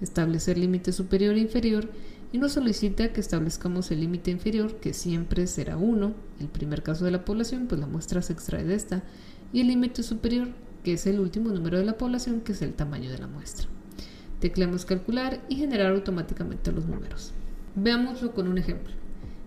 establecer 0.00 0.56
límite 0.56 0.92
superior 0.92 1.34
e 1.34 1.40
inferior 1.40 1.90
y 2.32 2.38
nos 2.38 2.52
solicita 2.52 3.12
que 3.12 3.20
establezcamos 3.20 3.90
el 3.90 4.00
límite 4.00 4.30
inferior, 4.30 4.76
que 4.76 4.94
siempre 4.94 5.46
será 5.46 5.76
1, 5.76 6.14
el 6.40 6.48
primer 6.48 6.82
caso 6.82 7.04
de 7.04 7.10
la 7.10 7.24
población, 7.24 7.66
pues 7.66 7.80
la 7.80 7.86
muestra 7.86 8.22
se 8.22 8.32
extrae 8.32 8.64
de 8.64 8.74
esta, 8.74 9.02
y 9.52 9.60
el 9.60 9.66
límite 9.66 10.02
superior, 10.02 10.48
que 10.84 10.92
es 10.92 11.06
el 11.06 11.18
último 11.18 11.50
número 11.50 11.78
de 11.78 11.84
la 11.84 11.98
población, 11.98 12.40
que 12.40 12.52
es 12.52 12.62
el 12.62 12.74
tamaño 12.74 13.10
de 13.10 13.18
la 13.18 13.26
muestra. 13.26 13.66
Tecleamos 14.40 14.84
calcular 14.84 15.40
y 15.48 15.56
generar 15.56 15.92
automáticamente 15.92 16.72
los 16.72 16.86
números. 16.86 17.32
Veámoslo 17.76 18.34
con 18.34 18.48
un 18.48 18.58
ejemplo. 18.58 18.94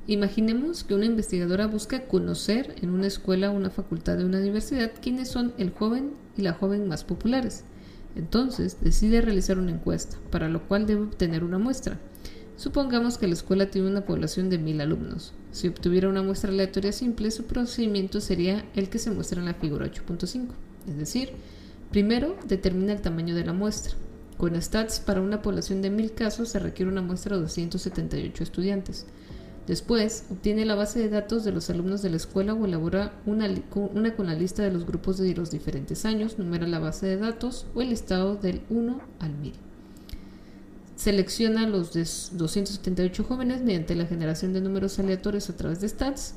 Imaginemos 0.05 0.83
que 0.83 0.95
una 0.95 1.05
investigadora 1.05 1.67
busca 1.67 2.07
conocer 2.07 2.75
en 2.81 2.89
una 2.89 3.07
escuela 3.07 3.49
una 3.49 3.69
facultad 3.69 4.17
de 4.17 4.25
una 4.25 4.39
universidad 4.39 4.91
quiénes 5.01 5.29
son 5.29 5.53
el 5.57 5.71
joven 5.71 6.11
y 6.37 6.41
la 6.41 6.53
joven 6.53 6.87
más 6.87 7.03
populares. 7.03 7.63
Entonces 8.15 8.77
decide 8.81 9.21
realizar 9.21 9.57
una 9.57 9.71
encuesta, 9.71 10.17
para 10.29 10.49
lo 10.49 10.61
cual 10.67 10.85
debe 10.85 11.03
obtener 11.03 11.43
una 11.43 11.57
muestra. 11.57 11.99
Supongamos 12.55 13.17
que 13.17 13.27
la 13.27 13.33
escuela 13.33 13.71
tiene 13.71 13.89
una 13.89 14.05
población 14.05 14.49
de 14.49 14.59
mil 14.59 14.79
alumnos. 14.81 15.33
Si 15.51 15.67
obtuviera 15.67 16.09
una 16.09 16.21
muestra 16.21 16.51
aleatoria 16.51 16.91
simple, 16.91 17.31
su 17.31 17.45
procedimiento 17.45 18.21
sería 18.21 18.65
el 18.75 18.89
que 18.89 18.99
se 18.99 19.09
muestra 19.09 19.39
en 19.39 19.45
la 19.45 19.55
figura 19.55 19.87
8.5. 19.87 20.49
Es 20.87 20.97
decir, 20.97 21.31
primero 21.91 22.35
determina 22.47 22.93
el 22.93 23.01
tamaño 23.01 23.35
de 23.35 23.45
la 23.45 23.53
muestra. 23.53 23.95
Con 24.43 24.61
stats 24.61 24.99
para 24.99 25.21
una 25.21 25.41
población 25.41 25.81
de 25.81 25.89
mil 25.89 26.11
casos 26.11 26.49
se 26.49 26.59
requiere 26.59 26.91
una 26.91 27.01
muestra 27.01 27.37
de 27.37 27.43
278 27.43 28.43
estudiantes. 28.43 29.05
Después, 29.67 30.25
obtiene 30.31 30.65
la 30.65 30.75
base 30.75 30.99
de 30.99 31.07
datos 31.07 31.45
de 31.45 31.53
los 31.53 31.69
alumnos 31.69 32.01
de 32.01 32.09
la 32.09 32.17
escuela 32.17 32.53
o 32.53 32.65
elabora 32.65 33.13
una, 33.25 33.47
con 34.17 34.25
la 34.25 34.33
lista 34.33 34.61
de 34.61 34.71
los 34.71 34.85
grupos 34.85 35.17
de 35.17 35.33
los 35.33 35.49
diferentes 35.49 36.03
años, 36.03 36.37
numera 36.39 36.67
la 36.67 36.79
base 36.79 37.05
de 37.05 37.15
datos 37.15 37.67
o 37.73 37.81
el 37.81 37.91
listado 37.91 38.35
del 38.35 38.63
1 38.69 38.99
al 39.19 39.33
1000. 39.33 39.53
Selecciona 40.97 41.65
los 41.65 41.93
278 41.93 43.23
jóvenes 43.23 43.61
mediante 43.61 43.95
la 43.95 44.07
generación 44.07 44.51
de 44.51 44.59
números 44.59 44.99
aleatorios 44.99 45.49
a 45.49 45.55
través 45.55 45.79
de 45.79 45.87
stats. 45.87 46.35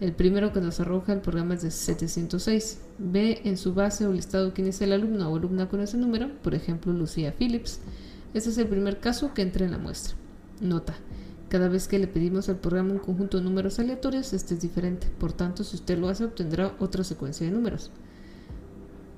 El 0.00 0.12
primero 0.12 0.52
que 0.52 0.60
nos 0.60 0.78
arroja 0.78 1.12
el 1.12 1.20
programa 1.20 1.54
es 1.54 1.62
de 1.62 1.72
706. 1.72 2.78
Ve 2.98 3.40
en 3.44 3.56
su 3.56 3.74
base 3.74 4.06
o 4.06 4.12
listado 4.12 4.54
quién 4.54 4.68
es 4.68 4.80
el 4.80 4.92
alumno 4.92 5.28
o 5.28 5.36
alumna 5.36 5.68
con 5.68 5.80
ese 5.80 5.96
número, 5.96 6.30
por 6.42 6.54
ejemplo 6.54 6.92
Lucía 6.92 7.34
Phillips. 7.36 7.80
Este 8.32 8.50
es 8.50 8.58
el 8.58 8.68
primer 8.68 9.00
caso 9.00 9.34
que 9.34 9.42
entra 9.42 9.64
en 9.64 9.72
la 9.72 9.78
muestra. 9.78 10.14
Nota. 10.60 10.94
Cada 11.48 11.68
vez 11.68 11.88
que 11.88 11.98
le 11.98 12.06
pedimos 12.06 12.48
al 12.48 12.58
programa 12.58 12.92
un 12.92 12.98
conjunto 12.98 13.38
de 13.38 13.44
números 13.44 13.78
aleatorios, 13.78 14.32
este 14.34 14.54
es 14.54 14.60
diferente. 14.60 15.08
Por 15.18 15.32
tanto, 15.32 15.64
si 15.64 15.76
usted 15.76 15.98
lo 15.98 16.08
hace, 16.08 16.24
obtendrá 16.24 16.76
otra 16.78 17.02
secuencia 17.02 17.46
de 17.46 17.52
números. 17.52 17.90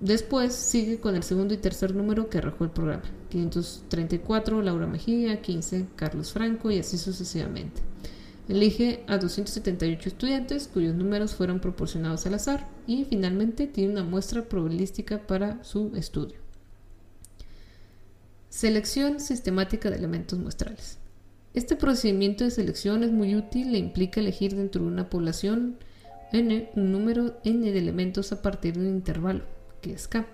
Después 0.01 0.55
sigue 0.55 0.99
con 0.99 1.15
el 1.15 1.25
segundo 1.25 1.53
y 1.53 1.59
tercer 1.59 1.95
número 1.95 2.31
que 2.31 2.39
arrojó 2.39 2.65
el 2.65 2.71
programa. 2.71 3.03
534, 3.29 4.63
Laura 4.63 4.87
Mejía, 4.87 5.43
15, 5.43 5.89
Carlos 5.97 6.33
Franco 6.33 6.71
y 6.71 6.79
así 6.79 6.97
sucesivamente. 6.97 7.83
Elige 8.51 9.05
a 9.07 9.17
278 9.17 10.09
estudiantes 10.09 10.67
cuyos 10.67 10.93
números 10.97 11.35
fueron 11.35 11.61
proporcionados 11.61 12.27
al 12.27 12.35
azar 12.35 12.67
y 12.85 13.05
finalmente 13.05 13.69
tiene 13.69 13.93
una 13.93 14.03
muestra 14.03 14.49
probabilística 14.49 15.25
para 15.25 15.63
su 15.63 15.93
estudio. 15.95 16.41
Selección 18.49 19.21
sistemática 19.21 19.89
de 19.89 19.99
elementos 19.99 20.37
muestrales. 20.41 20.99
Este 21.55 21.77
procedimiento 21.77 22.43
de 22.43 22.51
selección 22.51 23.05
es 23.05 23.13
muy 23.13 23.37
útil 23.37 23.73
e 23.73 23.79
implica 23.79 24.19
elegir 24.19 24.57
dentro 24.57 24.83
de 24.83 24.89
una 24.89 25.09
población 25.09 25.77
n 26.33 26.71
un 26.75 26.91
número 26.91 27.39
n 27.45 27.71
de 27.71 27.79
elementos 27.79 28.33
a 28.33 28.43
partir 28.43 28.75
de 28.75 28.81
un 28.81 28.89
intervalo, 28.89 29.45
que 29.81 29.93
es 29.93 30.09
k. 30.09 30.27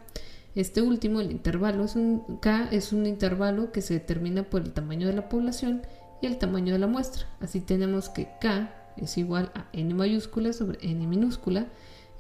Este 0.55 0.81
último, 0.81 1.21
el 1.21 1.31
intervalo, 1.31 1.85
es 1.85 1.97
un, 1.97 2.39
k 2.41 2.71
es 2.73 2.95
un 2.95 3.05
intervalo 3.05 3.73
que 3.73 3.83
se 3.83 3.93
determina 3.93 4.45
por 4.45 4.63
el 4.63 4.73
tamaño 4.73 5.07
de 5.07 5.13
la 5.13 5.29
población 5.29 5.83
y 6.21 6.27
el 6.27 6.39
tamaño 6.39 6.73
de 6.73 6.79
la 6.79 6.87
muestra. 6.87 7.27
Así 7.41 7.61
tenemos 7.61 8.09
que 8.09 8.29
k 8.41 8.73
es 8.97 9.19
igual 9.19 9.53
a 9.55 9.69
n 9.73 9.93
mayúscula 9.95 10.53
sobre 10.53 10.79
n 10.83 11.07
minúscula, 11.07 11.67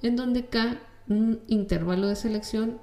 en 0.03 0.17
donde 0.17 0.47
k, 0.47 0.79
un 1.09 1.41
intervalo 1.47 2.09
de 2.09 2.17
selección 2.17 2.81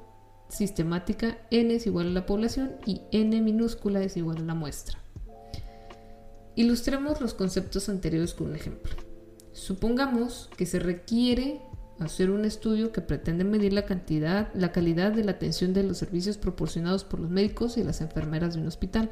sistemática, 0.49 1.37
n 1.51 1.73
es 1.73 1.85
igual 1.87 2.07
a 2.07 2.11
la 2.11 2.25
población 2.25 2.75
y 2.85 3.01
n 3.11 3.41
minúscula 3.41 4.01
es 4.01 4.17
igual 4.17 4.37
a 4.37 4.41
la 4.41 4.55
muestra. 4.55 4.99
Ilustremos 6.55 7.19
los 7.21 7.33
conceptos 7.33 7.89
anteriores 7.89 8.33
con 8.33 8.49
un 8.49 8.55
ejemplo. 8.55 8.93
Supongamos 9.53 10.49
que 10.55 10.65
se 10.65 10.79
requiere 10.79 11.61
hacer 11.99 12.31
un 12.31 12.45
estudio 12.45 12.91
que 12.91 13.01
pretende 13.01 13.43
medir 13.43 13.73
la 13.73 13.85
cantidad, 13.85 14.53
la 14.53 14.71
calidad 14.71 15.11
de 15.11 15.23
la 15.23 15.31
atención 15.31 15.73
de 15.73 15.83
los 15.83 15.97
servicios 15.97 16.37
proporcionados 16.37 17.03
por 17.03 17.19
los 17.19 17.29
médicos 17.29 17.77
y 17.77 17.83
las 17.83 18.01
enfermeras 18.01 18.53
de 18.53 18.61
un 18.61 18.67
hospital. 18.67 19.11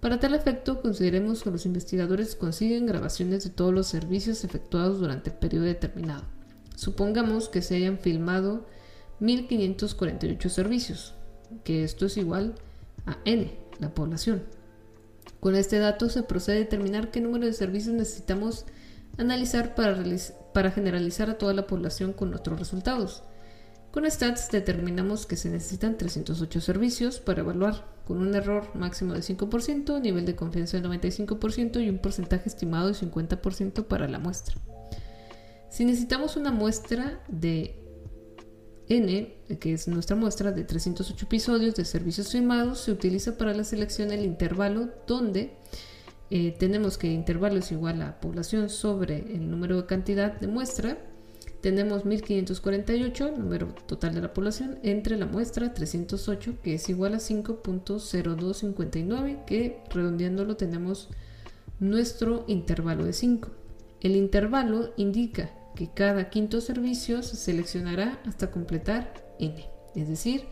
Para 0.00 0.20
tal 0.20 0.34
efecto, 0.34 0.82
consideremos 0.82 1.42
que 1.42 1.50
los 1.50 1.66
investigadores 1.66 2.36
consiguen 2.36 2.86
grabaciones 2.86 3.44
de 3.44 3.50
todos 3.50 3.72
los 3.72 3.86
servicios 3.86 4.44
efectuados 4.44 5.00
durante 5.00 5.30
el 5.30 5.36
periodo 5.36 5.64
determinado. 5.64 6.24
Supongamos 6.74 7.48
que 7.48 7.62
se 7.62 7.76
hayan 7.76 7.98
filmado 7.98 8.66
1548 9.20 10.48
servicios, 10.50 11.14
que 11.64 11.82
esto 11.82 12.06
es 12.06 12.16
igual 12.18 12.54
a 13.06 13.18
n, 13.24 13.58
la 13.80 13.94
población. 13.94 14.42
Con 15.40 15.54
este 15.54 15.78
dato 15.78 16.08
se 16.08 16.22
procede 16.22 16.56
a 16.56 16.60
determinar 16.60 17.10
qué 17.10 17.20
número 17.20 17.46
de 17.46 17.52
servicios 17.52 17.94
necesitamos 17.94 18.66
analizar 19.16 19.74
para, 19.74 20.02
para 20.52 20.70
generalizar 20.70 21.30
a 21.30 21.38
toda 21.38 21.54
la 21.54 21.66
población 21.66 22.12
con 22.12 22.34
otros 22.34 22.58
resultados. 22.58 23.22
Con 23.96 24.10
Stats 24.10 24.50
determinamos 24.50 25.24
que 25.24 25.38
se 25.38 25.48
necesitan 25.48 25.96
308 25.96 26.60
servicios 26.60 27.18
para 27.18 27.40
evaluar, 27.40 27.96
con 28.06 28.18
un 28.18 28.34
error 28.34 28.68
máximo 28.74 29.14
de 29.14 29.20
5%, 29.20 30.02
nivel 30.02 30.26
de 30.26 30.36
confianza 30.36 30.78
de 30.78 30.86
95% 30.86 31.82
y 31.82 31.88
un 31.88 31.96
porcentaje 31.96 32.46
estimado 32.46 32.88
de 32.88 32.92
50% 32.92 33.86
para 33.86 34.06
la 34.06 34.18
muestra. 34.18 34.56
Si 35.70 35.86
necesitamos 35.86 36.36
una 36.36 36.52
muestra 36.52 37.24
de 37.28 37.82
N, 38.90 39.34
que 39.58 39.72
es 39.72 39.88
nuestra 39.88 40.14
muestra 40.14 40.52
de 40.52 40.64
308 40.64 41.24
episodios 41.24 41.74
de 41.74 41.86
servicios 41.86 42.30
firmados, 42.30 42.80
se 42.80 42.92
utiliza 42.92 43.38
para 43.38 43.54
la 43.54 43.64
selección 43.64 44.12
el 44.12 44.26
intervalo 44.26 44.90
donde 45.06 45.56
eh, 46.28 46.54
tenemos 46.58 46.98
que 46.98 47.06
intervalo 47.06 47.60
es 47.60 47.72
igual 47.72 48.02
a 48.02 48.20
población 48.20 48.68
sobre 48.68 49.20
el 49.20 49.50
número 49.50 49.78
de 49.80 49.86
cantidad 49.86 50.38
de 50.38 50.48
muestra 50.48 50.98
tenemos 51.60 52.04
1548, 52.04 53.32
número 53.36 53.74
total 53.86 54.14
de 54.14 54.20
la 54.20 54.32
población, 54.32 54.78
entre 54.82 55.16
la 55.16 55.26
muestra 55.26 55.74
308, 55.74 56.58
que 56.62 56.74
es 56.74 56.88
igual 56.88 57.14
a 57.14 57.18
5.0259, 57.18 59.44
que 59.44 59.82
redondeándolo 59.90 60.56
tenemos 60.56 61.08
nuestro 61.80 62.44
intervalo 62.46 63.04
de 63.04 63.12
5. 63.12 63.50
El 64.00 64.16
intervalo 64.16 64.92
indica 64.96 65.50
que 65.74 65.90
cada 65.92 66.30
quinto 66.30 66.60
servicio 66.60 67.22
se 67.22 67.36
seleccionará 67.36 68.20
hasta 68.26 68.50
completar 68.50 69.12
n, 69.38 69.68
es 69.94 70.08
decir, 70.08 70.44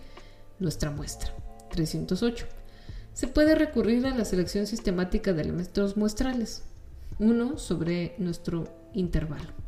nuestra 0.58 0.90
muestra, 0.90 1.34
308. 1.70 2.46
Se 3.12 3.28
puede 3.28 3.54
recurrir 3.54 4.06
a 4.06 4.14
la 4.14 4.24
selección 4.24 4.66
sistemática 4.66 5.32
de 5.32 5.42
elementos 5.42 5.96
muestrales, 5.96 6.64
1 7.18 7.58
sobre 7.58 8.14
nuestro 8.18 8.64
intervalo 8.92 9.63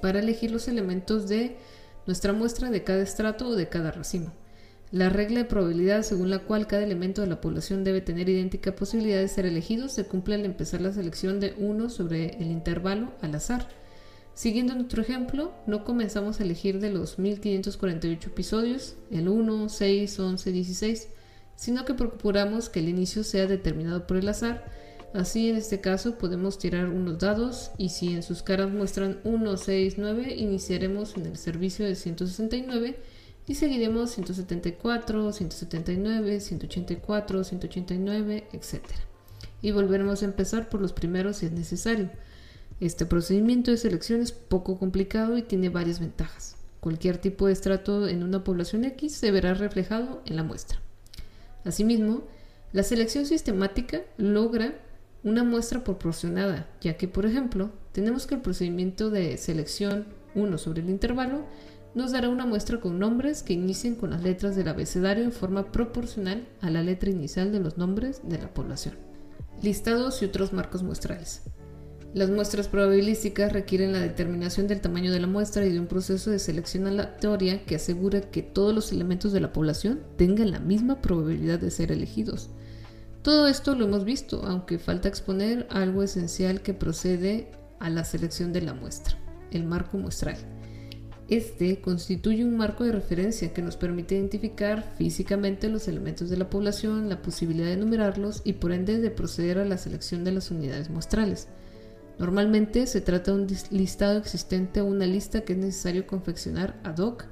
para 0.00 0.20
elegir 0.20 0.50
los 0.50 0.68
elementos 0.68 1.28
de 1.28 1.56
nuestra 2.06 2.32
muestra 2.32 2.70
de 2.70 2.84
cada 2.84 3.02
estrato 3.02 3.48
o 3.48 3.56
de 3.56 3.68
cada 3.68 3.90
racimo. 3.90 4.32
La 4.90 5.10
regla 5.10 5.40
de 5.40 5.44
probabilidad 5.44 6.02
según 6.02 6.30
la 6.30 6.38
cual 6.38 6.66
cada 6.66 6.82
elemento 6.82 7.20
de 7.20 7.26
la 7.26 7.42
población 7.42 7.84
debe 7.84 8.00
tener 8.00 8.28
idéntica 8.30 8.74
posibilidad 8.74 9.18
de 9.18 9.28
ser 9.28 9.44
elegido 9.44 9.88
se 9.88 10.06
cumple 10.06 10.34
al 10.34 10.46
empezar 10.46 10.80
la 10.80 10.92
selección 10.92 11.40
de 11.40 11.54
1 11.58 11.90
sobre 11.90 12.36
el 12.38 12.50
intervalo 12.50 13.12
al 13.20 13.34
azar. 13.34 13.68
Siguiendo 14.32 14.74
nuestro 14.74 15.02
ejemplo, 15.02 15.52
no 15.66 15.84
comenzamos 15.84 16.40
a 16.40 16.44
elegir 16.44 16.80
de 16.80 16.90
los 16.90 17.18
1548 17.18 18.30
episodios 18.30 18.94
el 19.10 19.28
1, 19.28 19.68
6, 19.68 20.18
11, 20.18 20.52
16, 20.52 21.08
sino 21.56 21.84
que 21.84 21.92
procuramos 21.92 22.70
que 22.70 22.78
el 22.78 22.88
inicio 22.88 23.24
sea 23.24 23.46
determinado 23.46 24.06
por 24.06 24.16
el 24.16 24.28
azar 24.28 24.64
Así 25.14 25.48
en 25.48 25.56
este 25.56 25.80
caso 25.80 26.18
podemos 26.18 26.58
tirar 26.58 26.88
unos 26.88 27.18
dados 27.18 27.70
y 27.78 27.88
si 27.88 28.12
en 28.12 28.22
sus 28.22 28.42
caras 28.42 28.70
muestran 28.70 29.20
1, 29.24 29.56
6, 29.56 29.94
9, 29.96 30.34
iniciaremos 30.34 31.16
en 31.16 31.26
el 31.26 31.36
servicio 31.36 31.86
de 31.86 31.94
169 31.94 32.98
y 33.46 33.54
seguiremos 33.54 34.10
174, 34.10 35.32
179, 35.32 36.40
184, 36.40 37.44
189, 37.44 38.48
etc. 38.52 38.82
Y 39.62 39.70
volveremos 39.70 40.22
a 40.22 40.26
empezar 40.26 40.68
por 40.68 40.82
los 40.82 40.92
primeros 40.92 41.38
si 41.38 41.46
es 41.46 41.52
necesario. 41.52 42.10
Este 42.80 43.06
procedimiento 43.06 43.70
de 43.70 43.78
selección 43.78 44.20
es 44.20 44.32
poco 44.32 44.78
complicado 44.78 45.38
y 45.38 45.42
tiene 45.42 45.70
varias 45.70 46.00
ventajas. 46.00 46.56
Cualquier 46.80 47.16
tipo 47.16 47.46
de 47.46 47.54
estrato 47.54 48.06
en 48.06 48.22
una 48.22 48.44
población 48.44 48.84
X 48.84 49.14
se 49.14 49.30
verá 49.30 49.54
reflejado 49.54 50.22
en 50.26 50.36
la 50.36 50.42
muestra. 50.42 50.78
Asimismo, 51.64 52.22
la 52.72 52.82
selección 52.82 53.24
sistemática 53.24 54.02
logra 54.18 54.74
una 55.28 55.44
muestra 55.44 55.84
proporcionada, 55.84 56.66
ya 56.80 56.96
que, 56.96 57.08
por 57.08 57.26
ejemplo, 57.26 57.70
tenemos 57.92 58.26
que 58.26 58.36
el 58.36 58.40
procedimiento 58.40 59.10
de 59.10 59.36
selección 59.36 60.06
1 60.34 60.58
sobre 60.58 60.82
el 60.82 60.90
intervalo 60.90 61.44
nos 61.94 62.12
dará 62.12 62.28
una 62.28 62.46
muestra 62.46 62.80
con 62.80 62.98
nombres 62.98 63.42
que 63.42 63.54
inicien 63.54 63.94
con 63.94 64.10
las 64.10 64.22
letras 64.22 64.56
del 64.56 64.68
abecedario 64.68 65.24
en 65.24 65.32
forma 65.32 65.72
proporcional 65.72 66.46
a 66.60 66.70
la 66.70 66.82
letra 66.82 67.10
inicial 67.10 67.50
de 67.50 67.60
los 67.60 67.76
nombres 67.76 68.20
de 68.24 68.38
la 68.38 68.52
población. 68.52 68.94
Listados 69.62 70.22
y 70.22 70.26
otros 70.26 70.52
marcos 70.52 70.82
muestrales. 70.82 71.42
Las 72.14 72.30
muestras 72.30 72.68
probabilísticas 72.68 73.52
requieren 73.52 73.92
la 73.92 74.00
determinación 74.00 74.66
del 74.66 74.80
tamaño 74.80 75.12
de 75.12 75.20
la 75.20 75.26
muestra 75.26 75.66
y 75.66 75.72
de 75.72 75.80
un 75.80 75.86
proceso 75.86 76.30
de 76.30 76.38
selección 76.38 76.86
aleatoria 76.86 77.64
que 77.64 77.74
asegura 77.74 78.22
que 78.22 78.42
todos 78.42 78.74
los 78.74 78.92
elementos 78.92 79.32
de 79.32 79.40
la 79.40 79.52
población 79.52 80.00
tengan 80.16 80.50
la 80.50 80.58
misma 80.58 81.02
probabilidad 81.02 81.58
de 81.58 81.70
ser 81.70 81.92
elegidos. 81.92 82.50
Todo 83.28 83.46
esto 83.46 83.74
lo 83.74 83.84
hemos 83.84 84.06
visto, 84.06 84.42
aunque 84.46 84.78
falta 84.78 85.06
exponer 85.06 85.66
algo 85.68 86.02
esencial 86.02 86.62
que 86.62 86.72
procede 86.72 87.50
a 87.78 87.90
la 87.90 88.02
selección 88.04 88.54
de 88.54 88.62
la 88.62 88.72
muestra, 88.72 89.18
el 89.50 89.64
marco 89.64 89.98
muestral. 89.98 90.38
Este 91.28 91.82
constituye 91.82 92.42
un 92.42 92.56
marco 92.56 92.84
de 92.84 92.92
referencia 92.92 93.52
que 93.52 93.60
nos 93.60 93.76
permite 93.76 94.14
identificar 94.14 94.94
físicamente 94.96 95.68
los 95.68 95.88
elementos 95.88 96.30
de 96.30 96.38
la 96.38 96.48
población, 96.48 97.10
la 97.10 97.20
posibilidad 97.20 97.66
de 97.66 97.74
enumerarlos 97.74 98.40
y 98.44 98.54
por 98.54 98.72
ende 98.72 98.98
de 98.98 99.10
proceder 99.10 99.58
a 99.58 99.66
la 99.66 99.76
selección 99.76 100.24
de 100.24 100.32
las 100.32 100.50
unidades 100.50 100.88
muestrales. 100.88 101.48
Normalmente 102.18 102.86
se 102.86 103.02
trata 103.02 103.32
de 103.32 103.42
un 103.42 103.46
listado 103.68 104.16
existente 104.16 104.80
o 104.80 104.86
una 104.86 105.04
lista 105.04 105.42
que 105.42 105.52
es 105.52 105.58
necesario 105.58 106.06
confeccionar 106.06 106.80
ad 106.82 106.96
hoc 106.96 107.26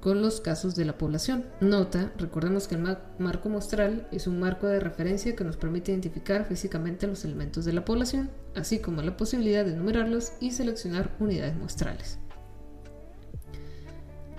con 0.00 0.22
los 0.22 0.40
casos 0.40 0.74
de 0.74 0.86
la 0.86 0.96
población. 0.96 1.44
Nota, 1.60 2.12
recordemos 2.16 2.66
que 2.66 2.74
el 2.74 2.96
marco 3.18 3.48
muestral 3.48 4.08
es 4.10 4.26
un 4.26 4.40
marco 4.40 4.66
de 4.66 4.80
referencia 4.80 5.36
que 5.36 5.44
nos 5.44 5.56
permite 5.56 5.92
identificar 5.92 6.46
físicamente 6.46 7.06
los 7.06 7.24
elementos 7.24 7.64
de 7.64 7.74
la 7.74 7.84
población, 7.84 8.30
así 8.54 8.78
como 8.78 9.02
la 9.02 9.16
posibilidad 9.16 9.64
de 9.64 9.72
enumerarlos 9.72 10.32
y 10.40 10.52
seleccionar 10.52 11.14
unidades 11.20 11.54
muestrales. 11.56 12.18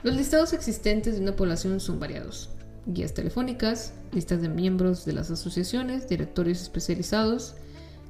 Los 0.03 0.16
listados 0.16 0.51
existentes 0.53 1.16
de 1.16 1.22
una 1.22 1.36
población 1.36 1.80
son 1.80 1.99
variados. 1.99 2.49
Guías 2.88 3.14
telefónicas, 3.14 3.93
listas 4.12 4.41
de 4.41 4.49
miembros 4.49 5.05
de 5.05 5.14
las 5.14 5.30
asociaciones, 5.30 6.09
directorios 6.09 6.59
especializados, 6.64 7.53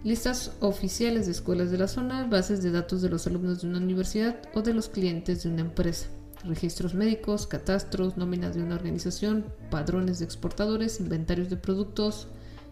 listas 0.05 0.53
oficiales 0.61 1.25
de 1.25 1.33
escuelas 1.33 1.69
de 1.69 1.77
la 1.77 1.89
zona, 1.89 2.25
bases 2.27 2.63
de 2.63 2.71
datos 2.71 3.01
de 3.01 3.09
los 3.09 3.27
alumnos 3.27 3.61
de 3.61 3.67
una 3.67 3.79
universidad 3.79 4.37
o 4.53 4.61
de 4.61 4.73
los 4.73 4.87
clientes 4.87 5.43
de 5.43 5.49
una 5.49 5.61
empresa 5.61 6.07
registros 6.43 6.93
médicos, 6.93 7.47
catastros, 7.47 8.17
nóminas 8.17 8.55
de 8.55 8.63
una 8.63 8.75
organización, 8.75 9.45
padrones 9.69 10.19
de 10.19 10.25
exportadores, 10.25 10.99
inventarios 10.99 11.49
de 11.49 11.57
productos, 11.57 12.27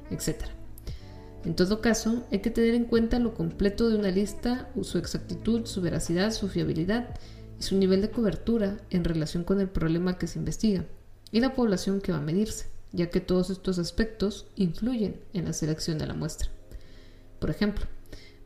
etc. 0.10 0.46
En 1.46 1.56
todo 1.56 1.82
caso, 1.82 2.26
hay 2.32 2.40
que 2.40 2.52
tener 2.52 2.76
en 2.76 2.86
cuenta 2.86 3.20
lo 3.20 3.34
completo 3.34 3.90
de 3.90 3.98
una 3.98 4.12
lista, 4.12 4.70
su 4.82 4.98
exactitud, 4.98 5.66
su 5.66 5.82
veracidad, 5.82 6.32
su 6.32 6.50
fiabilidad 6.50 7.16
y 7.58 7.64
su 7.64 7.78
nivel 7.78 8.02
de 8.02 8.12
cobertura 8.12 8.78
en 8.90 9.04
relación 9.04 9.44
con 9.44 9.62
el 9.62 9.70
problema 9.70 10.18
que 10.18 10.28
se 10.28 10.40
investiga 10.40 10.86
y 11.32 11.40
la 11.40 11.54
población 11.54 12.02
que 12.02 12.12
va 12.12 12.18
a 12.18 12.22
medirse, 12.22 12.68
ya 12.92 13.10
que 13.10 13.22
todos 13.22 13.50
estos 13.50 13.80
aspectos 13.80 14.48
influyen 14.56 15.22
en 15.34 15.46
la 15.46 15.54
selección 15.54 15.98
de 15.98 16.08
la 16.08 16.14
muestra. 16.14 16.50
Por 17.40 17.50
ejemplo, 17.50 17.86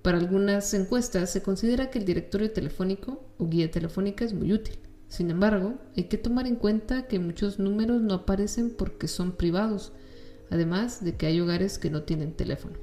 para 0.02 0.18
algunas 0.18 0.74
encuestas 0.74 1.32
se 1.32 1.42
considera 1.42 1.90
que 1.90 2.00
el 2.00 2.06
directorio 2.06 2.52
telefónico 2.52 3.24
o 3.38 3.48
guía 3.48 3.72
telefónica 3.72 4.26
es 4.26 4.34
muy 4.34 4.52
útil, 4.52 4.78
sin 5.14 5.30
embargo, 5.30 5.76
hay 5.96 6.06
que 6.06 6.18
tomar 6.18 6.48
en 6.48 6.56
cuenta 6.56 7.06
que 7.06 7.20
muchos 7.20 7.60
números 7.60 8.02
no 8.02 8.16
aparecen 8.16 8.72
porque 8.72 9.08
son 9.08 9.34
privados, 9.34 9.92
además 10.50 11.04
de 11.04 11.18
que 11.18 11.28
hay 11.28 11.40
hogares 11.40 11.78
que 11.78 11.92
no 11.92 12.02
tienen 12.02 12.34
teléfono. 12.34 12.80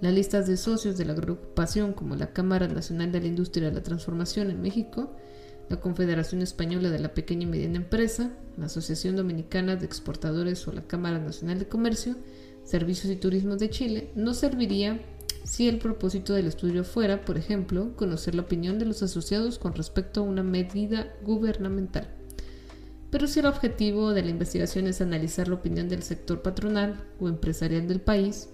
Las 0.00 0.14
listas 0.14 0.46
de 0.46 0.58
socios 0.58 0.96
de 0.96 1.06
la 1.06 1.14
agrupación 1.14 1.92
como 1.92 2.14
la 2.14 2.32
Cámara 2.32 2.68
Nacional 2.68 3.10
de 3.10 3.20
la 3.20 3.26
Industria 3.26 3.68
de 3.68 3.74
la 3.74 3.82
Transformación 3.82 4.48
en 4.52 4.62
México, 4.62 5.16
la 5.68 5.80
Confederación 5.80 6.40
Española 6.40 6.88
de 6.88 7.00
la 7.00 7.14
Pequeña 7.14 7.42
y 7.42 7.50
Mediana 7.50 7.78
Empresa, 7.78 8.30
la 8.56 8.66
Asociación 8.66 9.16
Dominicana 9.16 9.74
de 9.74 9.86
Exportadores 9.86 10.68
o 10.68 10.72
la 10.72 10.86
Cámara 10.86 11.18
Nacional 11.18 11.58
de 11.58 11.66
Comercio, 11.66 12.14
Servicios 12.62 13.12
y 13.12 13.16
Turismo 13.16 13.56
de 13.56 13.70
Chile, 13.70 14.12
no 14.14 14.34
serviría 14.34 15.00
si 15.46 15.68
el 15.68 15.78
propósito 15.78 16.34
del 16.34 16.48
estudio 16.48 16.82
fuera, 16.82 17.24
por 17.24 17.38
ejemplo, 17.38 17.94
conocer 17.94 18.34
la 18.34 18.42
opinión 18.42 18.80
de 18.80 18.84
los 18.84 19.02
asociados 19.04 19.60
con 19.60 19.74
respecto 19.74 20.20
a 20.20 20.24
una 20.24 20.42
medida 20.42 21.14
gubernamental. 21.22 22.08
Pero 23.10 23.28
si 23.28 23.38
el 23.38 23.46
objetivo 23.46 24.10
de 24.10 24.22
la 24.22 24.30
investigación 24.30 24.88
es 24.88 25.00
analizar 25.00 25.46
la 25.46 25.54
opinión 25.54 25.88
del 25.88 26.02
sector 26.02 26.42
patronal 26.42 27.00
o 27.20 27.28
empresarial 27.28 27.86
del 27.86 28.00
país, 28.00 28.48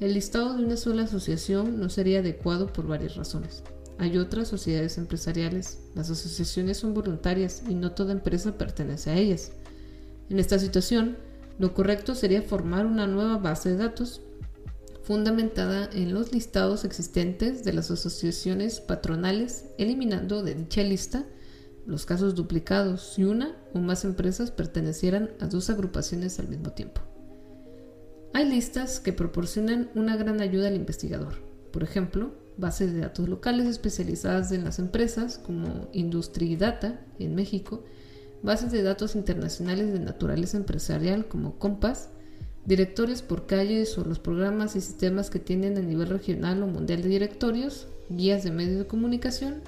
el 0.00 0.14
listado 0.14 0.56
de 0.56 0.64
una 0.64 0.76
sola 0.76 1.04
asociación 1.04 1.78
no 1.78 1.88
sería 1.88 2.18
adecuado 2.18 2.72
por 2.72 2.88
varias 2.88 3.14
razones. 3.14 3.62
Hay 3.98 4.18
otras 4.18 4.48
sociedades 4.48 4.98
empresariales, 4.98 5.78
las 5.94 6.10
asociaciones 6.10 6.78
son 6.78 6.92
voluntarias 6.92 7.62
y 7.68 7.76
no 7.76 7.92
toda 7.92 8.10
empresa 8.10 8.58
pertenece 8.58 9.10
a 9.10 9.16
ellas. 9.16 9.52
En 10.28 10.40
esta 10.40 10.58
situación, 10.58 11.16
lo 11.60 11.72
correcto 11.72 12.16
sería 12.16 12.42
formar 12.42 12.84
una 12.84 13.06
nueva 13.06 13.38
base 13.38 13.68
de 13.68 13.76
datos 13.76 14.22
fundamentada 15.02 15.90
en 15.92 16.14
los 16.14 16.32
listados 16.32 16.84
existentes 16.84 17.64
de 17.64 17.72
las 17.72 17.90
asociaciones 17.90 18.80
patronales, 18.80 19.66
eliminando 19.78 20.42
de 20.42 20.54
dicha 20.54 20.82
lista 20.82 21.26
los 21.86 22.06
casos 22.06 22.34
duplicados 22.34 23.14
si 23.14 23.24
una 23.24 23.56
o 23.74 23.80
más 23.80 24.04
empresas 24.04 24.50
pertenecieran 24.52 25.30
a 25.40 25.46
dos 25.46 25.68
agrupaciones 25.70 26.38
al 26.38 26.48
mismo 26.48 26.70
tiempo. 26.72 27.00
Hay 28.34 28.48
listas 28.48 29.00
que 29.00 29.12
proporcionan 29.12 29.90
una 29.94 30.16
gran 30.16 30.40
ayuda 30.40 30.68
al 30.68 30.76
investigador. 30.76 31.34
Por 31.72 31.82
ejemplo, 31.82 32.32
bases 32.56 32.92
de 32.92 33.00
datos 33.00 33.28
locales 33.28 33.66
especializadas 33.66 34.52
en 34.52 34.64
las 34.64 34.78
empresas 34.78 35.38
como 35.38 35.88
Industry 35.92 36.56
Data 36.56 37.04
en 37.18 37.34
México, 37.34 37.84
bases 38.42 38.72
de 38.72 38.82
datos 38.82 39.16
internacionales 39.16 39.92
de 39.92 40.00
naturaleza 40.00 40.56
empresarial 40.56 41.26
como 41.26 41.58
Compass, 41.58 42.10
directorios 42.64 43.22
por 43.22 43.46
calles 43.46 43.96
o 43.98 44.04
los 44.04 44.18
programas 44.18 44.76
y 44.76 44.80
sistemas 44.80 45.30
que 45.30 45.38
tienen 45.38 45.76
a 45.76 45.80
nivel 45.80 46.08
regional 46.08 46.62
o 46.62 46.66
mundial 46.66 47.02
de 47.02 47.08
directorios, 47.08 47.88
guías 48.08 48.44
de 48.44 48.50
medios 48.50 48.78
de 48.78 48.86
comunicación, 48.86 49.62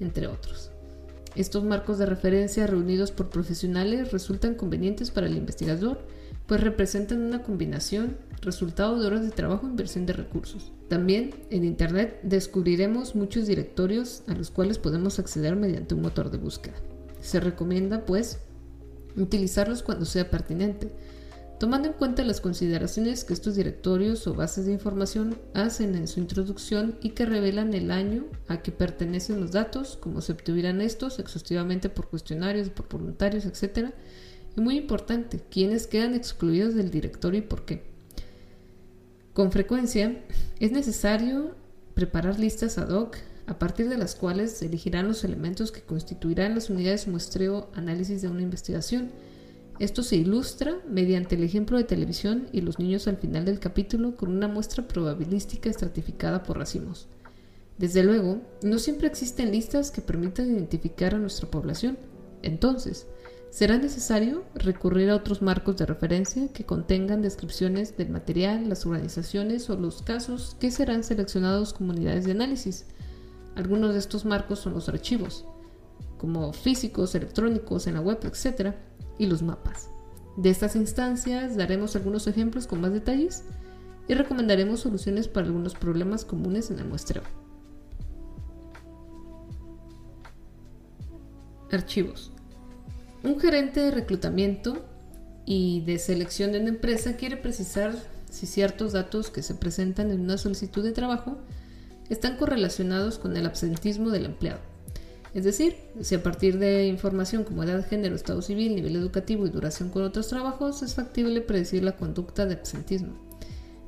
entre 0.00 0.26
otros. 0.26 0.70
Estos 1.34 1.64
marcos 1.64 1.98
de 1.98 2.06
referencia 2.06 2.66
reunidos 2.66 3.12
por 3.12 3.30
profesionales 3.30 4.12
resultan 4.12 4.54
convenientes 4.54 5.10
para 5.10 5.26
el 5.26 5.36
investigador, 5.36 6.00
pues 6.46 6.60
representan 6.60 7.22
una 7.22 7.42
combinación, 7.42 8.16
resultado 8.40 8.98
de 8.98 9.06
horas 9.06 9.22
de 9.22 9.30
trabajo 9.30 9.66
e 9.66 9.70
inversión 9.70 10.06
de 10.06 10.14
recursos. 10.14 10.72
También 10.88 11.34
en 11.50 11.64
Internet 11.64 12.20
descubriremos 12.22 13.14
muchos 13.14 13.46
directorios 13.46 14.22
a 14.26 14.34
los 14.34 14.50
cuales 14.50 14.78
podemos 14.78 15.18
acceder 15.18 15.56
mediante 15.56 15.94
un 15.94 16.02
motor 16.02 16.30
de 16.30 16.38
búsqueda. 16.38 16.76
Se 17.20 17.40
recomienda, 17.40 18.06
pues, 18.06 18.38
utilizarlos 19.16 19.82
cuando 19.82 20.06
sea 20.06 20.30
pertinente, 20.30 20.90
tomando 21.58 21.88
en 21.88 21.94
cuenta 21.94 22.22
las 22.22 22.40
consideraciones 22.40 23.24
que 23.24 23.32
estos 23.32 23.56
directorios 23.56 24.26
o 24.26 24.34
bases 24.34 24.66
de 24.66 24.72
información 24.72 25.38
hacen 25.54 25.96
en 25.96 26.06
su 26.06 26.20
introducción 26.20 26.96
y 27.02 27.10
que 27.10 27.26
revelan 27.26 27.74
el 27.74 27.90
año 27.90 28.26
a 28.46 28.62
que 28.62 28.70
pertenecen 28.70 29.40
los 29.40 29.50
datos, 29.50 29.98
cómo 30.00 30.20
se 30.20 30.32
obtuvieran 30.32 30.80
estos 30.80 31.18
exhaustivamente 31.18 31.88
por 31.88 32.08
cuestionarios, 32.08 32.68
por 32.68 32.88
voluntarios, 32.88 33.44
etc. 33.44 33.90
Y 34.56 34.60
muy 34.60 34.76
importante, 34.76 35.40
quiénes 35.50 35.86
quedan 35.88 36.14
excluidos 36.14 36.74
del 36.74 36.90
directorio 36.90 37.40
y 37.40 37.42
por 37.42 37.64
qué. 37.64 37.82
Con 39.32 39.50
frecuencia 39.50 40.24
es 40.60 40.70
necesario 40.70 41.56
preparar 41.94 42.38
listas 42.38 42.78
ad 42.78 42.90
hoc 42.90 43.16
a 43.46 43.58
partir 43.58 43.88
de 43.88 43.98
las 43.98 44.14
cuales 44.14 44.52
se 44.52 44.66
elegirán 44.66 45.08
los 45.08 45.24
elementos 45.24 45.72
que 45.72 45.80
constituirán 45.80 46.54
las 46.54 46.70
unidades 46.70 47.06
de 47.06 47.12
muestreo 47.12 47.70
análisis 47.74 48.22
de 48.22 48.28
una 48.28 48.42
investigación 48.42 49.10
esto 49.78 50.02
se 50.02 50.16
ilustra 50.16 50.76
mediante 50.88 51.36
el 51.36 51.44
ejemplo 51.44 51.78
de 51.78 51.84
televisión 51.84 52.48
y 52.52 52.62
los 52.62 52.80
niños 52.80 53.06
al 53.06 53.16
final 53.16 53.44
del 53.44 53.60
capítulo 53.60 54.16
con 54.16 54.30
una 54.30 54.48
muestra 54.48 54.88
probabilística 54.88 55.70
estratificada 55.70 56.42
por 56.42 56.58
racimos. 56.58 57.08
Desde 57.78 58.02
luego, 58.02 58.40
no 58.62 58.80
siempre 58.80 59.06
existen 59.06 59.52
listas 59.52 59.92
que 59.92 60.00
permitan 60.00 60.50
identificar 60.50 61.14
a 61.14 61.18
nuestra 61.18 61.48
población. 61.48 61.96
Entonces, 62.42 63.06
será 63.50 63.78
necesario 63.78 64.44
recurrir 64.54 65.10
a 65.10 65.16
otros 65.16 65.42
marcos 65.42 65.76
de 65.76 65.86
referencia 65.86 66.48
que 66.48 66.64
contengan 66.64 67.22
descripciones 67.22 67.96
del 67.96 68.10
material, 68.10 68.68
las 68.68 68.84
organizaciones 68.84 69.70
o 69.70 69.76
los 69.76 70.02
casos 70.02 70.56
que 70.58 70.72
serán 70.72 71.04
seleccionados 71.04 71.72
como 71.72 71.92
unidades 71.92 72.24
de 72.24 72.32
análisis. 72.32 72.84
Algunos 73.54 73.92
de 73.92 74.00
estos 74.00 74.24
marcos 74.24 74.58
son 74.58 74.74
los 74.74 74.88
archivos, 74.88 75.44
como 76.18 76.52
físicos, 76.52 77.14
electrónicos, 77.14 77.86
en 77.86 77.94
la 77.94 78.00
web, 78.00 78.18
etc., 78.24 78.74
y 79.18 79.26
los 79.26 79.42
mapas. 79.42 79.90
De 80.36 80.50
estas 80.50 80.76
instancias 80.76 81.56
daremos 81.56 81.96
algunos 81.96 82.26
ejemplos 82.26 82.66
con 82.66 82.80
más 82.80 82.92
detalles 82.92 83.42
y 84.06 84.14
recomendaremos 84.14 84.80
soluciones 84.80 85.28
para 85.28 85.46
algunos 85.46 85.74
problemas 85.74 86.24
comunes 86.24 86.70
en 86.70 86.78
el 86.78 86.86
muestreo. 86.86 87.22
Archivos. 91.70 92.32
Un 93.22 93.38
gerente 93.38 93.80
de 93.80 93.90
reclutamiento 93.90 94.86
y 95.44 95.80
de 95.82 95.98
selección 95.98 96.52
de 96.52 96.60
una 96.60 96.68
empresa 96.68 97.16
quiere 97.16 97.36
precisar 97.36 97.94
si 98.30 98.46
ciertos 98.46 98.92
datos 98.92 99.30
que 99.30 99.42
se 99.42 99.54
presentan 99.54 100.10
en 100.10 100.20
una 100.20 100.38
solicitud 100.38 100.84
de 100.84 100.92
trabajo 100.92 101.38
están 102.08 102.36
correlacionados 102.36 103.18
con 103.18 103.36
el 103.36 103.44
absentismo 103.44 104.10
del 104.10 104.26
empleado. 104.26 104.60
Es 105.34 105.44
decir, 105.44 105.76
si 106.00 106.14
a 106.14 106.22
partir 106.22 106.58
de 106.58 106.86
información 106.86 107.44
como 107.44 107.62
edad, 107.62 107.86
género, 107.86 108.14
estado 108.14 108.40
civil, 108.42 108.74
nivel 108.74 108.96
educativo 108.96 109.46
y 109.46 109.50
duración 109.50 109.90
con 109.90 110.02
otros 110.02 110.28
trabajos, 110.28 110.82
es 110.82 110.94
factible 110.94 111.40
predecir 111.40 111.84
la 111.84 111.96
conducta 111.96 112.46
de 112.46 112.54
absentismo. 112.54 113.28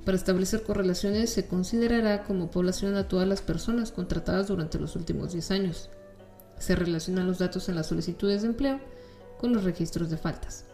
Para 0.05 0.17
establecer 0.17 0.63
correlaciones 0.63 1.31
se 1.31 1.47
considerará 1.47 2.25
como 2.25 2.51
población 2.51 2.97
a 2.97 3.09
todas 3.09 3.29
las 3.29 3.43
personas 3.43 3.93
contratadas 3.93 4.49
durante 4.49 4.79
los 4.79 4.97
últimos 4.97 5.33
10 5.33 5.51
años. 5.51 5.91
Se 6.59 6.75
relacionan 6.75 7.27
los 7.27 7.39
datos 7.39 7.69
en 7.69 7.77
las 7.77 7.87
solicitudes 7.87 8.43
de 8.43 8.49
empleo 8.49 8.81
con 9.39 9.53
los 9.53 9.65
registros 9.65 10.11
de 10.11 10.17
faltas. 10.17 10.65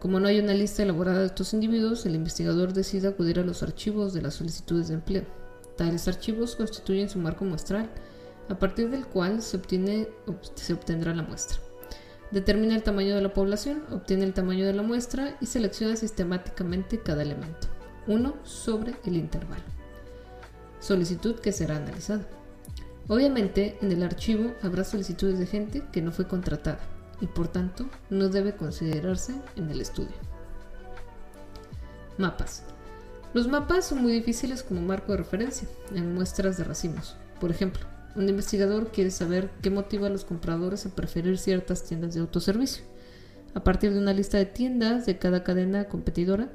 Como 0.00 0.20
no 0.20 0.28
hay 0.28 0.40
una 0.40 0.54
lista 0.54 0.82
elaborada 0.82 1.20
de 1.20 1.26
estos 1.26 1.54
individuos, 1.54 2.04
el 2.06 2.14
investigador 2.14 2.72
decide 2.72 3.08
acudir 3.08 3.38
a 3.38 3.44
los 3.44 3.62
archivos 3.62 4.12
de 4.12 4.22
las 4.22 4.34
solicitudes 4.34 4.88
de 4.88 4.94
empleo. 4.94 5.24
Tales 5.76 6.06
archivos 6.06 6.56
constituyen 6.56 7.08
su 7.08 7.18
marco 7.18 7.44
muestral 7.44 7.90
a 8.48 8.58
partir 8.58 8.90
del 8.90 9.06
cual 9.06 9.42
se, 9.42 9.56
obtiene, 9.56 10.08
se 10.54 10.72
obtendrá 10.72 11.14
la 11.14 11.22
muestra. 11.22 11.58
Determina 12.30 12.74
el 12.74 12.82
tamaño 12.82 13.14
de 13.14 13.22
la 13.22 13.32
población, 13.32 13.84
obtiene 13.90 14.24
el 14.24 14.34
tamaño 14.34 14.66
de 14.66 14.72
la 14.72 14.82
muestra 14.82 15.36
y 15.40 15.46
selecciona 15.46 15.96
sistemáticamente 15.96 17.00
cada 17.00 17.22
elemento. 17.22 17.68
1 18.08 18.34
sobre 18.44 18.96
el 19.04 19.16
intervalo. 19.16 19.62
Solicitud 20.80 21.36
que 21.36 21.52
será 21.52 21.76
analizada. 21.76 22.26
Obviamente, 23.08 23.78
en 23.80 23.92
el 23.92 24.02
archivo 24.02 24.54
habrá 24.62 24.84
solicitudes 24.84 25.38
de 25.38 25.46
gente 25.46 25.84
que 25.92 26.02
no 26.02 26.10
fue 26.10 26.26
contratada 26.26 26.80
y 27.20 27.26
por 27.26 27.48
tanto 27.48 27.88
no 28.10 28.28
debe 28.28 28.56
considerarse 28.56 29.34
en 29.54 29.70
el 29.70 29.80
estudio. 29.80 30.14
Mapas. 32.18 32.64
Los 33.34 33.48
mapas 33.48 33.86
son 33.86 34.02
muy 34.02 34.12
difíciles 34.12 34.62
como 34.62 34.80
marco 34.80 35.12
de 35.12 35.18
referencia 35.18 35.68
en 35.94 36.14
muestras 36.14 36.56
de 36.56 36.64
racimos. 36.64 37.16
Por 37.40 37.50
ejemplo, 37.50 37.86
un 38.16 38.28
investigador 38.28 38.90
quiere 38.90 39.10
saber 39.10 39.50
qué 39.62 39.70
motiva 39.70 40.06
a 40.06 40.10
los 40.10 40.24
compradores 40.24 40.86
a 40.86 40.94
preferir 40.94 41.38
ciertas 41.38 41.84
tiendas 41.84 42.14
de 42.14 42.20
autoservicio. 42.20 42.82
A 43.54 43.62
partir 43.62 43.92
de 43.92 43.98
una 43.98 44.14
lista 44.14 44.38
de 44.38 44.46
tiendas 44.46 45.06
de 45.06 45.18
cada 45.18 45.44
cadena 45.44 45.84
competidora, 45.84 46.50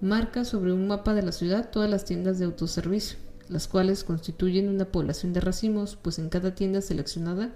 marca 0.00 0.44
sobre 0.44 0.72
un 0.72 0.88
mapa 0.88 1.14
de 1.14 1.22
la 1.22 1.32
ciudad 1.32 1.70
todas 1.70 1.88
las 1.88 2.04
tiendas 2.04 2.38
de 2.38 2.44
autoservicio, 2.44 3.16
las 3.48 3.68
cuales 3.68 4.02
constituyen 4.02 4.68
una 4.68 4.86
población 4.86 5.32
de 5.32 5.40
racimos, 5.40 5.96
pues 5.96 6.18
en 6.18 6.28
cada 6.28 6.54
tienda 6.54 6.80
seleccionada 6.80 7.54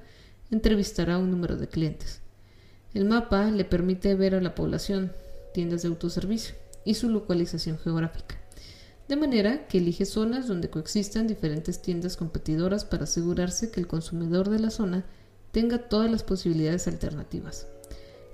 entrevistará 0.51 1.19
un 1.19 1.31
número 1.31 1.57
de 1.57 1.69
clientes. 1.69 2.21
El 2.95 3.07
mapa 3.07 3.51
le 3.51 3.65
permite 3.65 4.15
ver 4.15 4.35
a 4.35 4.41
la 4.41 4.55
población, 4.55 5.13
tiendas 5.53 5.83
de 5.83 5.89
autoservicio 5.89 6.55
y 6.85 6.95
su 6.95 7.09
localización 7.09 7.79
geográfica 7.79 8.38
de 9.09 9.17
manera 9.17 9.67
que 9.67 9.79
elige 9.79 10.05
zonas 10.05 10.47
donde 10.47 10.69
coexistan 10.69 11.27
diferentes 11.27 11.81
tiendas 11.81 12.17
competidoras 12.17 12.85
para 12.85 13.05
asegurarse 13.05 13.71
que 13.71 13.81
el 13.81 13.87
consumidor 13.87 14.51
de 14.51 14.59
la 14.59 14.71
zona 14.71 15.07
tenga 15.51 15.89
todas 15.89 16.11
las 16.11 16.23
posibilidades 16.23 16.87
alternativas. 16.87 17.67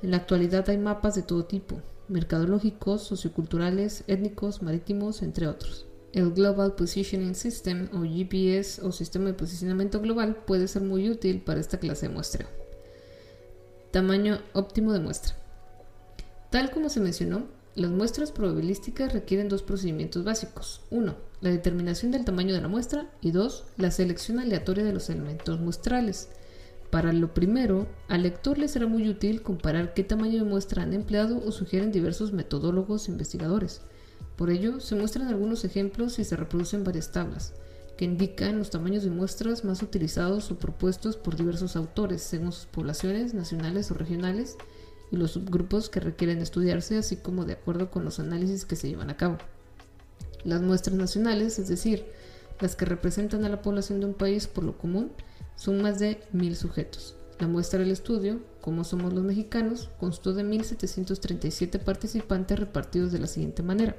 En 0.02 0.10
la 0.10 0.16
actualidad 0.16 0.68
hay 0.68 0.78
mapas 0.78 1.14
de 1.14 1.22
todo 1.22 1.44
tipo, 1.44 1.80
mercadológicos, 2.08 3.02
socioculturales, 3.02 4.02
étnicos, 4.08 4.62
marítimos, 4.62 5.22
entre 5.22 5.46
otros. 5.46 5.86
El 6.12 6.32
Global 6.32 6.74
Positioning 6.74 7.34
System 7.34 7.88
o 7.92 8.02
GPS 8.02 8.82
o 8.82 8.92
Sistema 8.92 9.26
de 9.26 9.34
Posicionamiento 9.34 10.00
Global 10.00 10.36
puede 10.44 10.68
ser 10.68 10.82
muy 10.82 11.08
útil 11.08 11.40
para 11.40 11.60
esta 11.60 11.78
clase 11.78 12.08
de 12.08 12.14
muestreo. 12.14 12.48
Tamaño 13.92 14.40
óptimo 14.52 14.92
de 14.92 15.00
muestra. 15.00 15.34
Tal 16.50 16.70
como 16.70 16.88
se 16.88 17.00
mencionó, 17.00 17.46
las 17.76 17.90
muestras 17.90 18.30
probabilísticas 18.30 19.12
requieren 19.12 19.48
dos 19.48 19.62
procedimientos 19.62 20.22
básicos. 20.22 20.82
Uno, 20.90 21.16
la 21.40 21.50
determinación 21.50 22.12
del 22.12 22.24
tamaño 22.24 22.54
de 22.54 22.60
la 22.60 22.68
muestra 22.68 23.10
y 23.20 23.32
dos, 23.32 23.64
la 23.76 23.90
selección 23.90 24.38
aleatoria 24.38 24.84
de 24.84 24.92
los 24.92 25.10
elementos 25.10 25.58
muestrales. 25.58 26.28
Para 26.90 27.12
lo 27.12 27.34
primero, 27.34 27.88
al 28.06 28.22
lector 28.22 28.58
le 28.58 28.68
será 28.68 28.86
muy 28.86 29.08
útil 29.08 29.42
comparar 29.42 29.92
qué 29.92 30.04
tamaño 30.04 30.44
de 30.44 30.48
muestra 30.48 30.84
han 30.84 30.94
empleado 30.94 31.42
o 31.44 31.50
sugieren 31.50 31.90
diversos 31.90 32.32
metodólogos 32.32 33.08
investigadores. 33.08 33.80
Por 34.36 34.50
ello, 34.50 34.78
se 34.78 34.94
muestran 34.94 35.26
algunos 35.26 35.64
ejemplos 35.64 36.20
y 36.20 36.24
se 36.24 36.36
reproducen 36.36 36.84
varias 36.84 37.10
tablas, 37.10 37.54
que 37.96 38.04
indican 38.04 38.58
los 38.58 38.70
tamaños 38.70 39.02
de 39.02 39.10
muestras 39.10 39.64
más 39.64 39.82
utilizados 39.82 40.52
o 40.52 40.58
propuestos 40.60 41.16
por 41.16 41.34
diversos 41.34 41.74
autores, 41.74 42.22
según 42.22 42.52
sus 42.52 42.66
poblaciones 42.66 43.34
nacionales 43.34 43.90
o 43.90 43.94
regionales, 43.94 44.56
y 45.14 45.16
los 45.16 45.30
subgrupos 45.30 45.88
que 45.88 46.00
requieren 46.00 46.40
estudiarse, 46.40 46.98
así 46.98 47.16
como 47.16 47.44
de 47.44 47.52
acuerdo 47.52 47.88
con 47.88 48.04
los 48.04 48.18
análisis 48.18 48.64
que 48.64 48.74
se 48.74 48.88
llevan 48.88 49.10
a 49.10 49.16
cabo. 49.16 49.38
Las 50.42 50.60
muestras 50.60 50.96
nacionales, 50.96 51.60
es 51.60 51.68
decir, 51.68 52.04
las 52.60 52.74
que 52.74 52.84
representan 52.84 53.44
a 53.44 53.48
la 53.48 53.62
población 53.62 54.00
de 54.00 54.06
un 54.06 54.14
país 54.14 54.48
por 54.48 54.64
lo 54.64 54.76
común, 54.76 55.12
son 55.54 55.80
más 55.82 56.00
de 56.00 56.20
mil 56.32 56.56
sujetos. 56.56 57.14
La 57.38 57.46
muestra 57.46 57.78
del 57.78 57.92
estudio, 57.92 58.40
como 58.60 58.82
somos 58.82 59.12
los 59.12 59.22
mexicanos, 59.22 59.90
constó 60.00 60.34
de 60.34 60.42
1.737 60.42 61.78
participantes 61.78 62.58
repartidos 62.58 63.12
de 63.12 63.20
la 63.20 63.28
siguiente 63.28 63.62
manera. 63.62 63.96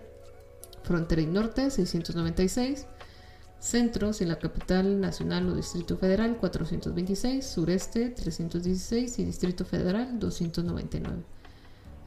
Frontera 0.84 1.22
y 1.22 1.28
Norte, 1.28 1.72
696, 1.72 2.88
Centros 3.66 4.22
en 4.22 4.30
la 4.30 4.40
capital 4.40 5.02
nacional 5.02 5.50
o 5.50 5.56
Distrito 5.56 5.98
Federal 5.98 6.38
426, 6.38 7.46
Sureste 7.46 8.10
316 8.10 9.20
y 9.20 9.26
Distrito 9.26 9.66
Federal 9.66 10.20
299. 10.20 11.24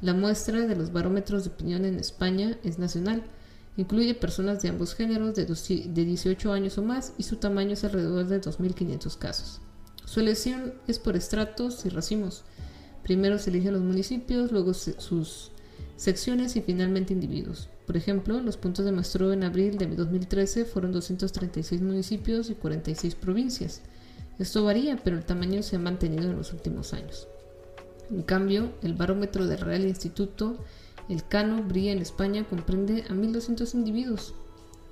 La 0.00 0.14
muestra 0.14 0.66
de 0.66 0.76
los 0.76 0.92
barómetros 0.92 1.44
de 1.44 1.50
opinión 1.50 1.84
en 1.84 1.98
España 1.98 2.56
es 2.62 2.78
nacional 2.78 3.24
Incluye 3.78 4.12
personas 4.16 4.60
de 4.60 4.70
ambos 4.70 4.96
géneros 4.96 5.36
de 5.36 5.46
18 5.46 6.52
años 6.52 6.78
o 6.78 6.82
más 6.82 7.12
y 7.16 7.22
su 7.22 7.36
tamaño 7.36 7.74
es 7.74 7.84
alrededor 7.84 8.26
de 8.26 8.40
2.500 8.40 9.16
casos. 9.16 9.60
Su 10.04 10.18
elección 10.18 10.74
es 10.88 10.98
por 10.98 11.14
estratos 11.14 11.86
y 11.86 11.88
racimos. 11.88 12.42
Primero 13.04 13.38
se 13.38 13.50
eligen 13.50 13.74
los 13.74 13.82
municipios, 13.82 14.50
luego 14.50 14.74
sus 14.74 15.52
secciones 15.94 16.56
y 16.56 16.60
finalmente 16.60 17.12
individuos. 17.12 17.68
Por 17.88 17.96
ejemplo, 17.96 18.38
los 18.42 18.58
puntos 18.58 18.84
de 18.84 18.92
muestreo 18.92 19.32
en 19.32 19.44
abril 19.44 19.78
de 19.78 19.86
2013 19.86 20.66
fueron 20.66 20.92
236 20.92 21.80
municipios 21.80 22.50
y 22.50 22.54
46 22.54 23.14
provincias. 23.14 23.80
Esto 24.38 24.62
varía, 24.62 25.00
pero 25.02 25.16
el 25.16 25.24
tamaño 25.24 25.62
se 25.62 25.76
ha 25.76 25.78
mantenido 25.78 26.30
en 26.30 26.36
los 26.36 26.52
últimos 26.52 26.92
años. 26.92 27.28
En 28.10 28.20
cambio, 28.24 28.72
el 28.82 28.92
barómetro 28.92 29.46
del 29.46 29.60
Real 29.60 29.86
Instituto 29.86 30.58
el 31.08 31.26
Cano 31.26 31.62
Brilla 31.62 31.92
en 31.92 32.00
España 32.00 32.44
comprende 32.44 33.04
a 33.08 33.14
1.200 33.14 33.72
individuos. 33.72 34.34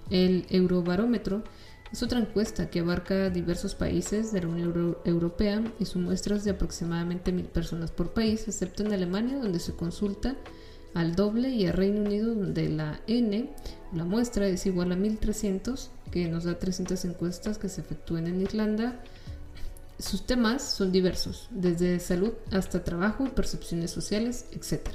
El 0.09 0.47
Eurobarómetro 0.49 1.45
es 1.93 2.03
otra 2.03 2.19
encuesta 2.19 2.71
que 2.71 2.81
abarca 2.81 3.29
diversos 3.29 3.75
países 3.75 4.33
de 4.33 4.41
la 4.41 4.49
Unión 4.49 4.97
Europea 5.05 5.63
y 5.79 5.85
su 5.85 5.99
muestras 5.99 6.45
de 6.45 6.53
aproximadamente 6.53 7.31
1.000 7.31 7.45
personas 7.49 7.91
por 7.91 8.15
país, 8.15 8.49
excepto 8.49 8.83
en 8.83 8.95
Alemania, 8.95 9.37
donde 9.37 9.59
se 9.59 9.77
consulta 9.77 10.35
al 10.97 11.15
doble, 11.15 11.51
y 11.51 11.67
a 11.67 11.73
Reino 11.73 12.01
Unido, 12.01 12.35
donde 12.35 12.71
la 12.71 12.99
N, 13.07 13.51
la 13.93 14.05
muestra, 14.05 14.47
es 14.47 14.65
igual 14.65 14.93
a 14.93 14.97
1.300, 14.97 15.89
que 16.11 16.27
nos 16.27 16.45
da 16.45 16.59
300 16.59 17.05
encuestas 17.05 17.59
que 17.59 17.69
se 17.69 17.83
efectúan 17.83 18.27
en 18.27 18.41
Irlanda. 18.41 18.99
Sus 19.99 20.27
temas 20.27 20.63
son 20.63 20.93
diversos, 20.93 21.49
desde 21.51 22.01
salud 22.01 22.33
hasta 22.51 22.83
trabajo, 22.83 23.27
percepciones 23.27 23.91
sociales, 23.91 24.47
etc. 24.53 24.89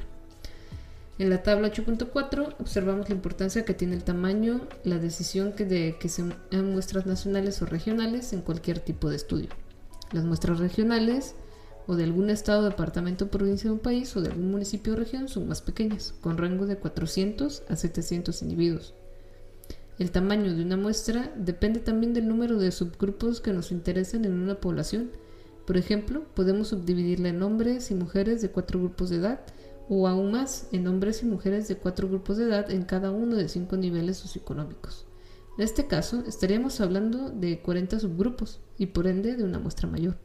En 1.19 1.29
la 1.29 1.43
tabla 1.43 1.71
8.4 1.71 2.55
observamos 2.59 3.07
la 3.07 3.15
importancia 3.15 3.63
que 3.63 3.75
tiene 3.75 3.93
el 3.93 4.03
tamaño, 4.03 4.67
la 4.83 4.97
decisión 4.97 5.53
que 5.53 5.65
de 5.65 5.97
que 5.99 6.09
se 6.09 6.23
hagan 6.23 6.71
muestras 6.71 7.05
nacionales 7.05 7.61
o 7.61 7.67
regionales 7.67 8.33
en 8.33 8.41
cualquier 8.41 8.79
tipo 8.79 9.07
de 9.07 9.17
estudio. 9.17 9.49
Las 10.13 10.23
muestras 10.23 10.57
regionales 10.57 11.35
o 11.87 11.95
de 11.95 12.03
algún 12.03 12.29
estado, 12.29 12.63
departamento, 12.63 13.29
provincia 13.29 13.69
de 13.69 13.73
un 13.73 13.79
país 13.79 14.15
o 14.15 14.21
de 14.21 14.29
algún 14.29 14.51
municipio 14.51 14.93
o 14.93 14.95
región 14.95 15.27
son 15.27 15.47
más 15.47 15.61
pequeñas, 15.61 16.13
con 16.21 16.37
rango 16.37 16.65
de 16.65 16.77
400 16.77 17.63
a 17.67 17.75
700 17.75 18.41
individuos. 18.41 18.93
El 19.99 20.11
tamaño 20.11 20.55
de 20.55 20.63
una 20.63 20.77
muestra 20.77 21.31
depende 21.35 21.79
también 21.79 22.13
del 22.13 22.27
número 22.27 22.57
de 22.57 22.71
subgrupos 22.71 23.39
que 23.41 23.53
nos 23.53 23.71
interesan 23.71 24.25
en 24.25 24.33
una 24.33 24.55
población. 24.55 25.11
Por 25.67 25.77
ejemplo, 25.77 26.23
podemos 26.33 26.69
subdividirla 26.69 27.29
en 27.29 27.43
hombres 27.43 27.91
y 27.91 27.95
mujeres 27.95 28.41
de 28.41 28.49
cuatro 28.49 28.79
grupos 28.79 29.09
de 29.09 29.17
edad, 29.17 29.41
o 29.89 30.07
aún 30.07 30.31
más 30.31 30.67
en 30.71 30.87
hombres 30.87 31.21
y 31.21 31.25
mujeres 31.25 31.67
de 31.67 31.75
cuatro 31.75 32.07
grupos 32.07 32.37
de 32.37 32.45
edad 32.45 32.71
en 32.71 32.83
cada 32.83 33.11
uno 33.11 33.35
de 33.35 33.49
cinco 33.49 33.77
niveles 33.77 34.17
socioeconómicos. 34.17 35.05
En 35.57 35.63
este 35.63 35.85
caso, 35.85 36.23
estaríamos 36.25 36.79
hablando 36.79 37.29
de 37.29 37.61
40 37.61 37.99
subgrupos 37.99 38.61
y 38.77 38.87
por 38.87 39.05
ende 39.05 39.35
de 39.35 39.43
una 39.43 39.59
muestra 39.59 39.87
mayor. 39.87 40.17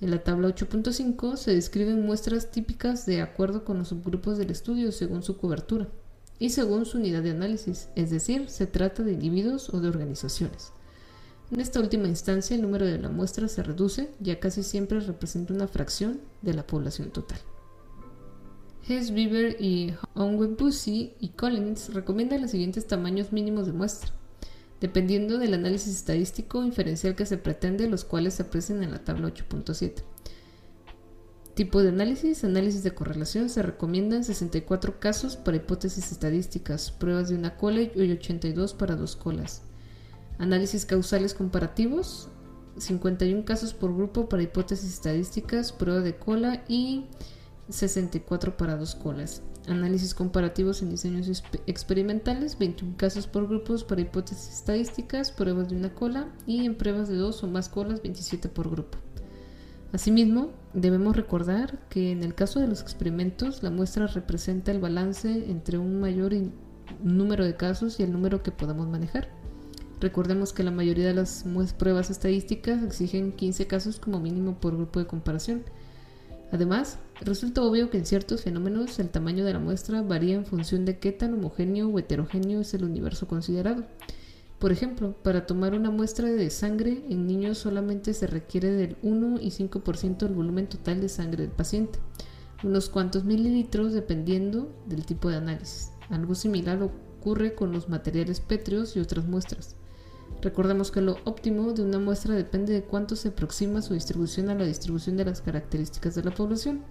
En 0.00 0.12
la 0.12 0.22
tabla 0.22 0.48
8.5 0.48 1.36
se 1.36 1.54
describen 1.54 2.06
muestras 2.06 2.50
típicas 2.52 3.04
de 3.04 3.20
acuerdo 3.20 3.64
con 3.64 3.78
los 3.78 3.88
subgrupos 3.88 4.38
del 4.38 4.50
estudio 4.50 4.92
según 4.92 5.24
su 5.24 5.36
cobertura 5.36 5.88
y 6.38 6.50
según 6.50 6.86
su 6.86 6.98
unidad 6.98 7.22
de 7.24 7.32
análisis, 7.32 7.88
es 7.96 8.10
decir, 8.10 8.48
se 8.48 8.66
trata 8.66 9.02
de 9.02 9.12
individuos 9.12 9.74
o 9.74 9.80
de 9.80 9.88
organizaciones. 9.88 10.72
En 11.50 11.60
esta 11.60 11.80
última 11.80 12.06
instancia 12.06 12.54
el 12.54 12.62
número 12.62 12.86
de 12.86 12.98
la 12.98 13.08
muestra 13.08 13.48
se 13.48 13.62
reduce, 13.64 14.10
ya 14.20 14.38
casi 14.38 14.62
siempre 14.62 15.00
representa 15.00 15.52
una 15.52 15.66
fracción 15.66 16.20
de 16.42 16.54
la 16.54 16.64
población 16.64 17.10
total. 17.10 17.38
Hess, 18.86 19.10
Bieber 19.10 19.56
y 19.60 19.94
Onwebusi 20.14 21.14
y 21.18 21.30
Collins 21.30 21.92
recomiendan 21.92 22.42
los 22.42 22.52
siguientes 22.52 22.86
tamaños 22.86 23.32
mínimos 23.32 23.66
de 23.66 23.72
muestra, 23.72 24.12
dependiendo 24.80 25.38
del 25.38 25.54
análisis 25.54 25.96
estadístico 25.96 26.64
inferencial 26.64 27.14
que 27.14 27.26
se 27.26 27.38
pretende, 27.38 27.88
los 27.88 28.04
cuales 28.04 28.34
se 28.34 28.42
aprecian 28.42 28.82
en 28.82 28.92
la 28.92 29.04
tabla 29.04 29.28
8.7. 29.28 30.02
Tipo 31.54 31.82
de 31.82 31.88
análisis, 31.88 32.44
análisis 32.44 32.84
de 32.84 32.94
correlación, 32.94 33.48
se 33.48 33.62
recomiendan 33.62 34.22
64 34.22 35.00
casos 35.00 35.36
para 35.36 35.56
hipótesis 35.56 36.12
estadísticas, 36.12 36.92
pruebas 36.92 37.30
de 37.30 37.34
una 37.34 37.56
cola 37.56 37.82
y 37.82 38.12
82 38.12 38.74
para 38.74 38.94
dos 38.94 39.16
colas. 39.16 39.62
Análisis 40.38 40.86
causales 40.86 41.34
comparativos, 41.34 42.28
51 42.76 43.44
casos 43.44 43.74
por 43.74 43.92
grupo 43.92 44.28
para 44.28 44.44
hipótesis 44.44 44.94
estadísticas, 44.94 45.72
prueba 45.72 45.98
de 46.00 46.16
cola 46.16 46.62
y 46.68 47.06
64 47.70 48.56
para 48.56 48.76
dos 48.76 48.94
colas. 48.94 49.42
Análisis 49.68 50.14
comparativos 50.14 50.82
en 50.82 50.90
diseños 50.90 51.42
experimentales, 51.66 52.58
21 52.58 52.96
casos 52.96 53.26
por 53.26 53.48
grupos 53.48 53.84
para 53.84 54.00
hipótesis 54.00 54.48
estadísticas, 54.48 55.30
pruebas 55.30 55.68
de 55.68 55.76
una 55.76 55.94
cola 55.94 56.28
y 56.46 56.64
en 56.64 56.76
pruebas 56.76 57.08
de 57.08 57.16
dos 57.16 57.42
o 57.44 57.46
más 57.46 57.68
colas, 57.68 58.02
27 58.02 58.48
por 58.48 58.70
grupo. 58.70 58.98
Asimismo, 59.92 60.50
debemos 60.74 61.16
recordar 61.16 61.78
que 61.88 62.10
en 62.10 62.22
el 62.22 62.34
caso 62.34 62.60
de 62.60 62.66
los 62.66 62.82
experimentos, 62.82 63.62
la 63.62 63.70
muestra 63.70 64.06
representa 64.06 64.70
el 64.70 64.80
balance 64.80 65.50
entre 65.50 65.78
un 65.78 66.00
mayor 66.00 66.32
número 67.02 67.44
de 67.44 67.56
casos 67.56 68.00
y 68.00 68.02
el 68.02 68.12
número 68.12 68.42
que 68.42 68.50
podamos 68.50 68.88
manejar. 68.88 69.28
Recordemos 70.00 70.52
que 70.52 70.62
la 70.62 70.70
mayoría 70.70 71.08
de 71.08 71.14
las 71.14 71.44
pruebas 71.76 72.10
estadísticas 72.10 72.82
exigen 72.82 73.32
15 73.32 73.66
casos 73.66 73.98
como 73.98 74.20
mínimo 74.20 74.60
por 74.60 74.76
grupo 74.76 75.00
de 75.00 75.06
comparación 75.06 75.64
Además, 76.50 76.98
resulta 77.20 77.62
obvio 77.62 77.90
que 77.90 77.98
en 77.98 78.06
ciertos 78.06 78.42
fenómenos 78.42 78.98
el 78.98 79.10
tamaño 79.10 79.44
de 79.44 79.52
la 79.52 79.58
muestra 79.58 80.02
varía 80.02 80.34
en 80.34 80.46
función 80.46 80.84
de 80.84 80.98
qué 80.98 81.12
tan 81.12 81.34
homogéneo 81.34 81.88
o 81.88 81.98
heterogéneo 81.98 82.60
es 82.60 82.72
el 82.72 82.84
universo 82.84 83.28
considerado. 83.28 83.84
Por 84.58 84.72
ejemplo, 84.72 85.14
para 85.22 85.46
tomar 85.46 85.74
una 85.74 85.90
muestra 85.90 86.28
de 86.28 86.50
sangre 86.50 87.04
en 87.08 87.26
niños 87.26 87.58
solamente 87.58 88.12
se 88.12 88.26
requiere 88.26 88.72
del 88.72 88.96
1 89.02 89.40
y 89.40 89.50
5% 89.50 90.18
del 90.18 90.34
volumen 90.34 90.66
total 90.66 91.00
de 91.00 91.08
sangre 91.08 91.44
del 91.44 91.52
paciente, 91.52 92.00
unos 92.64 92.88
cuantos 92.88 93.24
mililitros 93.24 93.92
dependiendo 93.92 94.74
del 94.86 95.06
tipo 95.06 95.28
de 95.28 95.36
análisis. 95.36 95.92
Algo 96.10 96.34
similar 96.34 96.82
ocurre 96.82 97.54
con 97.54 97.70
los 97.70 97.88
materiales 97.88 98.40
pétreos 98.40 98.96
y 98.96 99.00
otras 99.00 99.26
muestras. 99.26 99.77
Recordemos 100.40 100.92
que 100.92 101.00
lo 101.00 101.16
óptimo 101.24 101.72
de 101.72 101.82
una 101.82 101.98
muestra 101.98 102.34
depende 102.34 102.72
de 102.72 102.82
cuánto 102.82 103.16
se 103.16 103.28
aproxima 103.28 103.82
su 103.82 103.94
distribución 103.94 104.50
a 104.50 104.54
la 104.54 104.64
distribución 104.64 105.16
de 105.16 105.24
las 105.24 105.40
características 105.40 106.14
de 106.14 106.22
la 106.22 106.30
población. 106.30 106.84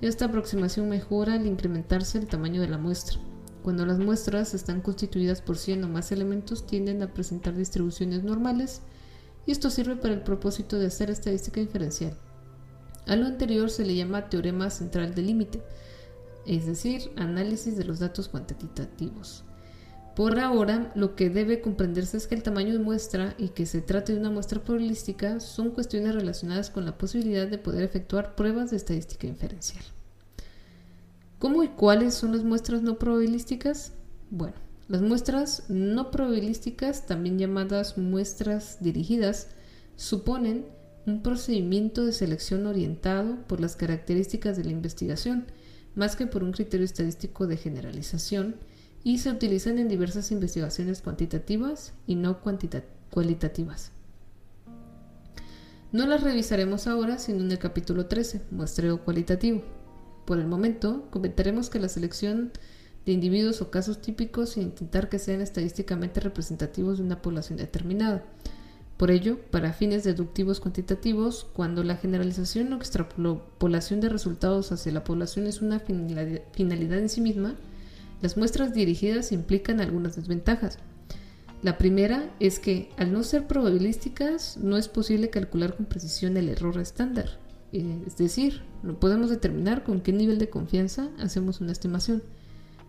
Esta 0.00 0.26
aproximación 0.26 0.88
mejora 0.88 1.34
al 1.34 1.46
incrementarse 1.46 2.18
el 2.18 2.28
tamaño 2.28 2.60
de 2.60 2.68
la 2.68 2.78
muestra. 2.78 3.18
Cuando 3.64 3.84
las 3.86 3.98
muestras 3.98 4.54
están 4.54 4.80
constituidas 4.80 5.40
por 5.40 5.56
100 5.56 5.84
o 5.84 5.88
más 5.88 6.12
elementos 6.12 6.66
tienden 6.66 7.02
a 7.02 7.12
presentar 7.12 7.56
distribuciones 7.56 8.22
normales 8.22 8.82
y 9.46 9.52
esto 9.52 9.70
sirve 9.70 9.96
para 9.96 10.14
el 10.14 10.22
propósito 10.22 10.78
de 10.78 10.86
hacer 10.86 11.10
estadística 11.10 11.60
inferencial. 11.60 12.16
A 13.06 13.16
lo 13.16 13.26
anterior 13.26 13.70
se 13.70 13.84
le 13.84 13.96
llama 13.96 14.28
teorema 14.28 14.70
central 14.70 15.14
de 15.14 15.22
límite, 15.22 15.62
es 16.46 16.66
decir, 16.66 17.10
análisis 17.16 17.76
de 17.76 17.84
los 17.84 17.98
datos 17.98 18.28
cuantitativos. 18.28 19.44
Por 20.14 20.38
ahora, 20.38 20.92
lo 20.94 21.16
que 21.16 21.28
debe 21.28 21.60
comprenderse 21.60 22.16
es 22.16 22.28
que 22.28 22.36
el 22.36 22.44
tamaño 22.44 22.72
de 22.72 22.78
muestra 22.78 23.34
y 23.36 23.48
que 23.48 23.66
se 23.66 23.80
trate 23.80 24.12
de 24.12 24.20
una 24.20 24.30
muestra 24.30 24.62
probabilística 24.62 25.40
son 25.40 25.70
cuestiones 25.70 26.14
relacionadas 26.14 26.70
con 26.70 26.84
la 26.84 26.96
posibilidad 26.96 27.48
de 27.48 27.58
poder 27.58 27.82
efectuar 27.82 28.36
pruebas 28.36 28.70
de 28.70 28.76
estadística 28.76 29.26
inferencial. 29.26 29.82
¿Cómo 31.40 31.64
y 31.64 31.68
cuáles 31.68 32.14
son 32.14 32.30
las 32.30 32.44
muestras 32.44 32.82
no 32.82 32.96
probabilísticas? 32.96 33.92
Bueno, 34.30 34.54
las 34.86 35.02
muestras 35.02 35.64
no 35.68 36.12
probabilísticas, 36.12 37.06
también 37.06 37.38
llamadas 37.38 37.98
muestras 37.98 38.78
dirigidas, 38.80 39.48
suponen 39.96 40.66
un 41.06 41.22
procedimiento 41.22 42.04
de 42.04 42.12
selección 42.12 42.66
orientado 42.66 43.36
por 43.48 43.60
las 43.60 43.74
características 43.74 44.56
de 44.56 44.64
la 44.64 44.70
investigación, 44.70 45.46
más 45.96 46.14
que 46.14 46.26
por 46.28 46.44
un 46.44 46.52
criterio 46.52 46.84
estadístico 46.84 47.46
de 47.48 47.56
generalización, 47.56 48.56
y 49.04 49.18
se 49.18 49.30
utilizan 49.30 49.78
en 49.78 49.88
diversas 49.88 50.32
investigaciones 50.32 51.02
cuantitativas 51.02 51.92
y 52.06 52.16
no 52.16 52.40
cualitativas. 52.40 53.92
No 55.92 56.06
las 56.06 56.22
revisaremos 56.22 56.88
ahora, 56.88 57.18
sino 57.18 57.42
en 57.42 57.52
el 57.52 57.58
capítulo 57.58 58.06
13, 58.06 58.40
muestreo 58.50 59.04
cualitativo. 59.04 59.62
Por 60.24 60.38
el 60.40 60.46
momento, 60.46 61.06
comentaremos 61.10 61.70
que 61.70 61.78
la 61.78 61.88
selección 61.88 62.50
de 63.04 63.12
individuos 63.12 63.60
o 63.60 63.70
casos 63.70 64.00
típicos 64.00 64.50
sin 64.50 64.64
intentar 64.64 65.10
que 65.10 65.18
sean 65.18 65.42
estadísticamente 65.42 66.20
representativos 66.20 66.98
de 66.98 67.04
una 67.04 67.20
población 67.20 67.58
determinada. 67.58 68.24
Por 68.96 69.10
ello, 69.10 69.38
para 69.50 69.74
fines 69.74 70.02
deductivos 70.04 70.60
cuantitativos, 70.60 71.46
cuando 71.52 71.84
la 71.84 71.96
generalización 71.96 72.72
o 72.72 72.76
extrapolación 72.76 74.00
de 74.00 74.08
resultados 74.08 74.72
hacia 74.72 74.92
la 74.92 75.04
población 75.04 75.46
es 75.46 75.60
una 75.60 75.78
finalidad 75.78 76.98
en 76.98 77.08
sí 77.08 77.20
misma, 77.20 77.54
las 78.24 78.38
muestras 78.38 78.72
dirigidas 78.72 79.32
implican 79.32 79.82
algunas 79.82 80.16
desventajas. 80.16 80.78
La 81.60 81.76
primera 81.76 82.34
es 82.40 82.58
que, 82.58 82.88
al 82.96 83.12
no 83.12 83.22
ser 83.22 83.46
probabilísticas, 83.46 84.56
no 84.56 84.78
es 84.78 84.88
posible 84.88 85.28
calcular 85.28 85.76
con 85.76 85.84
precisión 85.84 86.38
el 86.38 86.48
error 86.48 86.78
estándar. 86.78 87.38
Eh, 87.72 88.02
es 88.06 88.16
decir, 88.16 88.62
no 88.82 88.98
podemos 88.98 89.28
determinar 89.28 89.84
con 89.84 90.00
qué 90.00 90.14
nivel 90.14 90.38
de 90.38 90.48
confianza 90.48 91.10
hacemos 91.18 91.60
una 91.60 91.72
estimación. 91.72 92.22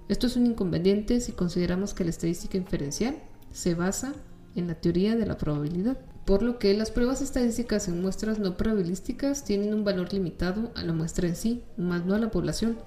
Esto 0.08 0.26
es 0.26 0.38
un 0.38 0.46
inconveniente 0.46 1.20
si 1.20 1.34
consideramos 1.34 1.94
que 1.94 2.06
la 2.06 2.12
estadística 2.12 2.58
inferencial 2.58 3.18
se 3.52 3.76
basa 3.76 4.14
en 4.56 4.68
la 4.68 4.76
teoría 4.76 5.18
de 5.18 5.26
la 5.26 5.38
probabilidad, 5.38 5.98
por 6.24 6.44
lo 6.44 6.60
que 6.60 6.74
las 6.76 6.92
pruebas 6.92 7.22
estadísticas 7.22 7.90
en 7.90 8.02
muestras 8.02 8.40
no 8.40 8.56
probabilísticas 8.56 9.44
tienen 9.44 9.74
un 9.74 9.84
valor 9.84 10.14
limitado 10.14 10.72
a 10.76 10.84
la 10.84 10.94
muestra 10.94 11.28
en 11.28 11.36
sí, 11.36 11.64
más 11.76 12.06
no 12.06 12.16
a 12.16 12.20
la 12.20 12.32
población. 12.32 12.78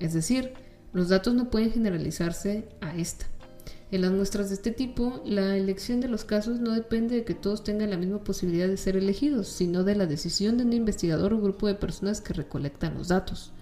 Es 0.00 0.14
decir, 0.14 0.54
los 0.92 1.08
datos 1.08 1.34
no 1.34 1.50
pueden 1.50 1.72
generalizarse 1.72 2.68
a 2.80 2.96
esta. 2.96 3.26
En 3.90 4.00
las 4.00 4.12
muestras 4.12 4.48
de 4.48 4.54
este 4.54 4.70
tipo, 4.70 5.22
la 5.26 5.56
elección 5.56 6.00
de 6.00 6.08
los 6.08 6.24
casos 6.24 6.60
no 6.60 6.72
depende 6.72 7.14
de 7.16 7.24
que 7.24 7.34
todos 7.34 7.62
tengan 7.62 7.90
la 7.90 7.98
misma 7.98 8.24
posibilidad 8.24 8.66
de 8.66 8.78
ser 8.78 8.96
elegidos, 8.96 9.48
sino 9.48 9.84
de 9.84 9.94
la 9.94 10.06
decisión 10.06 10.56
de 10.56 10.64
un 10.64 10.72
investigador 10.72 11.34
o 11.34 11.40
grupo 11.40 11.66
de 11.66 11.74
personas 11.74 12.22
que 12.22 12.32
recolectan 12.32 12.94
los 12.94 13.08
datos. 13.08 13.52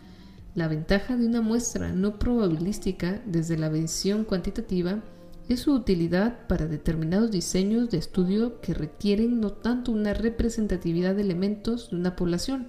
La 0.54 0.68
ventaja 0.68 1.16
de 1.16 1.26
una 1.26 1.40
muestra 1.40 1.92
no 1.92 2.18
probabilística 2.18 3.20
desde 3.26 3.58
la 3.58 3.68
visión 3.68 4.24
cuantitativa 4.24 5.02
es 5.48 5.60
su 5.60 5.72
utilidad 5.72 6.46
para 6.46 6.66
determinados 6.66 7.32
diseños 7.32 7.90
de 7.90 7.98
estudio 7.98 8.60
que 8.60 8.72
requieren 8.72 9.40
no 9.40 9.52
tanto 9.52 9.90
una 9.90 10.14
representatividad 10.14 11.16
de 11.16 11.22
elementos 11.22 11.90
de 11.90 11.96
una 11.96 12.14
población, 12.14 12.68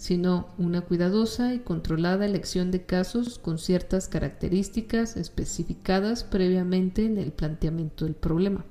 sino 0.00 0.48
una 0.56 0.80
cuidadosa 0.80 1.52
y 1.52 1.58
controlada 1.58 2.24
elección 2.24 2.70
de 2.70 2.86
casos 2.86 3.38
con 3.38 3.58
ciertas 3.58 4.08
características 4.08 5.18
especificadas 5.18 6.24
previamente 6.24 7.04
en 7.04 7.18
el 7.18 7.32
planteamiento 7.32 8.06
del 8.06 8.14
problema. 8.14 8.64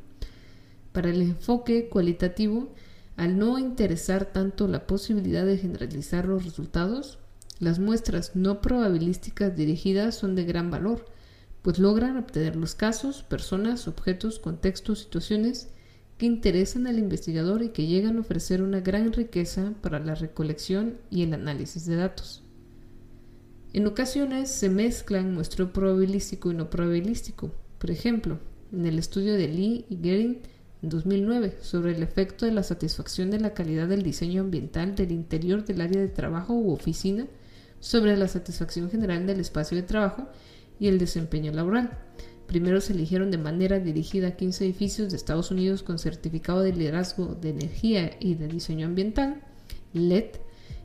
Para 0.92 1.12
el 1.12 1.22
enfoque 1.22 1.88
cualitativo, 1.88 2.70
al 3.16 3.38
no 3.38 3.60
interesar 3.60 4.26
tanto 4.26 4.68
la 4.68 4.88
posibilidad 4.88 5.46
de 5.46 5.60
generalizar 5.60 6.26
los 6.26 6.46
resultados, 6.46 7.20
las 7.60 7.78
muestras 7.78 8.36
no 8.36 8.60
probabilísticas 8.60 9.56
dirigidas 9.56 10.16
son 10.16 10.34
de 10.34 10.46
gran 10.46 10.72
valor, 10.72 11.06
pues 11.62 11.78
logran 11.78 12.18
obtener 12.18 12.56
los 12.56 12.74
casos, 12.74 13.22
personas, 13.22 13.88
objetos, 13.88 14.40
contextos, 14.40 15.02
situaciones 15.02 15.70
que 16.20 16.26
interesan 16.26 16.86
al 16.86 17.00
investigador 17.00 17.64
y 17.64 17.70
que 17.70 17.88
llegan 17.88 18.18
a 18.18 18.20
ofrecer 18.20 18.62
una 18.62 18.82
gran 18.82 19.14
riqueza 19.14 19.74
para 19.82 20.00
la 20.00 20.16
recolección 20.16 20.98
y 21.10 21.24
el 21.24 21.34
análisis 21.34 21.86
de 21.86 21.96
datos. 21.96 22.44
En 23.72 23.88
ocasiones 23.88 24.52
se 24.52 24.70
mezclan 24.70 25.34
muestreo 25.34 25.72
probabilístico 25.72 26.52
y 26.52 26.56
no 26.56 26.70
probabilístico. 26.70 27.52
Por 27.78 27.90
ejemplo, 27.90 28.38
en 28.74 28.86
el 28.86 29.00
estudio 29.00 29.34
de 29.34 29.48
Lee 29.48 29.86
y 29.90 29.96
Gering 29.96 30.40
en 30.84 30.90
2009 30.90 31.58
sobre 31.62 31.96
el 31.96 32.04
efecto 32.04 32.46
de 32.46 32.52
la 32.52 32.64
satisfacción 32.64 33.32
de 33.32 33.40
la 33.40 33.54
calidad 33.54 33.88
del 33.88 34.04
diseño 34.04 34.42
ambiental 34.42 34.96
del 34.96 35.14
interior 35.14 35.64
del 35.64 35.80
área 35.80 36.02
de 36.02 36.10
trabajo 36.10 36.54
u 36.54 36.74
oficina 36.74 37.28
sobre 37.80 38.18
la 38.18 38.28
satisfacción 38.28 38.92
general 38.92 39.26
del 39.26 39.40
espacio 39.40 39.78
de 39.78 39.84
trabajo 39.84 40.28
y 40.82 40.90
el 40.90 41.00
desempeño 41.00 41.54
laboral. 41.54 41.98
Primero 42.50 42.82
se 42.82 42.94
eligieron 42.94 43.30
de 43.30 43.38
manera 43.38 43.80
dirigida 43.80 44.36
15 44.36 44.66
edificios 44.66 45.12
de 45.12 45.18
Estados 45.18 45.52
Unidos 45.52 45.84
con 45.84 46.00
certificado 46.00 46.64
de 46.64 46.74
liderazgo 46.74 47.36
de 47.40 47.52
energía 47.52 48.18
y 48.20 48.34
de 48.34 48.48
diseño 48.48 48.88
ambiental, 48.88 49.44
LED, 49.94 50.32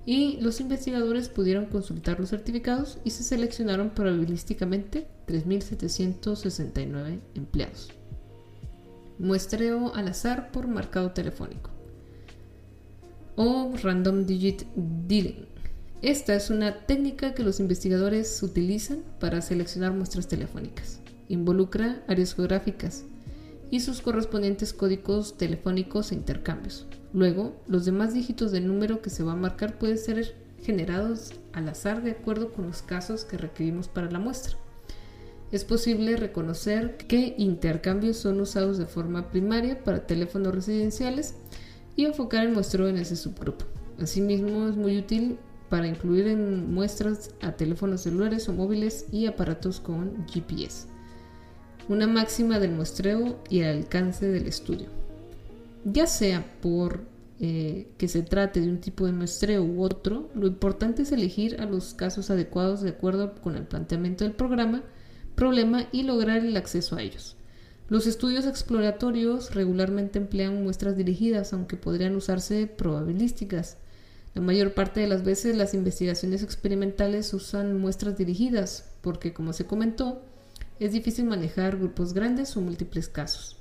y 0.05 0.37
los 0.43 0.61
investigadores 0.61 1.31
pudieron 1.31 1.65
consultar 1.65 2.21
los 2.21 2.29
certificados 2.29 2.99
y 3.03 3.13
se 3.13 3.23
seleccionaron 3.23 3.95
probabilísticamente 3.95 5.07
3.769 5.27 7.21
empleados. 7.35 7.89
Muestreo 9.19 9.95
al 9.95 10.09
azar 10.09 10.53
por 10.53 10.69
marcado 10.69 11.13
telefónico 11.13 11.71
o 13.37 13.73
Random 13.83 14.27
Digit 14.27 14.65
Dealing. 14.77 15.47
Esta 16.03 16.35
es 16.35 16.51
una 16.51 16.85
técnica 16.85 17.33
que 17.33 17.43
los 17.43 17.59
investigadores 17.59 18.43
utilizan 18.43 18.99
para 19.19 19.41
seleccionar 19.41 19.95
muestras 19.95 20.29
telefónicas 20.29 21.01
involucra 21.29 22.03
áreas 22.09 22.35
geográficas 22.35 23.05
y 23.71 23.81
sus 23.81 24.01
correspondientes 24.01 24.73
códigos 24.73 25.37
telefónicos 25.37 26.13
e 26.13 26.15
intercambios. 26.15 26.87
Luego, 27.13 27.55
los 27.67 27.85
demás 27.85 28.15
dígitos 28.15 28.53
del 28.53 28.67
número 28.67 29.03
que 29.03 29.11
se 29.11 29.23
va 29.23 29.33
a 29.33 29.37
marcar 29.37 29.79
pueden 29.79 29.99
ser 29.99 30.35
generados 30.63 31.33
al 31.53 31.69
azar 31.69 32.03
de 32.03 32.13
acuerdo 32.13 32.53
con 32.53 32.67
los 32.67 32.83
casos 32.83 33.25
que 33.25 33.37
requerimos 33.37 33.89
para 33.89 34.11
la 34.11 34.19
muestra. 34.19 34.57
Es 35.53 35.65
posible 35.65 36.17
reconocer 36.17 36.97
qué 36.97 37.35
intercambios 37.39 38.17
son 38.17 38.41
usados 38.41 38.79
de 38.79 38.87
forma 38.87 39.31
primaria 39.31 39.85
para 39.85 40.07
teléfonos 40.07 40.55
residenciales 40.55 41.35
y 41.97 42.07
enfocar 42.07 42.45
el 42.45 42.53
muestreo 42.53 42.89
en 42.89 42.97
ese 42.97 43.15
subgrupo. 43.15 43.65
Asimismo, 44.01 44.69
es 44.69 44.77
muy 44.77 44.99
útil 44.99 45.39
para 45.69 45.87
incluir 45.87 46.27
en 46.27 46.73
muestras 46.73 47.31
a 47.41 47.53
teléfonos 47.53 48.03
celulares 48.03 48.49
o 48.49 48.53
móviles 48.53 49.07
y 49.13 49.27
aparatos 49.27 49.81
con 49.81 50.27
GPS 50.27 50.94
una 51.89 52.07
máxima 52.07 52.59
del 52.59 52.73
muestreo 52.73 53.39
y 53.49 53.61
el 53.61 53.79
alcance 53.79 54.27
del 54.27 54.47
estudio. 54.47 54.89
Ya 55.85 56.07
sea 56.07 56.45
por 56.61 57.03
eh, 57.41 57.89
que 57.99 58.09
se 58.09 58.23
trate 58.23 58.61
de 58.61 58.69
un 58.69 58.81
tipo 58.81 59.07
de 59.07 59.13
muestreo 59.13 59.63
u 59.65 59.83
otro, 59.83 60.31
lo 60.35 60.47
importante 60.47 61.03
es 61.03 61.13
elegir 61.13 61.61
a 61.61 61.67
los 61.67 61.93
casos 61.93 62.31
adecuados 62.31 62.81
de 62.81 62.91
acuerdo 62.91 63.35
con 63.35 63.57
el 63.57 63.65
planteamiento 63.65 64.25
del 64.25 64.33
programa, 64.33 64.83
problema 65.35 65.89
y 65.93 66.05
lograr 66.05 66.45
el 66.45 66.57
acceso 66.57 66.97
a 66.97 67.03
ellos. 67.03 67.37
Los 67.89 68.07
estudios 68.07 68.47
exploratorios 68.47 69.55
regularmente 69.55 70.19
emplean 70.19 70.63
muestras 70.63 70.97
dirigidas, 70.97 71.53
aunque 71.53 71.77
podrían 71.77 72.17
usarse 72.17 72.67
probabilísticas. 72.67 73.77
La 74.35 74.41
mayor 74.41 74.73
parte 74.73 75.01
de 75.01 75.07
las 75.07 75.23
veces 75.23 75.57
las 75.57 75.75
investigaciones 75.75 76.43
experimentales 76.43 77.35
usan 77.35 77.79
muestras 77.79 78.17
dirigidas, 78.17 78.91
porque 79.03 79.35
como 79.35 79.53
se 79.53 79.67
comentó, 79.67 80.23
es 80.81 80.93
difícil 80.93 81.25
manejar 81.25 81.77
grupos 81.77 82.15
grandes 82.15 82.57
o 82.57 82.61
múltiples 82.61 83.09
casos. 83.09 83.59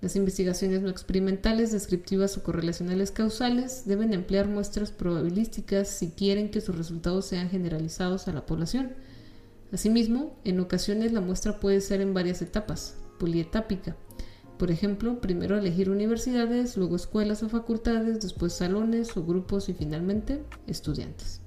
Las 0.00 0.16
investigaciones 0.16 0.82
no 0.82 0.88
experimentales, 0.88 1.70
descriptivas 1.70 2.36
o 2.36 2.42
correlacionales 2.42 3.12
causales 3.12 3.84
deben 3.86 4.12
emplear 4.12 4.48
muestras 4.48 4.90
probabilísticas 4.90 5.88
si 5.88 6.10
quieren 6.10 6.50
que 6.50 6.60
sus 6.60 6.76
resultados 6.76 7.26
sean 7.26 7.50
generalizados 7.50 8.26
a 8.26 8.32
la 8.32 8.44
población. 8.44 8.94
Asimismo, 9.72 10.36
en 10.44 10.58
ocasiones 10.58 11.12
la 11.12 11.20
muestra 11.20 11.60
puede 11.60 11.80
ser 11.80 12.00
en 12.00 12.14
varias 12.14 12.42
etapas, 12.42 12.96
polietápica. 13.20 13.96
Por 14.58 14.70
ejemplo, 14.72 15.20
primero 15.20 15.56
elegir 15.56 15.88
universidades, 15.88 16.76
luego 16.76 16.96
escuelas 16.96 17.44
o 17.44 17.48
facultades, 17.48 18.20
después 18.20 18.52
salones 18.52 19.16
o 19.16 19.24
grupos 19.24 19.68
y 19.68 19.72
finalmente 19.72 20.42
estudiantes. 20.66 21.40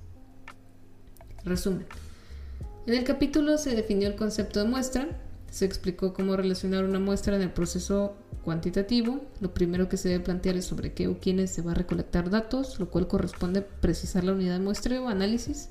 Resumen. 1.43 1.85
En 2.87 2.93
el 2.93 3.03
capítulo 3.03 3.57
se 3.57 3.75
definió 3.75 4.07
el 4.07 4.15
concepto 4.15 4.59
de 4.59 4.69
muestra, 4.69 5.07
se 5.49 5.65
explicó 5.65 6.13
cómo 6.13 6.35
relacionar 6.35 6.85
una 6.85 6.99
muestra 6.99 7.35
en 7.35 7.41
el 7.41 7.51
proceso 7.51 8.13
cuantitativo. 8.43 9.21
Lo 9.39 9.55
primero 9.55 9.89
que 9.89 9.97
se 9.97 10.09
debe 10.09 10.23
plantear 10.23 10.55
es 10.55 10.65
sobre 10.65 10.93
qué 10.93 11.07
o 11.07 11.19
quiénes 11.19 11.49
se 11.49 11.63
va 11.63 11.71
a 11.71 11.75
recolectar 11.75 12.29
datos, 12.29 12.79
lo 12.79 12.91
cual 12.91 13.07
corresponde 13.07 13.63
precisar 13.63 14.23
la 14.23 14.33
unidad 14.33 14.59
de 14.59 14.63
muestreo 14.63 15.05
o 15.05 15.07
análisis. 15.07 15.69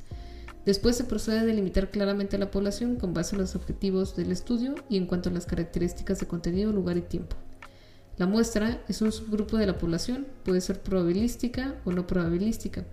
Después 0.67 0.97
se 0.97 1.05
procede 1.05 1.39
a 1.39 1.45
delimitar 1.45 1.91
claramente 1.91 2.37
la 2.37 2.51
población 2.51 2.97
con 2.97 3.15
base 3.15 3.37
en 3.37 3.43
los 3.43 3.55
objetivos 3.55 4.17
del 4.17 4.33
estudio 4.33 4.75
y 4.89 4.97
en 4.97 5.07
cuanto 5.07 5.29
a 5.29 5.33
las 5.33 5.47
características 5.47 6.19
de 6.19 6.27
contenido, 6.27 6.73
lugar 6.73 6.97
y 6.97 7.03
tiempo. 7.03 7.37
La 8.17 8.27
muestra 8.27 8.83
es 8.89 9.03
un 9.03 9.13
subgrupo 9.13 9.57
de 9.57 9.67
la 9.67 9.79
población, 9.79 10.27
puede 10.45 10.61
ser 10.61 10.83
probabilística 10.83 11.77
o 11.85 11.93
no 11.93 12.09
probabilística. 12.09 12.85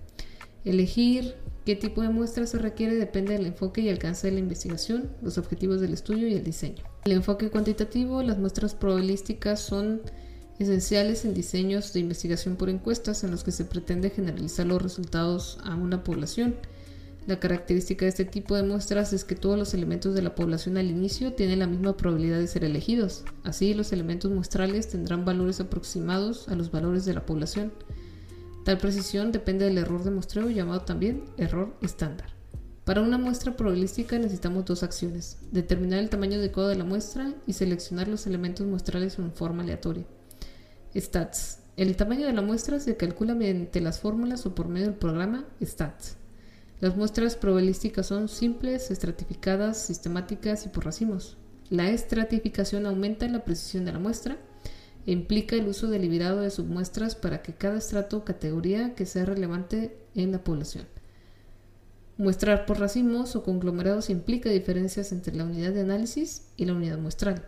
Elegir 0.64 1.36
qué 1.66 1.76
tipo 1.76 2.02
de 2.02 2.10
muestra 2.10 2.46
se 2.46 2.58
requiere 2.58 2.96
depende 2.96 3.34
del 3.34 3.46
enfoque 3.46 3.82
y 3.82 3.90
alcance 3.90 4.28
de 4.28 4.34
la 4.34 4.40
investigación, 4.40 5.10
los 5.22 5.38
objetivos 5.38 5.82
del 5.82 5.94
estudio 5.94 6.28
y 6.28 6.34
el 6.34 6.44
diseño. 6.44 6.84
El 7.06 7.14
enfoque 7.14 7.50
cuantitativo, 7.50 8.22
las 8.22 8.38
muestras 8.38 8.76
probabilísticas 8.76 9.60
son 9.60 10.02
esenciales 10.60 11.26
en 11.26 11.34
diseños 11.34 11.94
de 11.94 12.02
investigación 12.02 12.56
por 12.56 12.70
encuestas 12.70 13.24
en 13.24 13.32
los 13.32 13.44
que 13.44 13.52
se 13.52 13.66
pretende 13.66 14.12
generalizar 14.12 14.68
los 14.68 14.82
resultados 14.82 15.58
a 15.64 15.76
una 15.76 16.04
población. 16.04 16.56
La 17.28 17.40
característica 17.40 18.06
de 18.06 18.10
este 18.10 18.26
tipo 18.26 18.56
de 18.56 18.64
muestras 18.64 19.14
es 19.14 19.24
que 19.24 19.36
todos 19.36 19.58
los 19.58 19.74
elementos 19.74 20.16
de 20.16 20.24
la 20.24 20.34
población 20.34 20.78
al 20.78 20.90
inicio 20.90 21.34
tienen 21.34 21.60
la 21.60 21.68
misma 21.68 21.96
probabilidad 21.96 22.40
de 22.40 22.48
ser 22.48 22.64
elegidos. 22.64 23.24
Así, 23.44 23.74
los 23.74 23.92
elementos 23.94 24.32
muestrales 24.32 24.90
tendrán 24.90 25.24
valores 25.24 25.60
aproximados 25.60 26.50
a 26.50 26.56
los 26.56 26.72
valores 26.72 27.06
de 27.06 27.14
la 27.14 27.26
población. 27.26 27.72
Tal 28.64 28.78
precisión 28.78 29.32
depende 29.32 29.66
del 29.66 29.80
error 29.80 30.04
de 30.04 30.12
muestreo 30.12 30.50
llamado 30.50 30.82
también 30.82 31.26
error 31.38 31.76
estándar. 31.82 32.30
Para 32.86 33.02
una 33.02 33.18
muestra 33.18 33.56
probabilística 33.56 34.18
necesitamos 34.18 34.66
dos 34.66 34.84
acciones, 34.84 35.38
determinar 35.52 36.00
el 36.00 36.10
tamaño 36.10 36.38
adecuado 36.38 36.70
de 36.70 36.76
la 36.76 36.84
muestra 36.84 37.34
y 37.48 37.54
seleccionar 37.54 38.08
los 38.08 38.28
elementos 38.28 38.68
muestrales 38.68 39.18
en 39.18 39.32
forma 39.32 39.64
aleatoria. 39.64 40.06
Stats. 40.96 41.60
El 41.78 41.96
tamaño 41.96 42.28
de 42.28 42.34
la 42.34 42.42
muestra 42.42 42.80
se 42.80 42.98
calcula 42.98 43.34
mediante 43.34 43.82
las 43.82 44.00
fórmulas 44.00 44.46
o 44.46 44.54
por 44.54 44.68
medio 44.68 44.88
del 44.88 44.96
programa 44.96 45.46
Stats. 45.64 46.18
Las 46.80 46.96
muestras 46.96 47.36
probabilísticas 47.36 48.08
son 48.08 48.28
simples, 48.28 48.92
estratificadas, 48.92 49.78
sistemáticas 49.78 50.66
y 50.66 50.70
por 50.70 50.86
racimos. 50.86 51.38
La 51.70 51.90
estratificación 51.90 52.86
aumenta 52.86 53.28
la 53.28 53.46
precisión 53.46 53.86
de 53.86 53.94
la 53.94 54.00
muestra 54.00 54.38
implica 55.06 55.56
el 55.56 55.68
uso 55.68 55.88
deliberado 55.88 56.42
de 56.42 56.52
submuestras 56.52 57.16
para 57.16 57.42
que 57.42 57.54
cada 57.54 57.78
estrato 57.78 58.18
o 58.18 58.26
categoría 58.26 58.96
que 58.96 59.06
sea 59.06 59.26
relevante 59.26 59.98
en 60.16 60.32
la 60.32 60.44
población. 60.44 60.86
Muestrar 62.18 62.66
por 62.66 62.80
racimos 62.80 63.36
o 63.36 63.44
conglomerados 63.44 64.10
implica 64.10 64.50
diferencias 64.50 65.12
entre 65.12 65.36
la 65.36 65.46
unidad 65.46 65.74
de 65.74 65.82
análisis 65.82 66.44
y 66.56 66.66
la 66.66 66.74
unidad 66.74 67.00
muestral. 67.00 67.44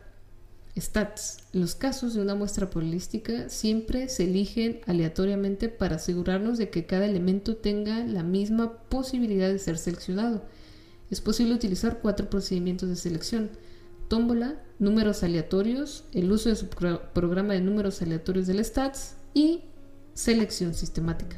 Stats. 0.75 1.37
Los 1.51 1.75
casos 1.75 2.15
de 2.15 2.21
una 2.21 2.33
muestra 2.33 2.71
probabilística 2.71 3.49
siempre 3.49 4.09
se 4.09 4.23
eligen 4.23 4.81
aleatoriamente 4.87 5.69
para 5.69 5.97
asegurarnos 5.97 6.57
de 6.57 6.69
que 6.69 6.87
cada 6.87 7.05
elemento 7.05 7.57
tenga 7.57 8.03
la 8.03 8.23
misma 8.23 8.79
posibilidad 8.89 9.49
de 9.49 9.59
ser 9.59 9.77
seleccionado. 9.77 10.43
Es 11.11 11.21
posible 11.21 11.53
utilizar 11.53 11.99
cuatro 12.01 12.27
procedimientos 12.27 12.89
de 12.89 12.95
selección. 12.95 13.51
Tómbola, 14.13 14.61
números 14.77 15.23
aleatorios, 15.23 16.03
el 16.13 16.31
uso 16.31 16.49
de 16.49 16.55
su 16.55 16.67
programa 16.67 17.55
de 17.55 17.61
números 17.61 17.99
aleatorios 18.03 18.45
del 18.45 18.63
Stats 18.63 19.15
y 19.33 19.63
selección 20.13 20.75
sistemática. 20.75 21.37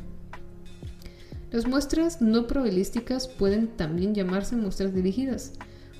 Las 1.53 1.65
muestras 1.67 2.21
no 2.21 2.47
probabilísticas 2.47 3.29
pueden 3.29 3.69
también 3.77 4.13
llamarse 4.13 4.57
muestras 4.57 4.93
dirigidas, 4.93 5.53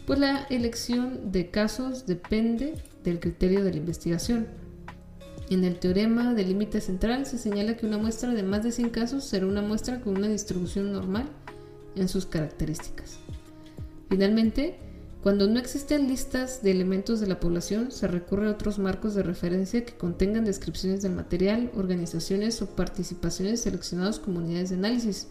pues 0.05 0.19
la 0.19 0.47
elección 0.49 1.31
de 1.31 1.49
casos 1.49 2.07
depende 2.07 2.73
del 3.05 3.21
criterio 3.21 3.63
de 3.63 3.71
la 3.71 3.77
investigación. 3.77 4.45
En 5.49 5.63
el 5.63 5.79
teorema 5.79 6.33
del 6.33 6.49
límite 6.49 6.81
central 6.81 7.25
se 7.25 7.37
señala 7.37 7.77
que 7.77 7.85
una 7.85 7.99
muestra 7.99 8.33
de 8.33 8.43
más 8.43 8.63
de 8.63 8.73
100 8.73 8.89
casos 8.89 9.23
será 9.23 9.45
una 9.45 9.61
muestra 9.61 10.01
con 10.01 10.17
una 10.17 10.27
distribución 10.27 10.91
normal 10.91 11.29
en 11.95 12.09
sus 12.09 12.25
características. 12.25 13.19
Finalmente, 14.09 14.77
cuando 15.25 15.47
no 15.47 15.57
existen 15.57 16.07
listas 16.07 16.61
de 16.61 16.69
elementos 16.69 17.19
de 17.19 17.25
la 17.25 17.39
población, 17.39 17.91
se 17.91 18.07
recurre 18.07 18.47
a 18.47 18.51
otros 18.51 18.77
marcos 18.77 19.15
de 19.15 19.23
referencia 19.23 19.83
que 19.83 19.97
contengan 19.97 20.45
descripciones 20.45 21.01
del 21.01 21.13
material, 21.13 21.71
organizaciones 21.73 22.61
o 22.61 22.67
participaciones 22.67 23.61
seleccionados 23.61 24.19
como 24.19 24.37
unidades 24.37 24.69
de 24.69 24.75
análisis. 24.75 25.29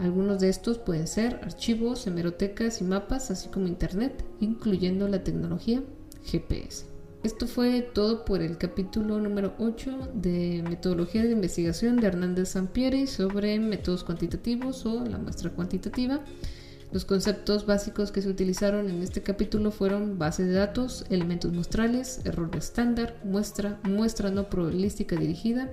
Algunos 0.00 0.40
de 0.40 0.48
estos 0.48 0.78
pueden 0.78 1.06
ser 1.06 1.38
archivos, 1.44 2.04
hemerotecas 2.08 2.80
y 2.80 2.84
mapas, 2.84 3.30
así 3.30 3.48
como 3.48 3.68
Internet, 3.68 4.24
incluyendo 4.40 5.06
la 5.06 5.22
tecnología 5.22 5.84
GPS. 6.24 6.86
Esto 7.22 7.46
fue 7.46 7.82
todo 7.82 8.24
por 8.24 8.42
el 8.42 8.58
capítulo 8.58 9.20
número 9.20 9.54
8 9.60 10.14
de 10.14 10.64
Metodología 10.68 11.22
de 11.22 11.30
Investigación 11.30 11.98
de 11.98 12.08
Hernández 12.08 12.48
Sampieri 12.48 13.06
sobre 13.06 13.56
métodos 13.60 14.02
cuantitativos 14.02 14.84
o 14.84 15.04
la 15.04 15.18
muestra 15.18 15.50
cuantitativa. 15.50 16.24
Los 16.90 17.04
conceptos 17.04 17.66
básicos 17.66 18.12
que 18.12 18.22
se 18.22 18.30
utilizaron 18.30 18.88
en 18.88 19.02
este 19.02 19.22
capítulo 19.22 19.70
fueron 19.70 20.18
base 20.18 20.44
de 20.44 20.54
datos, 20.54 21.04
elementos 21.10 21.52
muestrales, 21.52 22.22
error 22.24 22.50
estándar, 22.56 23.20
muestra, 23.24 23.78
muestra 23.82 24.30
no 24.30 24.48
probabilística 24.48 25.14
dirigida, 25.16 25.70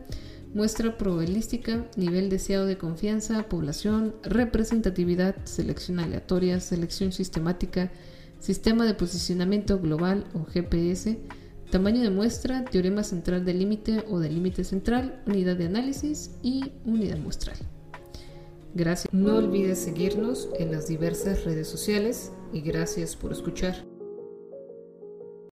muestra 0.54 0.98
probabilística, 0.98 1.86
nivel 1.96 2.30
deseado 2.30 2.66
de 2.66 2.78
confianza, 2.78 3.44
población, 3.44 4.14
representatividad, 4.24 5.36
selección 5.46 6.02
aleatoria, 6.02 6.60
selección 6.60 7.14
sistemática, 7.14 7.92
sistema 8.40 8.86
de 8.86 8.94
posicionamiento 8.94 9.80
global 9.80 10.26
o 10.34 10.44
GPS, 10.44 11.18
tamaño 11.72 12.02
de 12.02 12.10
muestra, 12.10 12.66
teorema 12.66 13.04
central 13.04 13.46
del 13.46 13.60
límite 13.60 14.04
o 14.10 14.20
del 14.20 14.36
límite 14.36 14.66
central, 14.66 15.24
unidad 15.26 15.56
de 15.56 15.68
análisis 15.68 16.32
y 16.44 16.74
unidad 16.84 17.20
muestral. 17.20 17.56
Gracias. 18.76 19.12
No 19.14 19.38
olvides 19.38 19.80
seguirnos 19.80 20.50
en 20.60 20.72
las 20.72 20.88
diversas 20.88 21.46
redes 21.46 21.68
sociales 21.68 22.34
y 22.52 22.62
gracias 22.62 23.16
por 23.16 23.32
escuchar. 23.32 23.95